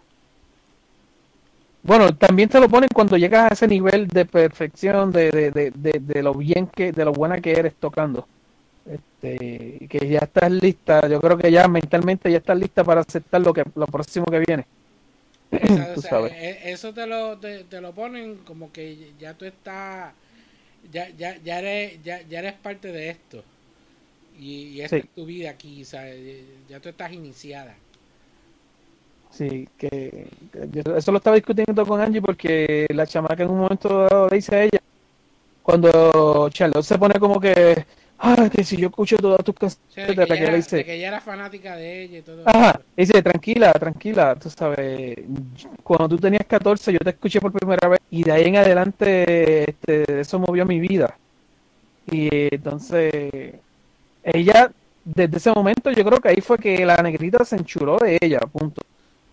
Bueno, 1.83 2.15
también 2.17 2.49
te 2.49 2.61
lo 2.61 2.69
ponen 2.69 2.89
cuando 2.95 3.17
llegas 3.17 3.51
a 3.51 3.55
ese 3.55 3.67
nivel 3.69 4.07
de 4.09 4.27
perfección, 4.27 5.11
de, 5.13 5.31
de, 5.31 5.51
de, 5.51 5.71
de, 5.75 5.99
de 6.01 6.23
lo 6.23 6.35
bien 6.35 6.67
que, 6.69 6.93
de 6.93 7.05
lo 7.05 7.13
buena 7.13 7.41
que 7.41 7.53
eres 7.53 7.77
tocando. 7.79 8.29
Este, 8.91 9.87
que 9.89 10.09
ya 10.09 10.21
estás 10.21 10.51
lista, 10.51 11.07
yo 11.09 11.21
creo 11.21 11.37
que 11.37 11.51
ya 11.53 11.69
mentalmente 11.69 12.31
ya 12.31 12.39
estás 12.39 12.59
lista 12.59 12.85
para 12.85 13.03
aceptar 13.03 13.41
lo 13.41 13.53
que 13.53 13.65
lo 13.75 13.87
próximo 13.87 14.27
que 14.27 14.39
viene. 14.47 14.67
O 15.61 15.67
sea, 15.69 15.95
Tú 15.95 15.99
o 15.99 16.03
sea, 16.03 16.11
sabes. 16.11 16.33
e- 16.33 16.73
eso 16.73 16.93
te 16.95 17.07
lo, 17.07 17.39
te, 17.39 17.65
te 17.65 17.81
lo 17.81 17.93
ponen 17.95 18.39
como 18.45 18.73
que 18.73 19.13
ya 19.19 19.35
tú 19.35 19.45
estás, 19.45 20.15
ya, 20.93 21.11
ya, 21.11 21.37
ya, 21.39 21.59
eres, 21.61 22.03
ya, 22.03 22.23
ya 22.23 22.39
eres 22.41 22.55
parte 22.55 22.93
de 22.93 23.11
esto. 23.11 23.45
Y, 24.39 24.69
y 24.69 24.81
esta 24.83 24.97
Sí. 24.97 24.97
es 25.05 25.15
tu 25.15 25.27
vida 25.27 25.51
aquí, 25.51 25.85
¿sabes? 25.85 26.45
Ya 26.69 26.81
tú 26.81 26.89
estás 26.91 27.13
iniciada. 27.13 27.77
Sí, 29.31 29.69
que, 29.77 30.27
que 30.53 30.69
yo 30.71 30.97
eso 30.97 31.13
lo 31.13 31.19
estaba 31.19 31.37
discutiendo 31.37 31.85
con 31.87 32.01
Angie 32.01 32.23
porque 32.23 32.87
la 32.95 33.07
chamaca 33.07 33.43
en 33.43 33.51
un 33.51 33.59
momento 33.59 33.89
dado 34.09 34.29
le 34.29 34.37
dice 34.37 34.57
a 34.57 34.63
ella, 34.65 34.79
cuando 35.63 36.49
Charlotte 36.51 36.85
se 36.85 36.99
pone 36.99 37.19
como 37.21 37.41
que, 37.41 37.87
ah, 38.19 38.49
que 38.51 38.65
si 38.65 38.77
yo 38.77 38.89
escucho 38.89 39.17
todas 39.17 39.45
tus 39.45 39.55
canciones, 39.55 40.15
de, 40.15 40.15
de 40.15 40.15
que 40.15 40.27
la 40.27 40.37
que 40.37 40.45
ella, 40.45 40.55
dice, 40.55 40.77
de 40.77 40.85
que 40.85 40.95
ella 40.95 41.09
era 41.09 41.21
fanática 41.21 41.77
de 41.77 42.03
ella 42.03 42.19
y 42.19 42.23
todo. 42.23 42.43
Ajá, 42.45 42.81
dice, 42.97 43.23
tranquila, 43.23 43.73
tranquila, 43.73 44.35
tú 44.35 44.51
sabes, 44.51 45.19
cuando 45.83 46.09
tú 46.09 46.19
tenías 46.19 46.45
14 46.47 46.93
yo 46.93 46.99
te 46.99 47.11
escuché 47.11 47.41
por 47.41 47.53
primera 47.53 47.89
vez 47.89 48.01
y 48.11 48.25
de 48.25 48.33
ahí 48.33 48.45
en 48.45 48.57
adelante 48.57 49.71
este, 49.71 50.21
eso 50.21 50.39
movió 50.39 50.65
mi 50.65 50.81
vida. 50.81 51.17
Y 52.11 52.29
entonces, 52.55 53.55
ella, 54.23 54.71
desde 55.05 55.37
ese 55.37 55.53
momento 55.53 55.91
yo 55.91 56.05
creo 56.05 56.21
que 56.21 56.29
ahí 56.29 56.41
fue 56.41 56.59
que 56.59 56.85
la 56.85 56.97
negrita 56.97 57.45
se 57.45 57.57
enchuló 57.57 57.99
de 57.99 58.19
ella, 58.21 58.41
punto. 58.41 58.83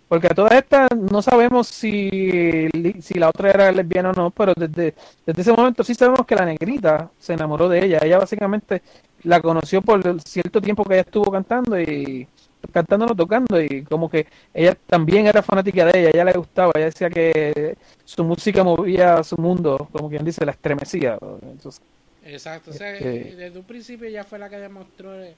Porque 0.07 0.27
a 0.27 0.35
todas 0.35 0.51
estas 0.53 0.89
no 0.95 1.21
sabemos 1.21 1.67
si, 1.67 2.69
si 3.01 3.13
la 3.15 3.29
otra 3.29 3.49
era 3.49 3.71
lesbiana 3.71 4.11
o 4.11 4.13
no, 4.13 4.29
pero 4.31 4.53
desde, 4.55 4.93
desde 5.25 5.41
ese 5.41 5.51
momento 5.51 5.83
sí 5.83 5.95
sabemos 5.95 6.25
que 6.27 6.35
la 6.35 6.45
negrita 6.45 7.09
se 7.19 7.33
enamoró 7.33 7.67
de 7.67 7.83
ella. 7.85 7.99
Ella 8.03 8.19
básicamente 8.19 8.81
la 9.23 9.41
conoció 9.41 9.81
por 9.81 10.05
el 10.05 10.21
cierto 10.21 10.61
tiempo 10.61 10.83
que 10.83 10.93
ella 10.93 11.01
estuvo 11.01 11.31
cantando 11.31 11.79
y 11.79 12.27
cantando 12.71 13.05
no 13.07 13.15
tocando 13.15 13.61
y 13.61 13.83
como 13.83 14.09
que 14.09 14.25
ella 14.53 14.75
también 14.87 15.27
era 15.27 15.41
fanática 15.43 15.85
de 15.85 15.99
ella, 15.99 16.09
ella 16.13 16.25
le 16.25 16.33
gustaba, 16.33 16.71
ella 16.75 16.85
decía 16.85 17.09
que 17.09 17.77
su 18.03 18.23
música 18.23 18.63
movía 18.63 19.23
su 19.23 19.37
mundo, 19.37 19.87
como 19.91 20.09
quien 20.09 20.25
dice, 20.25 20.45
la 20.45 20.51
estremecía. 20.51 21.17
Entonces, 21.41 21.81
Exacto, 22.23 22.71
o 22.71 22.73
sea, 22.73 22.93
Este- 22.93 23.33
eh, 23.33 23.35
desde 23.35 23.59
un 23.59 23.65
principio 23.65 24.09
ya 24.09 24.23
fue 24.23 24.39
la 24.39 24.49
que 24.49 24.57
demostró 24.57 25.13
eh, 25.21 25.35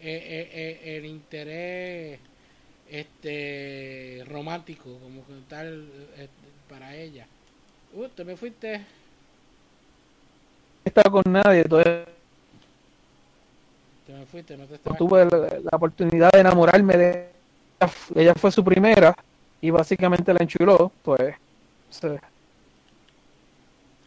eh, 0.00 0.50
eh, 0.52 0.96
el 0.96 1.04
interés 1.06 2.20
este 2.90 4.24
romántico 4.26 4.98
como 5.00 5.26
que 5.26 5.34
tal 5.48 5.88
eh, 6.16 6.28
para 6.68 6.96
ella. 6.96 7.26
Uh, 7.94 8.08
te 8.08 8.24
me 8.24 8.36
fuiste. 8.36 8.78
no 8.78 8.86
estaba 10.84 11.10
con 11.10 11.32
nadie, 11.32 11.64
Te 14.06 14.12
me 14.12 14.26
fuiste, 14.26 14.56
no 14.56 14.66
te 14.66 14.74
estaba. 14.74 14.96
tuve 14.96 15.24
la, 15.26 15.38
la 15.38 15.70
oportunidad 15.76 16.30
de 16.32 16.40
enamorarme 16.40 16.96
de 16.96 17.32
ella, 17.80 17.92
ella 18.14 18.34
fue 18.34 18.50
su 18.52 18.64
primera 18.64 19.14
y 19.60 19.70
básicamente 19.70 20.32
la 20.32 20.40
enchuló, 20.42 20.92
pues 21.02 21.34
se- 21.90 22.20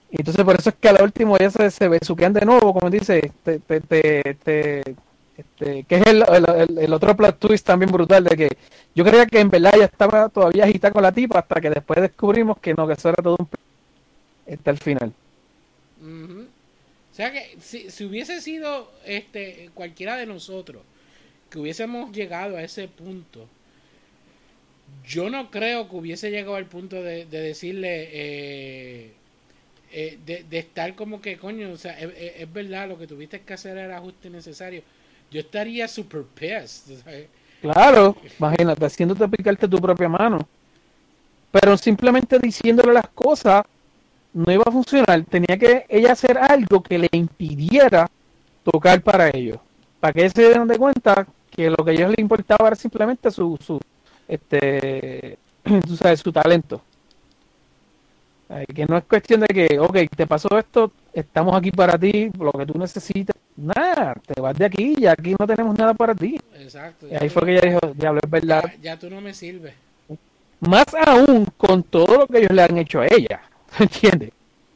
y 0.09 0.17
entonces 0.19 0.45
por 0.45 0.59
eso 0.59 0.69
es 0.69 0.75
que 0.75 0.89
a 0.89 0.93
la 0.93 1.03
última 1.03 1.35
ella 1.39 1.49
se, 1.49 1.71
se 1.71 1.87
besuquean 1.87 2.33
de 2.33 2.45
nuevo, 2.45 2.73
como 2.73 2.89
dice, 2.89 3.31
te, 3.43 3.59
te, 3.59 3.81
te, 3.81 4.35
te- 4.43 4.95
este, 5.37 5.83
que 5.85 5.95
es 5.95 6.07
el, 6.07 6.23
el, 6.27 6.45
el- 6.69 6.77
el 6.79 6.93
otro 6.93 7.15
plot 7.15 7.39
twist 7.39 7.65
también 7.65 7.91
brutal 7.91 8.23
de 8.23 8.37
que 8.37 8.49
yo 8.95 9.03
creía 9.05 9.25
que 9.25 9.39
en 9.39 9.49
verdad 9.49 9.73
ella 9.75 9.85
estaba 9.85 10.29
todavía 10.29 10.65
agitada 10.65 10.93
con 10.93 11.03
la 11.03 11.11
tipa 11.11 11.39
hasta 11.39 11.61
que 11.61 11.69
después 11.69 12.01
descubrimos 12.01 12.59
que 12.59 12.73
no, 12.73 12.87
que 12.87 12.93
eso 12.93 13.09
era 13.09 13.23
todo 13.23 13.35
un 13.39 13.47
plan. 13.47 13.63
Este 14.45 14.69
al 14.71 14.79
final. 14.79 15.13
Ujú. 16.01 16.41
O 17.11 17.15
sea 17.15 17.31
que 17.31 17.57
si, 17.61 17.91
si 17.91 18.05
hubiese 18.05 18.41
sido 18.41 18.91
este 19.05 19.71
cualquiera 19.75 20.17
de 20.17 20.25
nosotros 20.25 20.83
que 21.49 21.59
hubiésemos 21.59 22.11
llegado 22.13 22.57
a 22.57 22.63
ese 22.63 22.87
punto, 22.89 23.49
yo 25.05 25.29
no 25.29 25.51
creo 25.51 25.89
que 25.89 25.95
hubiese 25.95 26.31
llegado 26.31 26.55
al 26.55 26.65
punto 26.67 27.01
de, 27.01 27.25
de 27.25 27.39
decirle, 27.41 28.09
eh, 28.11 29.13
eh, 29.91 30.19
de, 30.25 30.43
de 30.45 30.59
estar 30.59 30.95
como 30.95 31.21
que, 31.21 31.37
coño, 31.37 31.71
o 31.71 31.77
sea, 31.77 31.99
es- 31.99 32.13
es 32.41 32.53
verdad, 32.53 32.89
lo 32.89 32.97
que 32.99 33.07
tuviste 33.07 33.41
que 33.41 33.53
hacer 33.53 33.77
era 33.77 33.97
ajuste 33.97 34.29
necesario. 34.29 34.83
Yo 35.33 35.39
estaría 35.39 35.87
super 35.87 36.21
pissed, 36.21 37.01
¿sabes? 37.03 37.27
Claro, 37.59 38.15
imagínate, 38.37 38.85
haciéndote 38.85 39.27
picarte 39.27 39.67
tu 39.67 39.79
propia 39.79 40.07
mano. 40.07 40.37
Pero 41.49 41.75
simplemente 41.75 42.37
diciéndole 42.37 42.93
las 42.93 43.07
cosas 43.07 43.63
no 44.31 44.51
iba 44.51 44.63
a 44.63 44.71
funcionar. 44.71 45.23
Tenía 45.23 45.57
que 45.57 45.87
ella 45.89 46.11
hacer 46.11 46.37
algo 46.37 46.83
que 46.83 46.99
le 46.99 47.09
impidiera 47.13 48.07
tocar 48.63 49.01
para 49.01 49.29
ellos. 49.29 49.57
Para 49.99 50.13
que 50.13 50.29
se 50.29 50.41
dieran 50.41 50.67
de 50.67 50.77
cuenta 50.77 51.25
que 51.49 51.67
lo 51.67 51.77
que 51.77 51.91
a 51.91 51.93
ellos 51.93 52.09
les 52.11 52.19
importaba 52.19 52.67
era 52.67 52.75
simplemente 52.75 53.31
su, 53.31 53.57
su 53.59 53.79
este, 54.27 55.39
tú 55.87 55.95
sabes, 55.95 56.19
su 56.19 56.31
talento. 56.31 56.79
Ay, 58.49 58.65
Que 58.67 58.85
no 58.85 58.97
es 58.97 59.03
cuestión 59.05 59.41
de 59.41 59.47
que, 59.47 59.79
ok, 59.79 59.97
te 60.15 60.27
pasó 60.27 60.59
esto, 60.59 60.91
estamos 61.11 61.55
aquí 61.55 61.71
para 61.71 61.97
ti, 61.97 62.29
lo 62.37 62.51
que 62.51 62.67
tú 62.67 62.77
necesites. 62.77 63.42
Nada, 63.55 64.15
te 64.25 64.41
vas 64.41 64.57
de 64.57 64.65
aquí 64.65 64.95
y 64.97 65.05
aquí 65.05 65.35
no 65.39 65.45
tenemos 65.45 65.77
nada 65.77 65.93
para 65.93 66.15
ti. 66.15 66.39
Exacto. 66.57 67.07
Y 67.07 67.15
ahí 67.15 67.29
fue 67.29 67.45
que 67.45 67.51
ella 67.53 67.61
dijo, 67.61 67.93
diablo, 67.95 68.19
es 68.23 68.29
verdad. 68.29 68.63
ya, 68.63 68.81
ya 68.81 68.99
tú 68.99 69.09
no 69.09 69.21
me 69.21 69.33
sirves. 69.33 69.73
Más 70.59 70.85
aún 71.05 71.45
con 71.57 71.83
todo 71.83 72.17
lo 72.17 72.27
que 72.27 72.39
ellos 72.39 72.51
le 72.51 72.63
han 72.63 72.77
hecho 72.77 73.01
a 73.01 73.07
ella. 73.07 73.41
¿Entiendes? 73.79 74.31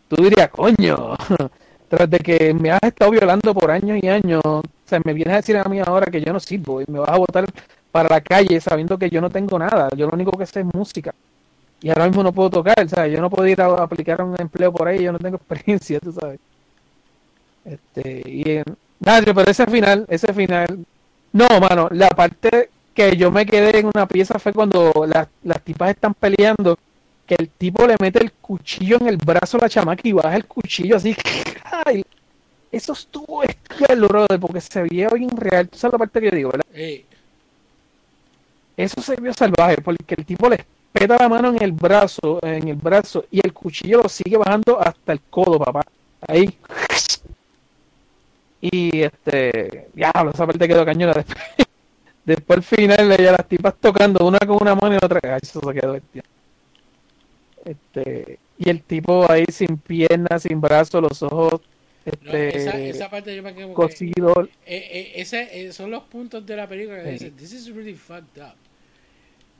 Tú 0.08 0.22
dirías, 0.22 0.50
coño, 0.50 1.16
tras 1.90 2.10
de 2.10 2.20
que 2.20 2.54
me 2.54 2.72
has 2.72 2.84
estado 2.84 3.12
violando 3.12 3.54
por 3.54 3.72
años 3.72 3.98
y 4.02 4.08
años, 4.08 4.42
o 4.46 4.62
sea, 4.86 5.00
me 5.04 5.14
vienes 5.14 5.34
a 5.34 5.38
decir 5.38 5.58
a 5.58 5.64
mí 5.64 5.80
ahora 5.80 6.12
que 6.12 6.22
yo 6.22 6.32
no 6.32 6.40
sirvo 6.40 6.82
y 6.82 6.86
me 6.88 7.00
vas 7.00 7.10
a 7.10 7.18
botar 7.18 7.46
para 7.92 8.10
la 8.10 8.22
calle 8.22 8.60
sabiendo 8.62 8.98
que 8.98 9.10
yo 9.10 9.22
no 9.22 9.30
tengo 9.30 9.58
nada. 9.58 9.90
Yo 9.96 10.08
lo 10.08 10.14
único 10.14 10.38
que 10.38 10.46
sé 10.46 10.60
es 10.60 10.66
música. 10.74 11.14
Y 11.82 11.90
ahora 11.90 12.08
mismo 12.08 12.24
no 12.24 12.32
puedo 12.34 12.50
tocar, 12.50 12.84
o 12.84 12.90
sea, 12.90 13.08
yo 13.08 13.22
no 13.22 13.30
puedo 13.30 13.48
ir 13.48 13.62
a 13.62 13.68
aplicar 13.84 14.22
un 14.22 14.36
empleo 14.40 14.72
por 14.74 14.88
ahí, 14.88 15.04
yo 15.04 15.12
no 15.12 15.20
tengo 15.20 15.38
experiencia, 15.38 16.00
tú 16.00 16.12
sabes. 16.12 16.40
Este, 17.68 18.24
y 18.26 18.50
en, 18.50 18.64
nada, 19.00 19.22
pero 19.34 19.52
ese 19.52 19.66
final, 19.68 20.06
ese 20.10 20.34
final, 20.34 20.86
no, 21.34 21.48
mano, 21.60 21.90
la 21.92 22.08
parte 22.10 22.70
que 22.94 23.16
yo 23.18 23.30
me 23.32 23.46
quedé 23.46 23.80
en 23.80 23.88
una 23.94 24.08
pieza 24.08 24.40
fue 24.40 24.54
cuando 24.54 24.92
las, 25.08 25.28
las 25.44 25.62
tipas 25.62 25.92
están 25.92 26.14
peleando, 26.14 26.78
que 27.26 27.36
el 27.38 27.50
tipo 27.50 27.86
le 27.86 27.96
mete 28.00 28.24
el 28.24 28.32
cuchillo 28.32 28.98
en 29.02 29.08
el 29.08 29.18
brazo 29.18 29.58
a 29.58 29.62
la 29.62 29.70
chamaca 29.70 30.02
y 30.08 30.14
baja 30.14 30.36
el 30.36 30.46
cuchillo 30.46 30.96
así. 30.96 31.16
¡ay! 31.86 32.04
Eso 32.72 32.94
estuvo 32.94 33.44
brother, 34.08 34.40
porque 34.40 34.62
se 34.62 34.82
veía 34.84 35.10
bien 35.10 35.30
real. 35.36 35.68
Tú 35.70 35.78
sabes 35.78 35.94
la 35.94 36.00
parte 36.00 36.20
que 36.22 36.30
yo 36.30 36.36
digo, 36.36 36.52
¿verdad? 36.52 36.66
Ey, 36.74 37.06
Eso 38.76 39.02
se 39.02 39.16
vio 39.16 39.34
salvaje, 39.34 39.78
porque 39.82 40.16
el 40.16 40.26
tipo 40.26 40.50
le 40.50 40.64
peta 40.92 41.18
la 41.18 41.30
mano 41.30 41.50
en 41.50 41.62
el 41.62 41.72
brazo, 41.72 42.40
en 42.44 42.68
el 42.68 42.76
brazo, 42.76 43.26
y 43.32 43.40
el 43.44 43.54
cuchillo 43.54 44.04
lo 44.04 44.10
sigue 44.10 44.38
bajando 44.38 44.80
hasta 44.80 45.14
el 45.14 45.22
codo, 45.30 45.60
papá. 45.60 45.82
Ahí. 46.28 46.58
Y 48.72 49.02
este, 49.04 49.88
diablo, 49.94 50.32
esa 50.34 50.46
parte 50.46 50.68
quedó 50.68 50.86
cañona 50.86 51.14
después. 51.14 51.38
Después 52.26 52.58
al 52.58 52.64
final, 52.64 53.12
ella 53.14 53.32
las 53.32 53.48
tipas 53.48 53.76
tocando, 53.80 54.28
una 54.28 54.38
con 54.40 54.58
una 54.62 54.76
mano 54.76 54.96
y 54.96 54.98
otra. 54.98 55.22
Ay, 55.24 55.40
eso 55.42 55.62
se 55.66 55.74
quedó 55.80 55.94
bestia. 55.94 56.24
Este, 57.64 58.40
y 58.58 58.70
el 58.70 58.82
tipo 58.84 59.30
ahí 59.32 59.46
sin 59.50 59.78
piernas, 59.78 60.44
sin 60.44 60.60
brazos, 60.62 61.02
los 61.02 61.24
ojos, 61.24 61.62
no, 62.22 62.32
este, 62.34 62.58
esa, 62.58 62.80
esa 62.80 63.10
parte 63.10 63.36
yo 63.36 63.44
me 63.44 63.54
quedo 63.54 63.68
que, 63.70 63.74
cosido. 63.74 64.34
eh, 64.42 64.50
eh, 64.66 65.12
ese, 65.16 65.68
eh, 65.68 65.74
son 65.74 65.92
los 65.92 66.04
puntos 66.04 66.46
de 66.46 66.56
la 66.56 66.68
película 66.68 66.98
que 67.04 67.06
Sí. 67.06 67.12
dicen, 67.12 67.36
this 67.38 67.54
is 67.54 67.70
really 67.74 67.94
fucked 67.96 68.42
up. 68.42 68.56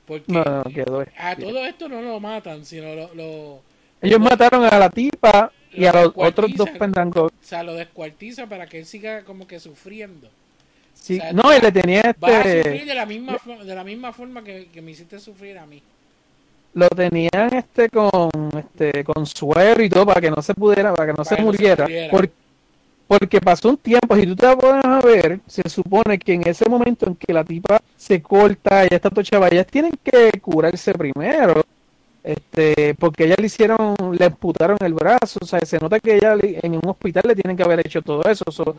Porque 0.06 0.32
No, 0.32 0.42
no, 0.44 0.64
quedó 0.64 1.04
a 1.18 1.36
todo 1.36 1.64
esto 1.66 1.88
no 1.88 2.00
lo 2.00 2.18
matan, 2.20 2.64
sino 2.64 2.94
lo, 2.94 3.14
lo, 3.14 3.62
Ellos 4.00 4.20
mataron 4.20 4.64
a 4.64 4.78
la 4.78 4.88
tipa 4.90 5.52
y 5.78 5.86
a 5.86 5.92
Lo 5.92 6.02
los 6.04 6.12
otros 6.16 6.54
dos 6.56 6.70
pendangos. 6.70 7.30
o 7.32 7.44
sea, 7.44 7.62
lo 7.62 7.74
descuartiza 7.74 8.46
para 8.46 8.66
que 8.66 8.78
él 8.80 8.86
siga 8.86 9.24
como 9.24 9.46
que 9.46 9.60
sufriendo. 9.60 10.28
Sí, 10.94 11.18
O 11.18 11.22
sea, 11.22 11.32
no, 11.32 11.56
y 11.56 11.60
le 11.60 11.72
tenía 11.72 12.14
Vas 12.18 12.32
a 12.32 12.40
este, 12.42 12.62
sufrir 12.64 12.86
de 12.86 12.94
la 12.94 13.06
misma, 13.06 13.38
de 13.64 13.74
la 13.74 13.84
misma 13.84 14.12
forma 14.12 14.42
que, 14.44 14.68
que 14.72 14.82
me 14.82 14.90
hiciste 14.90 15.18
sufrir 15.20 15.58
a 15.58 15.66
mí. 15.66 15.82
lo 16.74 16.88
tenían 16.90 17.52
este 17.54 17.88
con 17.88 18.30
este 18.56 19.04
con 19.04 19.26
suero 19.26 19.82
y 19.82 19.88
todo 19.88 20.06
para 20.06 20.20
que 20.20 20.30
no 20.30 20.42
se 20.42 20.54
pudiera, 20.54 20.94
para 20.94 21.06
que 21.12 21.12
no 21.12 21.24
Para 21.24 21.24
se 21.24 21.36
que 21.36 21.42
no 21.42 21.52
se 21.52 21.58
muriera, 21.58 21.86
por- 22.10 22.30
porque 23.06 23.40
pasó 23.40 23.70
un 23.70 23.78
tiempo, 23.78 24.16
si 24.16 24.26
tú 24.26 24.36
te 24.36 24.56
pones 24.56 24.84
a 24.84 25.00
ver, 25.00 25.40
se 25.46 25.68
supone 25.68 26.18
que 26.18 26.34
en 26.34 26.46
ese 26.46 26.68
momento 26.68 27.06
en 27.06 27.16
que 27.16 27.32
la 27.32 27.42
tipa 27.44 27.80
se 27.96 28.20
corta, 28.20 28.84
ella 28.84 28.96
está 28.96 29.10
tochada, 29.10 29.48
ellas 29.48 29.66
tienen 29.66 29.92
que 30.04 30.30
curarse 30.40 30.92
primero, 30.92 31.62
este, 32.34 32.94
porque 32.94 33.24
ella 33.24 33.36
le 33.38 33.46
hicieron, 33.46 33.94
le 34.18 34.24
amputaron 34.26 34.76
el 34.80 34.94
brazo, 34.94 35.38
o 35.42 35.46
sea, 35.46 35.60
se 35.64 35.78
nota 35.78 35.98
que 36.00 36.16
ella 36.16 36.34
le- 36.36 36.58
en 36.62 36.74
un 36.74 36.88
hospital 36.88 37.22
le 37.26 37.34
tienen 37.34 37.56
que 37.56 37.62
haber 37.62 37.80
hecho 37.80 38.02
todo 38.02 38.22
eso, 38.30 38.44
so, 38.50 38.76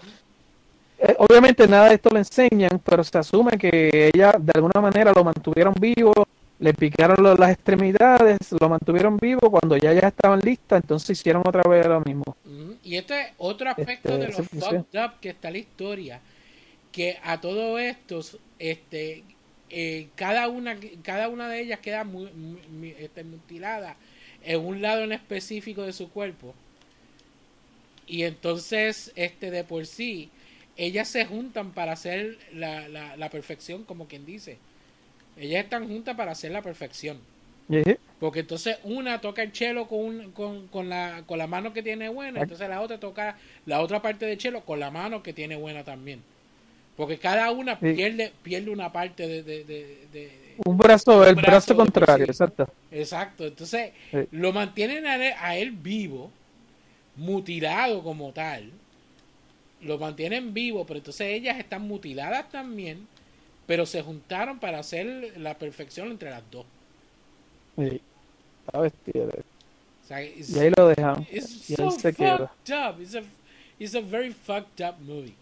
eh, 0.99 1.15
obviamente 1.17 1.67
nada 1.67 1.89
de 1.89 1.95
esto 1.95 2.09
le 2.11 2.19
enseñan, 2.19 2.81
pero 2.83 3.03
se 3.03 3.17
asume 3.17 3.57
que 3.57 4.11
ella 4.13 4.33
de 4.37 4.51
alguna 4.55 4.81
manera 4.81 5.13
lo 5.13 5.23
mantuvieron 5.23 5.73
vivo, 5.79 6.13
le 6.59 6.73
picaron 6.73 7.23
lo- 7.23 7.35
las 7.35 7.51
extremidades, 7.51 8.37
lo 8.59 8.67
mantuvieron 8.67 9.17
vivo, 9.17 9.49
cuando 9.49 9.77
ya 9.77 9.93
ya 9.93 10.09
estaban 10.09 10.41
listas, 10.41 10.81
entonces 10.83 11.17
hicieron 11.17 11.41
otra 11.45 11.63
vez 11.69 11.85
lo 11.87 12.01
mismo. 12.01 12.35
Y 12.83 12.97
este 12.97 13.21
es 13.21 13.27
otro 13.37 13.69
aspecto 13.69 14.09
Este, 14.09 14.17
de 14.17 14.27
lo 14.27 14.33
sí, 14.33 14.43
sí. 14.51 14.59
fucked 14.59 14.99
up 15.05 15.11
que 15.21 15.29
está 15.29 15.49
la 15.51 15.57
historia. 15.57 16.19
Que 16.91 17.17
a 17.23 17.39
todo 17.39 17.77
esto, 17.79 18.19
este, 18.57 19.23
eh, 19.69 20.07
cada 20.15 20.47
una, 20.49 20.77
cada 21.03 21.29
una 21.29 21.49
de 21.49 21.61
ellas 21.61 21.79
queda 21.79 22.03
mu- 22.03 22.29
mu- 22.33 22.59
mi- 22.71 22.95
este, 22.99 23.23
mutilada 23.23 23.95
en 24.43 24.59
un 24.65 24.81
lado 24.81 25.03
en 25.03 25.11
específico 25.11 25.83
de 25.83 25.93
su 25.93 26.09
cuerpo. 26.09 26.55
Y 28.07 28.23
entonces, 28.23 29.11
este, 29.15 29.51
de 29.51 29.63
por 29.63 29.85
sí, 29.85 30.29
ellas 30.77 31.07
se 31.07 31.25
juntan 31.25 31.71
para 31.73 31.91
hacer 31.93 32.37
la, 32.53 32.87
la, 32.89 33.15
la 33.17 33.29
perfección, 33.29 33.83
como 33.83 34.07
quien 34.07 34.25
dice. 34.25 34.57
Ellas 35.37 35.63
están 35.65 35.87
juntas 35.87 36.15
para 36.15 36.31
hacer 36.33 36.51
la 36.51 36.61
perfección. 36.61 37.19
Porque 38.19 38.41
entonces 38.41 38.77
una 38.83 39.21
toca 39.21 39.43
el 39.43 39.51
chelo 39.53 39.87
con, 39.87 39.99
un- 39.99 40.31
con, 40.31 40.67
con, 40.67 40.89
la, 40.89 41.23
con 41.25 41.37
la 41.37 41.47
mano 41.47 41.73
que 41.73 41.83
tiene 41.83 42.09
buena, 42.09 42.41
entonces 42.41 42.67
la 42.69 42.81
otra 42.81 42.99
toca 42.99 43.37
la 43.65 43.81
otra 43.81 44.01
parte 44.01 44.25
del 44.25 44.37
chelo 44.37 44.65
con 44.65 44.79
la 44.79 44.91
mano 44.91 45.23
que 45.23 45.33
tiene 45.33 45.55
buena 45.55 45.83
también. 45.85 46.21
Porque 46.99 47.17
cada 47.17 47.49
una 47.51 47.79
Sí. 47.79 47.93
pierde, 47.93 48.33
pierde 48.43 48.69
una 48.71 48.91
parte 48.91 49.25
de... 49.25 49.41
de, 49.41 49.63
de- 49.63 49.97
de- 50.11 50.31
Un 50.65 50.75
brazo, 50.77 51.23
el 51.25 51.37
Un 51.37 51.41
brazo, 51.41 51.73
contrario, 51.73 52.25
sí. 52.25 52.31
exacto. 52.31 52.67
Exacto, 52.91 53.45
entonces 53.47 53.91
Sí. 54.11 54.17
lo 54.31 54.51
mantienen 54.51 55.07
a 55.07 55.15
él, 55.15 55.33
a 55.39 55.55
él 55.55 55.71
vivo, 55.71 56.29
mutilado 57.15 58.03
como 58.03 58.33
tal. 58.33 58.69
Lo 59.81 59.97
mantienen 59.97 60.53
vivo, 60.53 60.85
pero 60.85 60.97
entonces 60.97 61.27
ellas 61.27 61.57
están 61.57 61.83
mutiladas 61.83 62.49
también, 62.49 63.07
pero 63.65 63.85
se 63.85 64.01
juntaron 64.01 64.59
para 64.59 64.79
hacer 64.79 65.35
la 65.37 65.57
perfección 65.57 66.09
entre 66.11 66.31
las 66.31 66.43
dos. 66.51 66.65
Sí. 67.77 68.01
Está 68.65 68.79
bestia. 68.81 69.21
O 69.23 70.07
sea, 70.09 70.21
es- 70.21 70.49
Y 70.49 70.59
ahí 70.59 70.71
lo 70.75 70.87
dejan. 70.89 71.25
Y 71.31 71.39
so 71.39 71.85
él 71.85 71.91
se 71.93 72.13
queda. 72.13 72.43
up. 72.43 73.01
It's 73.01 73.15
a, 73.15 73.21
it's 73.79 73.95
a 73.95 74.01
very 74.01 74.31
fucked 74.33 74.85
up 74.85 74.99
movie. 74.99 75.35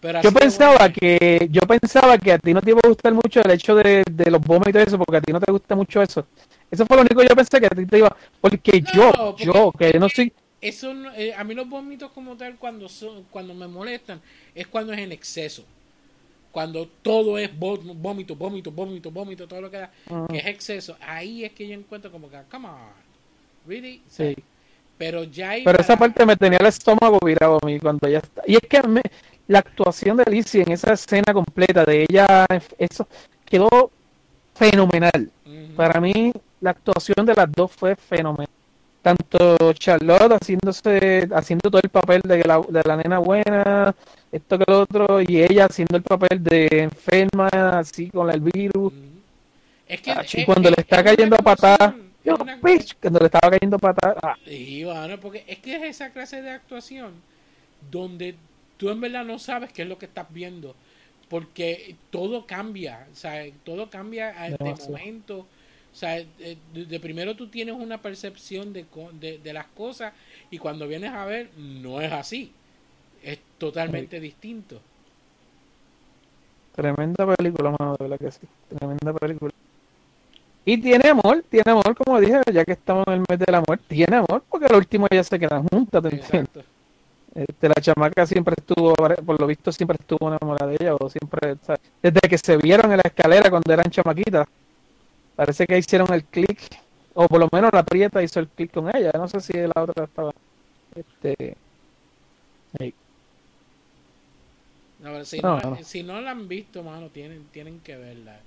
Pero 0.00 0.22
Yo 0.22 0.32
pensaba 0.32 0.78
bueno. 0.78 0.94
que 0.98 1.48
yo 1.50 1.60
pensaba 1.62 2.16
que 2.16 2.32
a 2.32 2.38
ti 2.38 2.54
no 2.54 2.62
te 2.62 2.70
iba 2.70 2.80
a 2.82 2.88
gustar 2.88 3.12
mucho 3.12 3.40
el 3.42 3.50
hecho 3.50 3.74
de, 3.74 4.02
de 4.10 4.30
los 4.30 4.40
vómitos 4.40 4.82
y 4.82 4.88
eso, 4.88 4.96
porque 4.98 5.18
a 5.18 5.20
ti 5.20 5.30
no 5.32 5.40
te 5.40 5.52
gusta 5.52 5.74
mucho 5.74 6.00
eso. 6.00 6.26
Eso 6.70 6.86
fue 6.86 6.96
lo 6.96 7.02
único 7.02 7.20
que 7.20 7.28
yo 7.28 7.36
pensé 7.36 7.60
que 7.60 7.66
a 7.66 7.70
ti 7.70 7.84
te 7.84 7.98
iba, 7.98 8.16
porque 8.40 8.80
No, 8.80 8.92
yo, 8.94 9.12
porque- 9.12 9.44
yo, 9.44 9.72
que 9.78 9.98
no 9.98 10.08
soy, 10.08 10.32
Eso 10.62 10.92
eh, 11.16 11.34
a 11.34 11.44
mí 11.44 11.54
los 11.54 11.68
vómitos 11.68 12.10
como 12.12 12.34
tal 12.36 12.56
cuando 12.56 12.88
son, 12.88 13.24
cuando 13.30 13.52
me 13.54 13.66
molestan 13.68 14.20
es 14.54 14.66
cuando 14.66 14.92
es 14.94 15.00
en 15.00 15.12
exceso. 15.12 15.64
Cuando 16.52 16.86
todo 17.02 17.38
es 17.38 17.50
vó- 17.52 17.78
vómito, 17.94 18.34
vómito, 18.34 18.70
vómito, 18.72 19.10
vómito, 19.10 19.46
todo 19.46 19.60
lo 19.60 19.70
que 19.70 19.78
da, 19.78 19.90
que 20.30 20.38
es 20.38 20.46
exceso. 20.46 20.96
Ahí 21.00 21.44
es 21.44 21.52
que 21.52 21.68
yo 21.68 21.74
encuentro 21.74 22.10
como 22.10 22.30
que, 22.30 22.38
come 22.50 22.68
on, 22.68 22.74
really? 23.66 24.00
Sí. 24.08 24.34
Pero 25.00 25.24
ya 25.24 25.52
Pero 25.64 25.80
esa 25.80 25.96
parte 25.96 26.26
me 26.26 26.36
tenía 26.36 26.58
el 26.60 26.66
estómago 26.66 27.18
virado 27.24 27.58
a 27.62 27.66
mí 27.66 27.80
cuando 27.80 28.06
ella 28.06 28.18
está. 28.18 28.42
Y 28.46 28.54
es 28.56 28.60
que 28.68 28.82
me- 28.86 29.00
la 29.48 29.60
actuación 29.60 30.18
de 30.18 30.24
Alicia 30.26 30.62
en 30.62 30.72
esa 30.72 30.92
escena 30.92 31.32
completa 31.32 31.86
de 31.86 32.02
ella, 32.06 32.44
eso 32.78 33.08
quedó 33.46 33.90
fenomenal. 34.54 35.30
Para 35.74 36.00
mí, 36.02 36.30
la 36.60 36.70
actuación 36.72 37.24
de 37.24 37.34
las 37.34 37.50
dos 37.50 37.72
fue 37.72 37.96
fenomenal. 37.96 38.46
Tanto 39.00 39.72
Charlotte 39.72 40.32
haciéndose, 40.38 41.26
haciendo 41.34 41.70
todo 41.70 41.80
el 41.82 41.88
papel 41.88 42.20
de 42.22 42.44
la, 42.44 42.60
de 42.68 42.82
la 42.84 42.96
nena 42.98 43.18
buena, 43.20 43.94
esto 44.30 44.58
que 44.58 44.64
lo 44.68 44.80
otro, 44.80 45.22
y 45.22 45.40
ella 45.42 45.64
haciendo 45.64 45.96
el 45.96 46.02
papel 46.02 46.44
de 46.44 46.68
enferma, 46.82 47.48
así 47.78 48.10
con 48.10 48.30
el 48.30 48.40
virus. 48.40 48.92
Ujú. 48.92 48.94
Es 49.88 50.02
que 50.02 50.10
Ah, 50.12 50.20
es- 50.22 50.44
cuando 50.44 50.68
es- 50.68 50.76
le 50.76 50.82
está 50.82 50.96
es 50.98 51.02
cayendo 51.04 51.36
a 51.36 51.38
patadas, 51.38 51.94
yo, 52.24 52.36
una- 52.36 52.56
bitch, 52.62 52.96
cuando 53.00 53.18
le 53.20 53.26
estaba 53.26 53.50
cayendo 53.50 53.76
a 53.76 53.78
patadas, 53.78 54.16
ah, 54.22 54.36
bueno, 54.84 55.20
porque 55.20 55.44
es 55.46 55.58
que 55.58 55.76
es 55.76 55.82
esa 55.96 56.12
clase 56.12 56.42
de 56.42 56.50
actuación 56.50 57.14
donde 57.90 58.36
tú 58.78 58.90
en 58.90 59.00
verdad 59.00 59.24
no 59.24 59.38
sabes 59.38 59.72
qué 59.72 59.82
es 59.82 59.88
lo 59.88 59.98
que 59.98 60.06
estás 60.06 60.26
viendo. 60.32 60.76
Porque 61.28 61.96
todo 62.10 62.46
cambia, 62.46 63.08
o 63.12 63.16
sea, 63.16 63.44
todo 63.64 63.90
cambia 63.90 64.30
a- 64.42 64.50
de 64.50 64.56
Demasiado. 64.58 64.92
momento. 64.92 65.38
O 65.92 65.96
sea, 65.96 66.18
eh, 66.18 66.58
de, 66.74 66.86
de 66.86 67.00
primero 67.00 67.36
tú 67.36 67.48
tienes 67.48 67.74
una 67.74 68.02
percepción 68.02 68.72
de, 68.72 68.86
de, 69.20 69.38
de 69.38 69.52
las 69.52 69.66
cosas 69.68 70.14
y 70.50 70.58
cuando 70.58 70.88
vienes 70.88 71.12
a 71.12 71.24
ver, 71.26 71.50
no 71.56 72.00
es 72.00 72.12
así. 72.12 72.52
Es 73.22 73.40
totalmente 73.58 74.20
distinto. 74.20 74.82
Tremenda 76.72 77.26
película, 77.36 77.70
mano, 77.78 77.92
de 77.98 78.04
verdad 78.08 78.18
que 78.18 78.32
sí. 78.32 78.48
Tremenda 78.68 79.12
película. 79.14 79.52
Y 80.70 80.78
tiene 80.78 81.08
amor, 81.08 81.44
tiene 81.50 81.72
amor, 81.72 81.96
como 81.96 82.20
dije, 82.20 82.40
ya 82.52 82.64
que 82.64 82.74
estamos 82.74 83.04
en 83.08 83.14
el 83.14 83.24
mes 83.28 83.40
del 83.40 83.56
amor, 83.56 83.80
tiene 83.88 84.14
amor, 84.14 84.44
porque 84.48 84.66
al 84.66 84.76
último 84.76 85.08
ya 85.10 85.24
se 85.24 85.36
quedan 85.36 85.66
juntas, 85.66 86.00
¿te 86.00 86.14
entiendes? 86.14 86.64
Este, 87.34 87.68
la 87.68 87.74
chamaca 87.74 88.24
siempre 88.24 88.54
estuvo, 88.56 88.94
por 88.94 89.40
lo 89.40 89.48
visto, 89.48 89.72
siempre 89.72 89.96
estuvo 89.98 90.28
enamorada 90.28 90.70
de 90.70 90.76
ella, 90.78 90.94
o 90.94 91.10
siempre, 91.10 91.56
¿sabes? 91.66 91.80
desde 92.00 92.20
que 92.20 92.38
se 92.38 92.56
vieron 92.56 92.88
en 92.92 92.98
la 92.98 93.02
escalera 93.04 93.50
cuando 93.50 93.72
eran 93.72 93.90
chamaquitas, 93.90 94.46
parece 95.34 95.66
que 95.66 95.76
hicieron 95.76 96.12
el 96.14 96.22
clic, 96.22 96.60
o 97.14 97.26
por 97.26 97.40
lo 97.40 97.48
menos 97.50 97.72
la 97.72 97.82
prieta 97.82 98.22
hizo 98.22 98.38
el 98.38 98.46
clic 98.46 98.70
con 98.70 98.94
ella, 98.94 99.10
no 99.14 99.26
sé 99.26 99.40
si 99.40 99.54
la 99.54 99.72
otra 99.74 100.04
estaba, 100.04 100.30
este, 100.94 101.56
ahí. 102.78 102.94
No, 105.00 105.10
pero 105.10 105.24
si, 105.24 105.40
No, 105.40 105.58
no, 105.58 105.70
no. 105.70 105.82
si 105.82 106.04
no 106.04 106.20
la 106.20 106.30
han 106.30 106.46
visto, 106.46 106.84
mano, 106.84 107.08
tienen, 107.08 107.46
tienen 107.50 107.80
que 107.80 107.96
verla. 107.96 108.38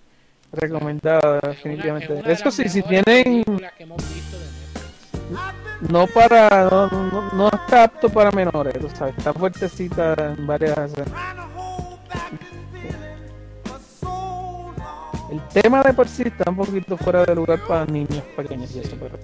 Recomendada 0.54 1.40
Es 1.44 1.50
es 1.50 1.56
definitivamente. 1.64 2.14
de 2.14 2.32
Eso 2.32 2.52
sí, 2.52 2.70
si 2.70 2.82
tienen, 2.84 3.44
películas 3.44 3.74
que 3.74 3.84
hemos 3.84 4.14
visto 4.14 4.38
de 4.38 4.46
Netflix. 4.46 5.92
no 5.92 6.08
para, 6.08 6.70
no, 6.70 6.88
no, 6.88 7.34
no 7.34 7.48
está 7.48 7.84
apto 7.84 8.10
para 8.10 8.32
menores, 8.32 8.74
tú 8.80 8.90
sabes, 8.96 9.18
está 9.18 9.34
fuertecita 9.34 10.14
en 10.18 10.48
varias. 10.48 10.92
El 15.32 15.42
tema 15.52 15.82
de 15.82 15.94
por 15.94 16.08
sí 16.08 16.24
está 16.24 16.50
un 16.50 16.58
poquito 16.58 16.96
fuera 16.96 17.26
de 17.26 17.34
lugar 17.34 17.60
para 17.68 17.86
niños 17.86 18.22
pequeños 18.36 18.76
y 18.76 18.80
eso, 18.80 18.96
pero... 19.00 19.18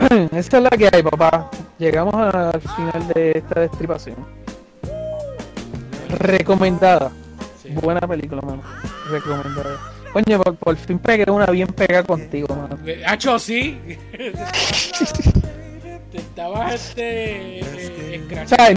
Esta 0.32 0.58
es 0.58 0.62
la 0.62 0.70
que 0.70 0.88
hay, 0.92 1.02
papá. 1.02 1.50
Llegamos 1.78 2.14
al 2.14 2.60
final 2.60 3.08
de 3.14 3.32
esta 3.32 3.60
destripación. 3.60 4.16
Recomendada. 6.10 7.10
Buena 7.74 8.00
película, 8.00 8.40
mano. 8.42 8.62
Recomendada. 9.10 9.78
Coño, 10.12 10.40
por, 10.40 10.56
por 10.56 10.76
fin 10.76 10.98
pegué 10.98 11.30
una 11.30 11.46
bien 11.46 11.68
pegada 11.68 12.02
contigo, 12.02 12.48
mano. 12.54 12.78
Eh, 12.84 13.02
Hacho, 13.06 13.38
sí. 13.38 13.78
Te 16.10 16.18
estabas 16.18 16.74
este. 16.74 17.60
eh. 17.60 17.70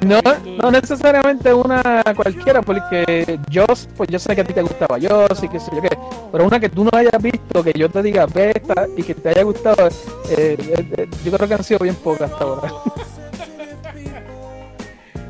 No, 0.06 0.22
no 0.62 0.72
necesariamente 0.72 1.52
una 1.54 2.04
cualquiera, 2.16 2.62
porque 2.62 3.40
yo, 3.50 3.66
pues 3.98 4.10
yo 4.10 4.20
sé 4.20 4.36
que 4.36 4.42
a 4.42 4.44
ti 4.44 4.54
te 4.54 4.62
gustaba 4.62 4.98
yo, 5.00 5.26
sí 5.40 5.48
que 5.48 5.60
sé 5.60 5.72
yo 5.76 5.82
qué, 5.82 5.90
pero 6.32 6.46
una 6.46 6.60
que 6.60 6.70
tú 6.70 6.84
no 6.84 6.92
hayas 6.94 7.22
visto, 7.22 7.64
que 7.64 7.74
yo 7.76 7.90
te 7.90 8.04
diga, 8.04 8.26
ve 8.28 8.52
esta 8.56 8.88
y 8.96 9.02
que 9.04 9.16
te 9.16 9.30
haya 9.30 9.44
gustado, 9.44 9.88
eh, 10.30 10.58
eh, 10.60 10.88
eh, 10.98 11.10
yo 11.26 11.32
creo 11.32 11.48
que 11.48 11.54
han 11.56 11.64
sido 11.64 11.80
bien 11.80 11.96
pocas 11.96 12.32
hasta 12.32 12.44
ahora. 12.44 12.72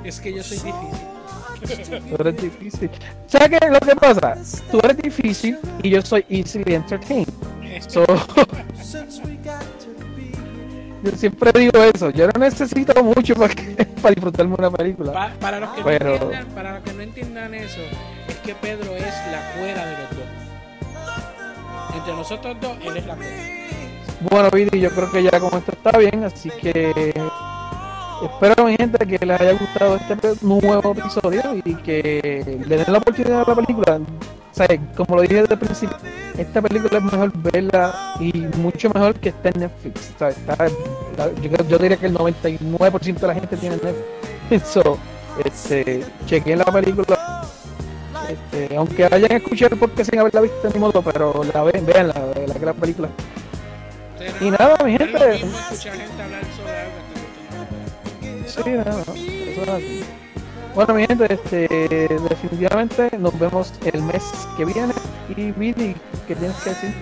Es 0.04 0.20
que 0.20 0.34
yo 0.34 0.44
soy 0.44 0.58
difícil. 0.58 1.13
Tú 1.64 2.16
eres 2.20 2.38
difícil. 2.42 2.90
¿Sabes 3.28 3.60
qué? 3.60 3.70
Lo 3.70 3.80
que 3.80 3.96
pasa, 3.96 4.36
tú 4.72 4.80
eres 4.84 4.98
difícil 4.98 5.58
y 5.82 5.90
yo 5.92 6.02
soy 6.02 6.26
easily 6.30 6.76
entertained. 6.76 7.28
So, 7.88 8.06
yo 11.04 11.12
siempre 11.18 11.52
digo 11.54 11.84
eso, 11.84 12.10
yo 12.12 12.28
no 12.28 12.40
necesito 12.40 13.04
mucho 13.04 13.36
para, 13.36 13.54
que- 13.54 13.86
para 14.02 14.16
disfrutarme 14.16 14.56
una 14.58 14.72
película. 14.72 15.12
Pa- 15.12 15.32
para, 15.40 15.60
los 15.60 15.70
que 15.72 15.80
no 15.82 15.86
Pero- 15.86 16.14
entiendan, 16.14 16.46
para 16.56 16.74
los 16.76 16.84
que 16.84 16.94
no 16.94 17.02
entiendan 17.02 17.54
eso, 17.54 17.82
es 18.28 18.36
que 18.38 18.56
Pedro 18.56 18.96
es 18.96 19.14
la 19.32 19.52
cuera 19.60 19.86
de 19.86 19.98
los 20.04 20.10
dos. 20.12 21.96
Entre 21.96 22.14
nosotros 22.14 22.56
dos, 22.62 22.78
él 22.82 22.98
es 22.98 23.06
la 23.06 23.16
cuera. 23.16 23.32
Bueno, 24.22 24.50
Vidi, 24.52 24.80
yo 24.80 24.90
creo 24.92 25.12
que 25.12 25.24
ya 25.24 25.38
como 25.40 25.58
esto 25.58 25.72
está 25.74 25.98
bien, 25.98 26.24
así 26.24 26.50
que 26.50 27.14
espero, 28.26 28.66
mi 28.66 28.76
gente, 28.76 29.06
que 29.06 29.26
les 29.26 29.40
haya 29.42 29.54
gustado 29.54 29.96
este 29.96 30.16
nuevo 30.46 30.92
episodio 30.92 31.42
y 31.64 31.76
que 31.76 32.60
le 32.68 32.78
den 32.78 32.86
la 32.92 32.98
oportunidad 33.00 33.42
a 33.42 33.50
la 33.50 33.56
película. 33.56 34.00
O 34.00 34.56
como 34.96 35.16
lo 35.16 35.22
dije 35.24 35.42
desde 35.42 35.54
el 35.56 35.60
principio, 35.60 35.98
esta 36.38 36.62
película 36.62 36.98
es 37.00 37.04
mejor 37.04 37.32
verla 37.38 38.14
y 38.20 38.32
mucho 38.58 38.90
mejor 38.94 39.16
que 39.16 39.30
esté 39.30 39.50
en 39.50 39.62
Netflix. 39.62 40.10
Está- 40.10 40.30
está- 40.30 40.68
yo, 41.70 41.78
diría 41.80 41.98
que 41.98 42.06
el 42.06 42.14
99% 42.14 43.20
de 43.22 43.28
la 43.28 43.34
gente 43.34 43.58
tiene 43.58 43.76
Netflix. 43.78 44.68
So, 44.74 44.98
este, 45.44 46.04
chequeen 46.28 46.60
la 46.60 46.66
película. 46.66 47.44
Este, 48.30 48.76
aunque 48.76 49.06
hayan 49.06 49.32
escuchado 49.32 49.76
porque 49.78 50.06
sin 50.06 50.20
haberla 50.20 50.42
visto 50.42 50.70
ni 50.74 50.80
modo, 50.80 51.02
pero 51.02 51.44
la 51.54 51.64
ven, 51.64 51.86
vean 51.86 52.10
la, 52.10 52.14
la, 52.14 52.66
la 52.66 52.74
película. 52.74 53.10
Y 54.40 54.52
nada, 54.52 54.78
mi 54.84 54.92
gente. 54.98 55.42
Sí, 58.46 58.62
no. 58.66 59.04
Bueno, 60.76 60.94
mi 60.96 61.06
gente, 61.06 61.32
este, 61.32 61.68
definitivamente 62.30 63.10
nos 63.20 63.38
vemos 63.38 63.74
el 63.86 64.02
mes 64.02 64.24
que 64.58 64.66
viene. 64.66 64.94
Y 65.36 65.52
Vidi, 65.52 65.96
¿qué 66.28 66.36
tienes 66.36 66.58
que 66.58 66.70
decir? 66.72 66.94